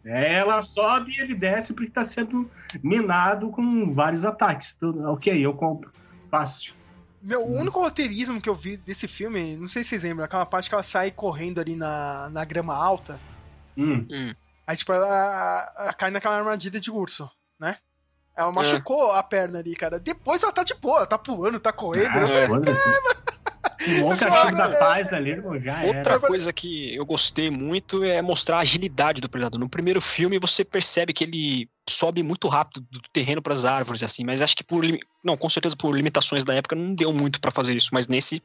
[0.05, 2.49] Ela sobe e ele desce porque tá sendo
[2.81, 4.75] minado com vários ataques.
[4.75, 5.91] Tudo, ok, eu compro.
[6.31, 6.75] Fácil.
[7.21, 10.47] Meu, o único roteirismo que eu vi desse filme, não sei se vocês lembram, aquela
[10.47, 13.19] parte que ela sai correndo ali na, na grama alta.
[13.77, 14.07] Hum.
[14.65, 17.29] Aí, tipo, ela, ela cai naquela armadilha de urso,
[17.59, 17.79] né?
[18.37, 19.99] Ela machucou a perna ali, cara.
[19.99, 22.17] Depois ela tá de boa, ela tá pulando, tá correndo.
[22.17, 22.89] Ah, foda-se.
[24.05, 26.21] O cachorro da paz ali, irmão, já Outra era.
[26.21, 29.59] coisa que eu gostei muito é mostrar a agilidade do predador.
[29.61, 34.03] No primeiro filme você percebe que ele sobe muito rápido do terreno para as árvores
[34.03, 34.83] assim, mas acho que por
[35.25, 38.43] não, com certeza por limitações da época não deu muito pra fazer isso, mas nesse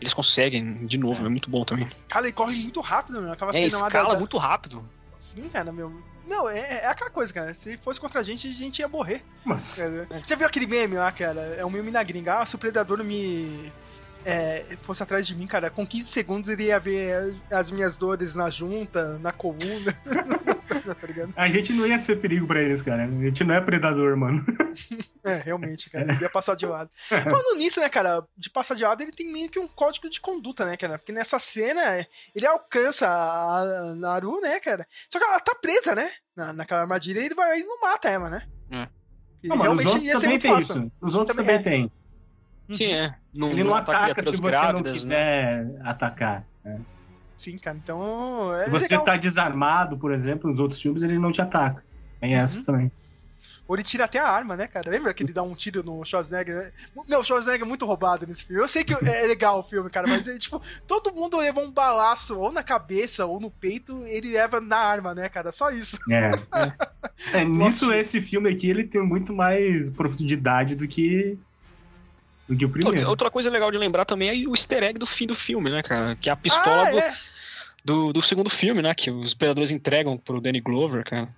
[0.00, 1.86] eles conseguem de novo, é muito bom também.
[2.08, 3.32] Cara, ele corre muito rápido, meu.
[3.32, 4.88] Aquela É, escala da- muito rápido.
[5.18, 5.92] Sim, cara, meu.
[6.26, 7.52] Não, é, é aquela coisa, cara.
[7.52, 9.22] Se fosse contra a gente, a gente ia morrer.
[9.44, 10.08] Mas, cara.
[10.26, 11.40] Já viu aquele meme lá, cara?
[11.58, 12.38] É um meme na gringa.
[12.40, 13.70] Ah, se o predador me.
[14.24, 18.34] É, fosse atrás de mim, cara, com 15 segundos ele ia ver as minhas dores
[18.34, 19.92] na junta, na coluna.
[20.84, 20.94] tá
[21.36, 23.04] a gente não ia ser perigo pra eles, cara.
[23.04, 24.44] A gente não é predador, mano.
[25.22, 26.10] É, realmente, cara.
[26.18, 26.90] Ia passar de lado.
[27.06, 30.18] Falando nisso, né, cara, de passar de lado, ele tem meio que um código de
[30.18, 30.96] conduta, né, cara?
[30.98, 34.86] Porque nessa cena, ele alcança a Naru, né, cara?
[35.10, 36.10] Só que ela tá presa, né?
[36.34, 38.48] Na, naquela armadilha e ele vai e não mata ela, né?
[38.70, 38.88] É.
[39.42, 40.82] E Não, mas os outros ia ser também muito tem fácil.
[40.84, 40.92] isso.
[41.02, 41.88] Os outros Também também, é.
[41.88, 41.92] tem.
[42.76, 43.14] Sim, é.
[43.36, 45.62] Não, Ele não ataca criaturas se você não grávidas, né?
[45.64, 46.44] quiser atacar.
[47.36, 48.54] Sim, cara, então.
[48.54, 49.04] É Se você legal.
[49.04, 51.82] tá desarmado, por exemplo, nos outros filmes, ele não te ataca.
[52.20, 52.40] Tem Uhum.
[52.42, 52.92] essa também.
[53.66, 54.90] Ou ele tira até a arma, né, cara?
[54.90, 56.56] Lembra que ele dá um tiro no Schwarzenegger?
[56.56, 56.72] né?
[57.08, 58.60] Meu, o Schwarzenegger é muito roubado nesse filme.
[58.60, 58.98] Eu sei que é
[59.28, 63.24] legal o filme, cara, mas é tipo, todo mundo leva um balaço ou na cabeça
[63.26, 65.52] ou no peito, ele leva na arma, né, cara?
[65.52, 65.98] Só isso.
[66.10, 66.30] É.
[67.32, 67.96] É, nisso, Plot.
[67.98, 71.38] esse filme aqui, ele tem muito mais profundidade do que
[72.50, 72.96] do que o primeiro.
[72.98, 75.70] Outra- Outra coisa legal de lembrar também é o easter egg do fim do filme,
[75.70, 76.16] né, cara?
[76.16, 77.14] Que é a pistola ah, do, é.
[77.84, 78.94] do, do segundo filme, né?
[78.94, 81.34] Que os predadores entregam pro Danny Glover, cara.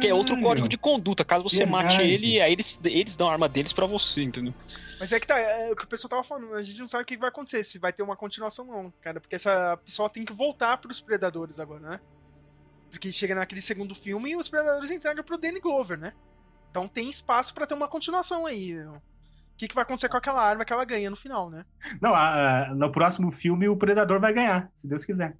[0.00, 0.46] Que é outro Caralho.
[0.48, 1.24] código de conduta.
[1.24, 4.54] Caso você mate ele, aí eles, eles dão a arma deles pra você, entendeu?
[5.00, 7.02] Mas é que tá, é o que o pessoal tava falando, a gente não sabe
[7.02, 10.08] o que vai acontecer, se vai ter uma continuação ou não, cara, porque essa pessoa
[10.08, 12.00] tem que voltar pros predadores agora, né?
[12.90, 16.12] Porque chega naquele segundo filme e os predadores entregam pro Danny Glover, né?
[16.70, 18.74] Então tem espaço pra ter uma continuação aí.
[18.74, 19.00] né?
[19.58, 21.64] O que, que vai acontecer com aquela arma que ela ganha no final, né?
[22.00, 25.36] Não, a- a- no próximo filme o Predador vai ganhar, se Deus quiser.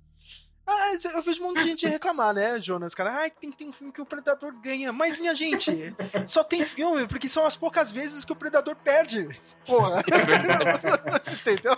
[0.66, 2.96] Ah, eu vejo um monte de gente reclamar, né, Jonas?
[2.96, 4.92] Cara, ai, tem que ter um filme que o Predador ganha.
[4.92, 5.94] Mas, minha gente,
[6.26, 9.28] só tem filme porque são as poucas vezes que o Predador perde.
[9.64, 10.02] Porra.
[11.32, 11.76] Entendeu?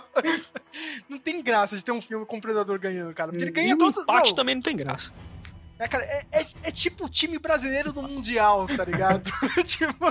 [1.07, 3.29] Não tem graça de ter um filme com o Predador ganhando, cara.
[3.31, 5.13] Porque ele ganha e o empate não, também não tem graça.
[5.83, 9.23] É, cara, é, é, é tipo o time brasileiro no Mundial, tá ligado?
[9.65, 10.05] tipo.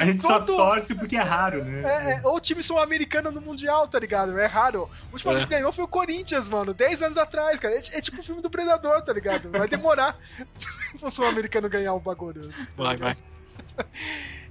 [0.00, 1.82] A gente só Todo- torce porque é raro, né?
[1.84, 4.38] É, é, ou o time sul-americano no Mundial, tá ligado?
[4.38, 4.88] É raro.
[5.10, 5.40] O último É.
[5.40, 6.72] que ganhou foi o Corinthians, mano.
[6.72, 7.74] 10 anos atrás, cara.
[7.74, 9.50] É, é tipo o filme do Predador, tá ligado?
[9.50, 10.18] Vai demorar
[10.98, 12.40] pro sul-americano ganhar o bagulho.
[12.76, 13.16] Vai, vai.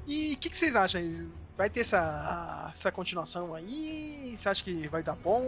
[0.05, 1.25] E o que, que vocês acham aí?
[1.57, 4.35] Vai ter essa, essa continuação aí?
[4.37, 5.41] Você acha que vai dar bom?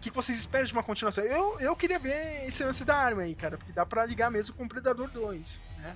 [0.00, 1.22] O que, que vocês esperam de uma continuação?
[1.22, 4.54] Eu, eu queria ver esse lance da arma aí, cara, porque dá pra ligar mesmo
[4.54, 5.94] com o Predador 2, né?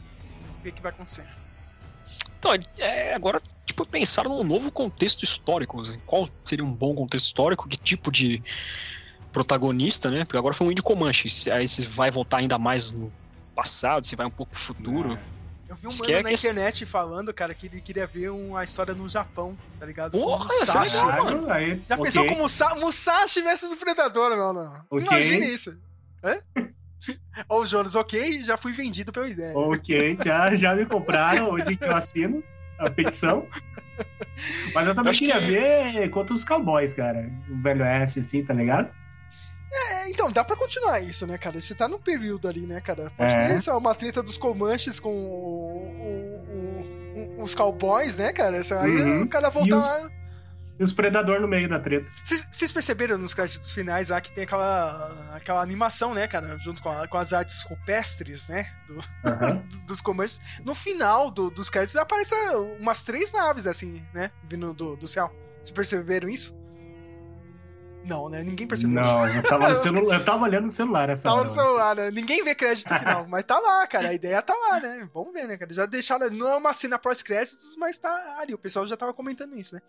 [0.62, 1.26] Ver o que vai acontecer.
[2.39, 5.81] Então, é, agora, tipo, pensar num novo contexto histórico.
[5.81, 7.66] assim, qual seria um bom contexto histórico?
[7.66, 8.43] Que tipo de
[9.32, 10.26] protagonista, né?
[10.26, 11.51] Porque agora foi um índio Comanche.
[11.51, 13.10] Aí se vai voltar ainda mais no
[13.55, 15.18] passado, se vai um pouco pro futuro.
[15.74, 18.30] Eu vi um Isso mano é na que- internet falando, cara, que ele queria ver
[18.30, 20.12] uma história no Japão, tá ligado?
[20.12, 20.94] Porra, Musashi.
[20.96, 22.05] legal, Caralho, aí, Já ok.
[22.05, 24.84] pensou como Musa Musashi versus o Predador, mano?
[24.90, 25.06] Ok.
[25.06, 25.78] Imagina isso.
[26.22, 26.38] Hã?
[27.48, 29.52] Ô, Jonas, ok, já fui vendido pela ideia.
[29.59, 32.42] Ok, já, já me compraram, onde que eu assino?
[32.78, 33.46] a petição.
[34.74, 37.30] Mas eu também acho queria que- ver contra os cowboys, cara.
[37.48, 38.90] O Velho Oeste, assim, tá ligado?
[39.76, 41.60] É, então, dá pra continuar isso, né, cara?
[41.60, 43.10] Você tá num período ali, né, cara?
[43.16, 43.59] Pode É.
[43.59, 48.59] ter lá, uma treta dos Comanches com o- o- o- os cowboys, né, cara?
[48.60, 49.22] Isso Aí Uhum.
[49.22, 50.10] o cara voltar E os- lá.
[50.78, 52.10] E os predador no meio da treta.
[52.24, 56.56] Vocês perceberam nos créditos finais lá que tem aquela, aquela animação, né, cara?
[56.59, 58.66] Junto com, a- com as artes rupestres, né?
[58.88, 58.94] do-
[59.70, 60.40] do- dos Comanches.
[60.64, 62.36] No final do- dos créditos aparecem
[62.80, 64.30] umas três naves, assim, né?
[64.48, 65.32] Vindo do, do céu.
[65.62, 66.52] Vocês perceberam isso?
[68.05, 68.43] Não, né?
[68.43, 69.01] Ninguém percebeu.
[69.02, 70.12] Não, eu tava, no celu...
[70.12, 71.44] eu tava olhando no celular essa Tava hora.
[71.48, 72.10] no celular, né?
[72.10, 74.09] Ninguém vê crédito final, mas tá lá, cara.
[74.09, 75.09] A ideia tá lá, né?
[75.14, 75.72] Vamos ver, né, cara?
[75.72, 76.28] Já deixaram.
[76.31, 78.52] Não é uma cena pós-créditos, mas tá ali.
[78.55, 79.82] O pessoal já tava comentando isso, né?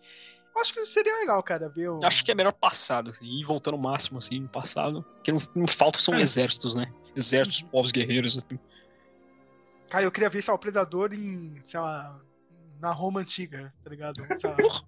[0.54, 2.02] Eu acho que seria legal, cara, ver o.
[2.02, 5.02] Acho que é melhor passado, assim, ir voltando o máximo, assim, no passado.
[5.16, 6.20] Porque não, não falta são É.
[6.22, 6.90] exércitos, né?
[7.14, 8.58] Exércitos, povos guerreiros, assim.
[9.90, 12.18] Cara, eu queria ver, sei lá, o Predador em, sei lá,
[12.80, 14.16] na Roma antiga, tá ligado?
[14.40, 14.80] Sei lá, Porra,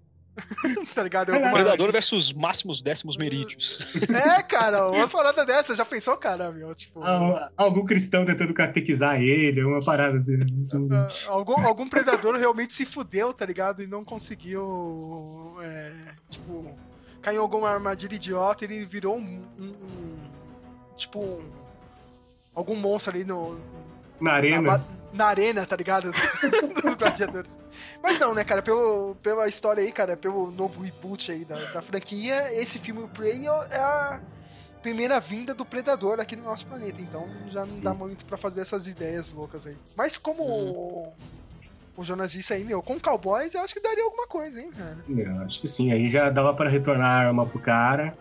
[0.95, 1.33] tá ligado?
[1.33, 3.93] Alguma- Predador versus máximos décimos merídios.
[4.09, 6.73] É, cara, umas paradas dessas, já pensou, cara, meu?
[6.75, 7.01] Tipo.
[7.03, 10.37] Ah, Algum cristão tentando catequizar ele, uma parada assim.
[10.61, 10.87] assim.
[10.91, 13.81] ah, algum, algum predador realmente se fudeu, tá ligado?
[13.83, 15.55] E não conseguiu.
[15.61, 15.91] é,
[16.29, 16.77] tipo.
[17.21, 19.41] Caiu em alguma armadilha idiota ele virou um.
[19.59, 20.17] um- um-
[20.95, 21.19] tipo.
[21.19, 21.43] um-
[22.55, 23.53] algum monstro ali no.
[24.19, 24.77] Na Na, arena.
[24.77, 26.11] ba- na arena, tá ligado?
[26.83, 27.57] Dos gladiadores.
[28.01, 31.81] Mas não, né, cara, pelo, pela história aí, cara, pelo novo reboot aí da, da
[31.81, 34.21] franquia, esse filme o Prey é a
[34.81, 37.01] primeira vinda do Predador aqui no nosso planeta.
[37.01, 39.77] Então já não dá muito pra fazer essas ideias loucas aí.
[39.95, 41.13] Mas como o,
[41.97, 44.97] o Jonas disse aí, meu, com cowboys eu acho que daria alguma coisa, hein, cara.
[45.07, 48.17] Eu acho que sim, aí já dava pra retornar a arma pro cara.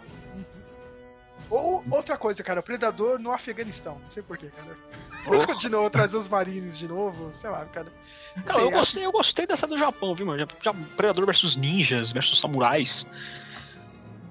[1.51, 3.99] Ou outra coisa, cara, o Predador no Afeganistão.
[4.03, 4.77] Não sei porquê, cara.
[5.27, 5.55] Oh.
[5.59, 7.87] De novo, trazer os marines de novo, sei lá, cara.
[8.37, 10.47] Não Cara, sei, eu gostei, eu gostei dessa do Japão, viu, mano?
[10.63, 13.07] Já, Predador versus ninjas, versus samurais.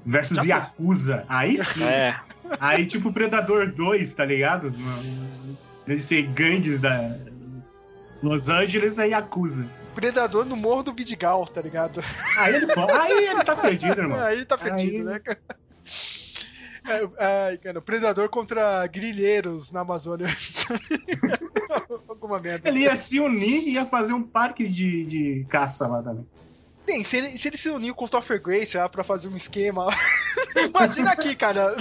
[0.05, 1.25] Versus Já Yakuza.
[1.27, 1.83] Aí sim.
[1.83, 2.19] É.
[2.59, 4.73] Aí, tipo, Predador 2, tá ligado?
[5.85, 7.17] Deve ser gangues da.
[8.23, 9.67] Los Angeles é Yakuza.
[9.93, 12.03] Predador no Morro do Vidigal, tá ligado?
[12.37, 14.19] Aí ele, aí ele tá perdido, irmão.
[14.21, 15.39] Aí ele tá perdido, Aí- né, cara?
[16.87, 20.27] É, Ai, cara, Predador contra grilheiros na Amazônia.
[22.07, 22.69] Alguma merda.
[22.69, 26.25] Ele ia se unir e ia fazer um parque de, de caça lá também.
[26.85, 29.35] Bem, se ele, se ele se uniu com o Topher Grace lá pra fazer um
[29.35, 29.87] esquema.
[30.55, 31.75] Imagina aqui, cara.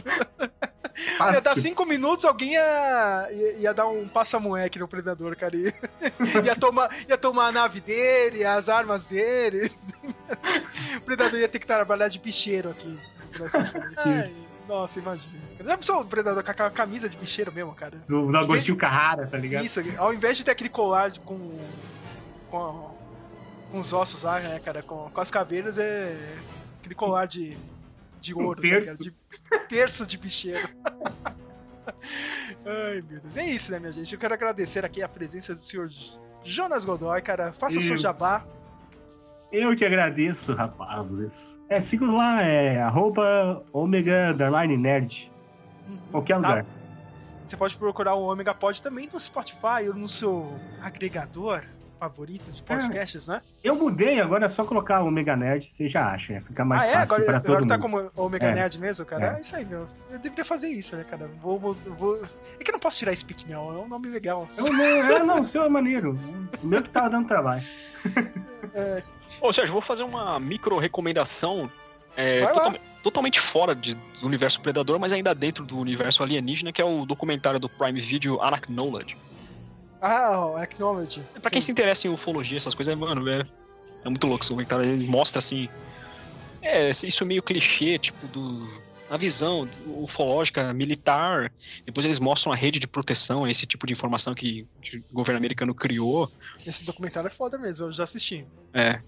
[0.97, 1.63] Ia dar Fácil.
[1.63, 5.55] cinco minutos, alguém ia, ia, ia dar um passa-moleque no Predador, cara.
[5.57, 5.73] Ia,
[6.45, 9.71] ia, tomar, ia tomar a nave dele, as armas dele.
[10.97, 12.99] O Predador ia ter que trabalhar de bicheiro aqui.
[13.99, 14.35] Ai,
[14.69, 15.41] nossa, imagina.
[15.65, 17.99] Já pensou o Predador com a camisa de bicheiro mesmo, cara?
[18.09, 19.65] Do, do Agostinho Carrara, tá ligado?
[19.65, 21.59] Isso, ao invés de ter aquele colar com,
[22.51, 26.17] com, a- com os ossos lá, né, cara, com, com as caveiras, é
[26.81, 27.57] aquele colar de,
[28.21, 28.61] de ouro.
[28.61, 29.03] tá terço.
[29.05, 29.17] ligado?
[29.63, 30.69] de, terço de bicheiro.
[32.65, 33.37] Ai, meu Deus.
[33.37, 34.13] É isso, né, minha gente?
[34.13, 35.89] Eu quero agradecer aqui a presença do senhor
[36.43, 37.53] Jonas Godoy, cara.
[37.53, 37.99] Faça o seu Eu.
[37.99, 38.45] jabá.
[39.59, 41.61] Eu que agradeço, rapazes.
[41.69, 45.33] É, siga lá, é arroba omega underline nerd.
[46.11, 46.49] Qualquer Tá?
[46.49, 46.67] lugar.
[47.47, 50.53] Você pode procurar o Omega Pod também no Spotify ou no seu
[50.83, 51.63] agregador
[51.99, 53.41] favorito de podcasts, né?
[53.65, 56.35] Eu mudei, agora é só colocar Omega Nerd, você já acha.
[56.35, 56.41] né?
[56.41, 56.93] Fica mais ah, é?
[56.95, 58.11] fácil Agora, pra todo agora tá mundo.
[58.13, 58.55] como Omega É.
[58.55, 59.33] Nerd mesmo, cara?
[59.35, 59.37] É.
[59.37, 59.41] É.
[59.41, 59.87] isso aí, meu.
[60.11, 61.29] Eu deveria fazer isso, né, cara?
[61.43, 62.23] Vou, vou, vou-
[62.61, 64.49] É que eu não posso tirar Speak Now, é um nome legal.
[64.59, 66.19] Eu não, é, não, o seu é maneiro.
[66.63, 67.63] O meu que tava dando trabalho.
[68.75, 69.03] É,
[69.41, 71.71] Ô, Sérgio, vou fazer uma micro recomendação.
[72.17, 72.55] é, Vai lá.
[72.55, 76.85] totalme- totalmente fora de- do universo Predador, mas ainda dentro do universo alienígena, que é
[76.85, 79.17] o documentário do Prime Video Arachnology.
[80.01, 81.23] Ah, o Acknowledge.
[81.41, 83.45] Pra quem se interessa em ufologia, essas coisas, mano, é,
[84.05, 84.85] é muito louco esse documentário.
[84.85, 85.69] Ele mostra assim.
[86.63, 88.87] É, isso é meio clichê, tipo, do.
[89.09, 91.53] A visão ufológica militar.
[91.85, 95.39] Depois eles mostram a rede de proteção, esse tipo de informação que, que o governo
[95.39, 96.29] americano criou.
[96.67, 98.45] Esse documentário é foda mesmo, eu já assisti.
[98.75, 99.01] É.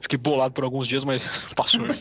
[0.00, 1.86] Fiquei bolado por alguns dias, mas passou.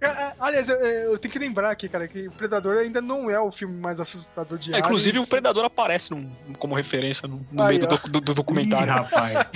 [0.00, 0.06] Ah,
[0.38, 3.40] ah, Aliás, eu, eu tenho que lembrar aqui, cara, que o Predador ainda não é
[3.40, 5.26] o filme mais assustador de É, inclusive, o.
[5.26, 8.92] Predador aparece num- como referência no, no Aí, meio do, do- do Ih, documentário.
[8.92, 9.48] rapaz.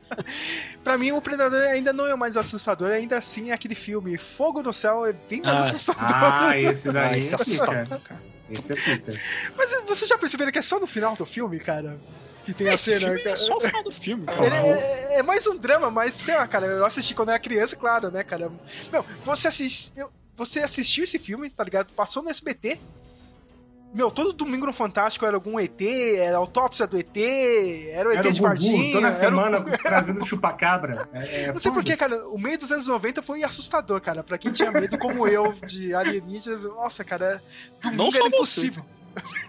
[0.82, 4.16] Pra mim, o Predador ainda não é o mais assustador, ainda assim é aquele filme
[4.18, 5.62] Fogo no Céu é bem mais Ah.
[5.62, 6.02] assustador.
[6.14, 8.20] Ah, esse Ah, daí esse é é assustador, cara.
[8.50, 9.20] Esse é pica.
[9.56, 11.98] Mas vocês já perceberam que é só no final do filme, cara?
[12.44, 13.14] Que tem a Esse cena.
[13.14, 14.44] filme é só o final do filme, cara.
[14.46, 17.42] Ele é, é mais um drama, mas sei lá, cara, eu assisti quando eu era
[17.42, 18.50] criança, claro, né, cara?
[18.92, 21.92] Meu, você, assist, eu- você assistiu esse filme, tá ligado?
[21.94, 22.78] Passou no SBT.
[23.94, 25.80] Meu, todo domingo no Fantástico era algum ET,
[26.18, 27.16] era autópsia do ET,
[27.92, 28.92] era o ET Era de Varginha.
[28.92, 31.08] toda era o- semana trazendo chupacabra.
[31.12, 34.24] É, é Não sei porquê, cara, o meio dos anos 90 foi assustador, cara.
[34.24, 37.40] Pra quem tinha medo, como eu, de alienígenas, nossa, cara,
[37.80, 38.72] domingo Não só era você.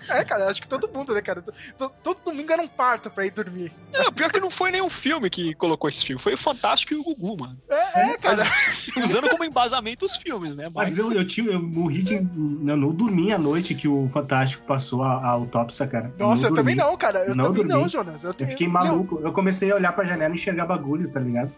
[0.09, 1.43] É, cara, acho que todo mundo, né, cara?
[1.77, 3.71] Todo, todo domingo era um parto pra ir dormir.
[3.93, 6.21] Não, pior que não foi nenhum filme que colocou esse filme.
[6.21, 7.57] Foi o Fantástico e o Gugu, mano.
[7.69, 8.35] É, é, cara.
[9.03, 10.69] Usando como embasamento os filmes, né?
[10.73, 12.15] Mas eu, eu, tinha, eu morri de.
[12.15, 16.13] Eu não dormi a noite que o Fantástico passou a, a autópsia, cara.
[16.17, 16.91] Nossa, eu, não também dormi.
[16.91, 17.19] não, cara.
[17.25, 17.89] Eu Não também não, dormi.
[17.89, 18.23] Jonas.
[18.23, 19.19] Eu, Eu fiquei maluco.
[19.23, 21.51] Eu comecei a olhar pra janela e enxergar bagulho, tá ligado?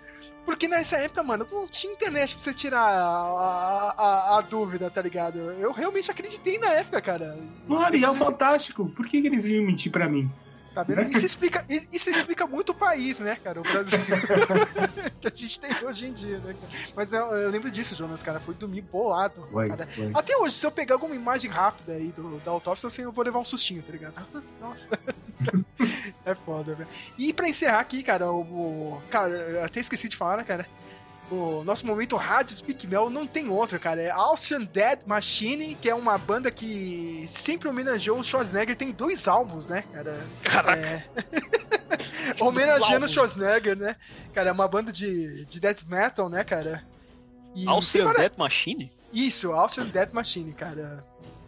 [0.47, 5.01] Porque nessa época, mano, não tinha internet pra você tirar a, a, a dúvida, tá
[5.01, 5.39] ligado?
[5.39, 7.37] Eu realmente acreditei na época, cara.
[7.67, 8.87] Claro, e é Fantástico.
[8.87, 10.31] Por que, que eles iam mentir pra mim?
[10.77, 11.09] Tá vendo?
[11.09, 13.59] Isso explica, isso explica muito o país, né, cara?
[13.59, 13.97] O Brasil.
[15.19, 16.73] que a gente tem hoje em dia, né, cara?
[16.95, 18.39] Mas eu, eu lembro disso, Jonas, cara.
[18.39, 19.47] Fui dormir bolado.
[19.51, 19.87] Foi, cara.
[19.87, 20.11] foi.
[20.13, 23.25] Até hoje, se eu pegar alguma imagem rápida aí do, da autópsia, assim, eu vou
[23.25, 24.13] levar um sustinho, tá ligado?
[24.61, 24.87] Nossa.
[26.23, 26.89] é foda, velho.
[27.17, 30.67] E pra encerrar aqui, cara, o, o- Cara, eu até esqueci de falar, né, cara?
[31.29, 34.01] O nosso momento rádio Speak Mel não tem outro, cara.
[34.01, 38.77] É Austrian Dead Machine, que é uma banda que sempre homenageou o Schwarzenegger.
[38.77, 40.25] Tem dois álbuns, né, cara?
[40.43, 40.79] Caraca.
[40.79, 41.03] É...
[42.41, 43.09] Homenageando o.
[43.09, 43.95] Schwarzenegger, né?
[44.33, 46.83] Cara, é uma banda de, de death metal, né, cara?
[47.53, 48.91] E Austrian Death Machine?
[49.13, 51.03] Isso, Austrian Death Machine, cara.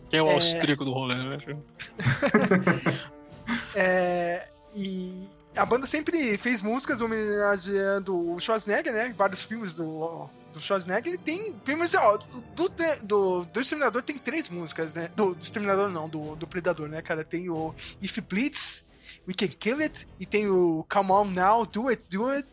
[0.10, 0.34] Que é o É.
[0.34, 1.38] austríaco do rolê, né?
[3.76, 5.28] É, e
[5.60, 9.14] a banda sempre fez músicas homenageando o Schwarzenegger, né?
[9.16, 11.14] Vários filmes do, do Schwarzenegger.
[11.14, 12.18] E tem filmes, ó,
[12.56, 12.72] do,
[13.04, 15.10] do, do Exterminador tem três músicas, né?
[15.16, 17.24] Do, do Exterminador não, do, do Predador, né, cara?
[17.24, 18.86] Tem o If It Bleeds,
[19.28, 20.08] We Can Kill It.
[20.20, 22.48] E tem o Come On Now, Do It, Do It,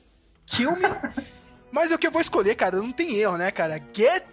[0.44, 0.82] Kill Me.
[1.70, 3.80] Mas o que eu vou escolher, cara, não tem erro, né, cara?
[3.94, 4.24] Get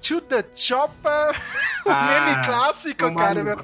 [0.00, 1.34] to the Chopper,
[1.86, 3.42] o Ah, meme clássico, cara.
[3.44, 3.56] meu.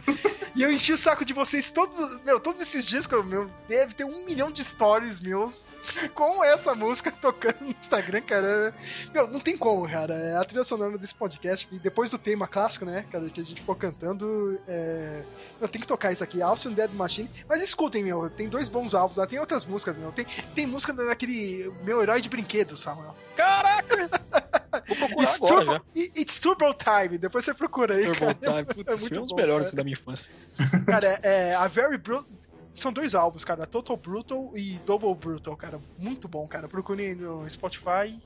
[0.57, 3.51] E eu enchi o saco de vocês todos, meu, todos esses dias que eu, meu,
[3.69, 5.67] deve ter um milhão de stories meus
[6.15, 8.73] com essa música tocando no Instagram, cara.
[9.13, 10.15] Meu, não tem como, cara.
[10.15, 13.45] É a trilha sonora desse podcast, e depois do tema clássico, né, cara, que a
[13.45, 15.23] gente ficou cantando, é...
[15.61, 17.29] Eu tenho que tocar isso aqui, Alcyon Dead Machine.
[17.49, 20.13] Mas escutem, meu, tem dois bons álbuns lá, tem outras músicas, meu.
[20.13, 20.25] Tem,
[20.55, 23.15] tem música daquele meu herói de brinquedo, Samuel.
[23.35, 24.09] Caraca!
[24.87, 26.03] Vou procurar It's agora Turbo, já.
[26.21, 28.35] It's Turbo Time, depois você procura aí, Turbo cara.
[28.35, 28.65] Time.
[28.85, 29.77] Putz, É muito foi um dos bom, melhores cara.
[29.77, 30.31] da minha infância.
[30.87, 32.27] Cara, é, a Very Brutal.
[32.73, 33.67] São dois álbuns, cara.
[33.67, 35.79] Total Brutal e Double Brutal, cara.
[35.97, 36.67] Muito bom, cara.
[36.67, 38.19] Procurem no Spotify.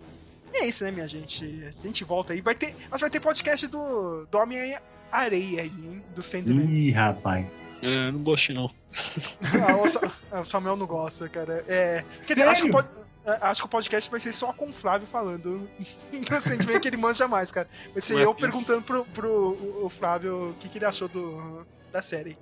[0.54, 1.44] E é isso, né, minha gente?
[1.82, 2.40] A gente volta aí.
[2.40, 2.74] Vai ter.
[2.90, 6.02] Mas vai ter podcast do, do Homem-Areia aí, hein?
[6.14, 6.64] Do Sandman.
[6.64, 7.54] Ih, rapaz.
[7.82, 8.70] É, não gostei não.
[9.68, 11.62] Ah, o, Sa- ah, o Samuel não gosta, cara.
[11.68, 13.04] É, quer dizer, acho que, o pod- é,
[13.40, 15.68] acho que o podcast vai ser só com o Flávio falando
[16.10, 17.68] do Sandman que ele manja mais, cara.
[17.92, 21.66] Vai ser Ué, eu perguntando pro, pro o Flávio o que, que ele achou do,
[21.92, 22.38] da série.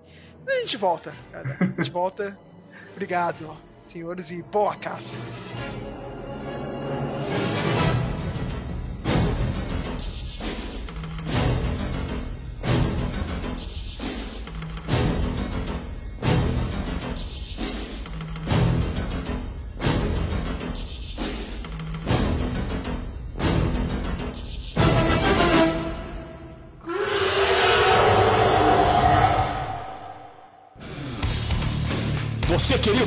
[0.46, 1.56] A gente volta, cara.
[1.60, 2.38] A gente volta.
[2.92, 5.20] Obrigado, senhores, e boa caça.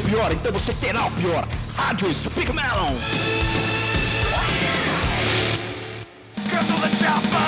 [0.09, 1.47] Pior, então você terá o pior.
[1.75, 2.95] Rádio Speak Melon.
[6.91, 7.38] It's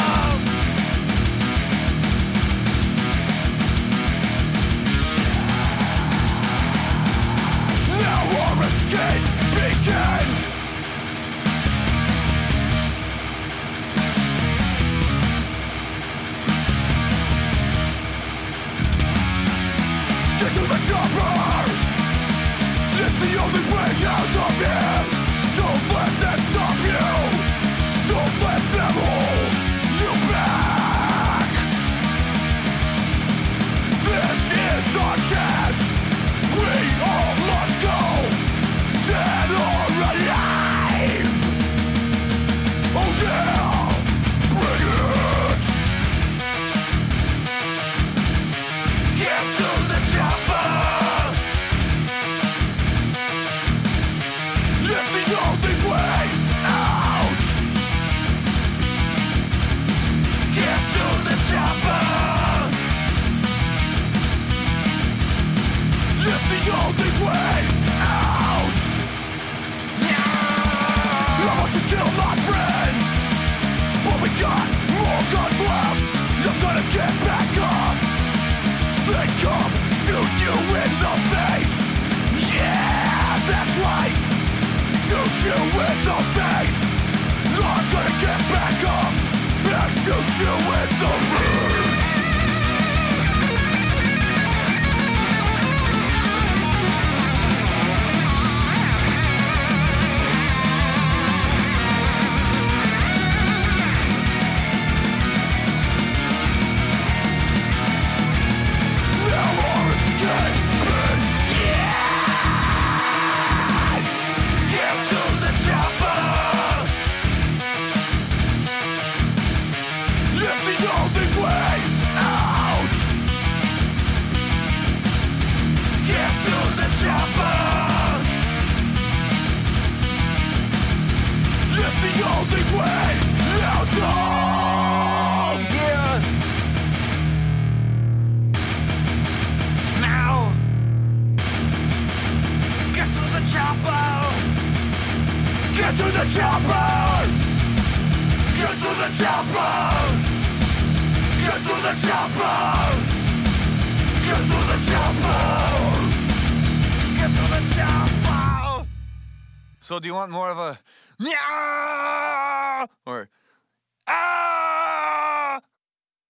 [160.01, 160.79] do you want more of a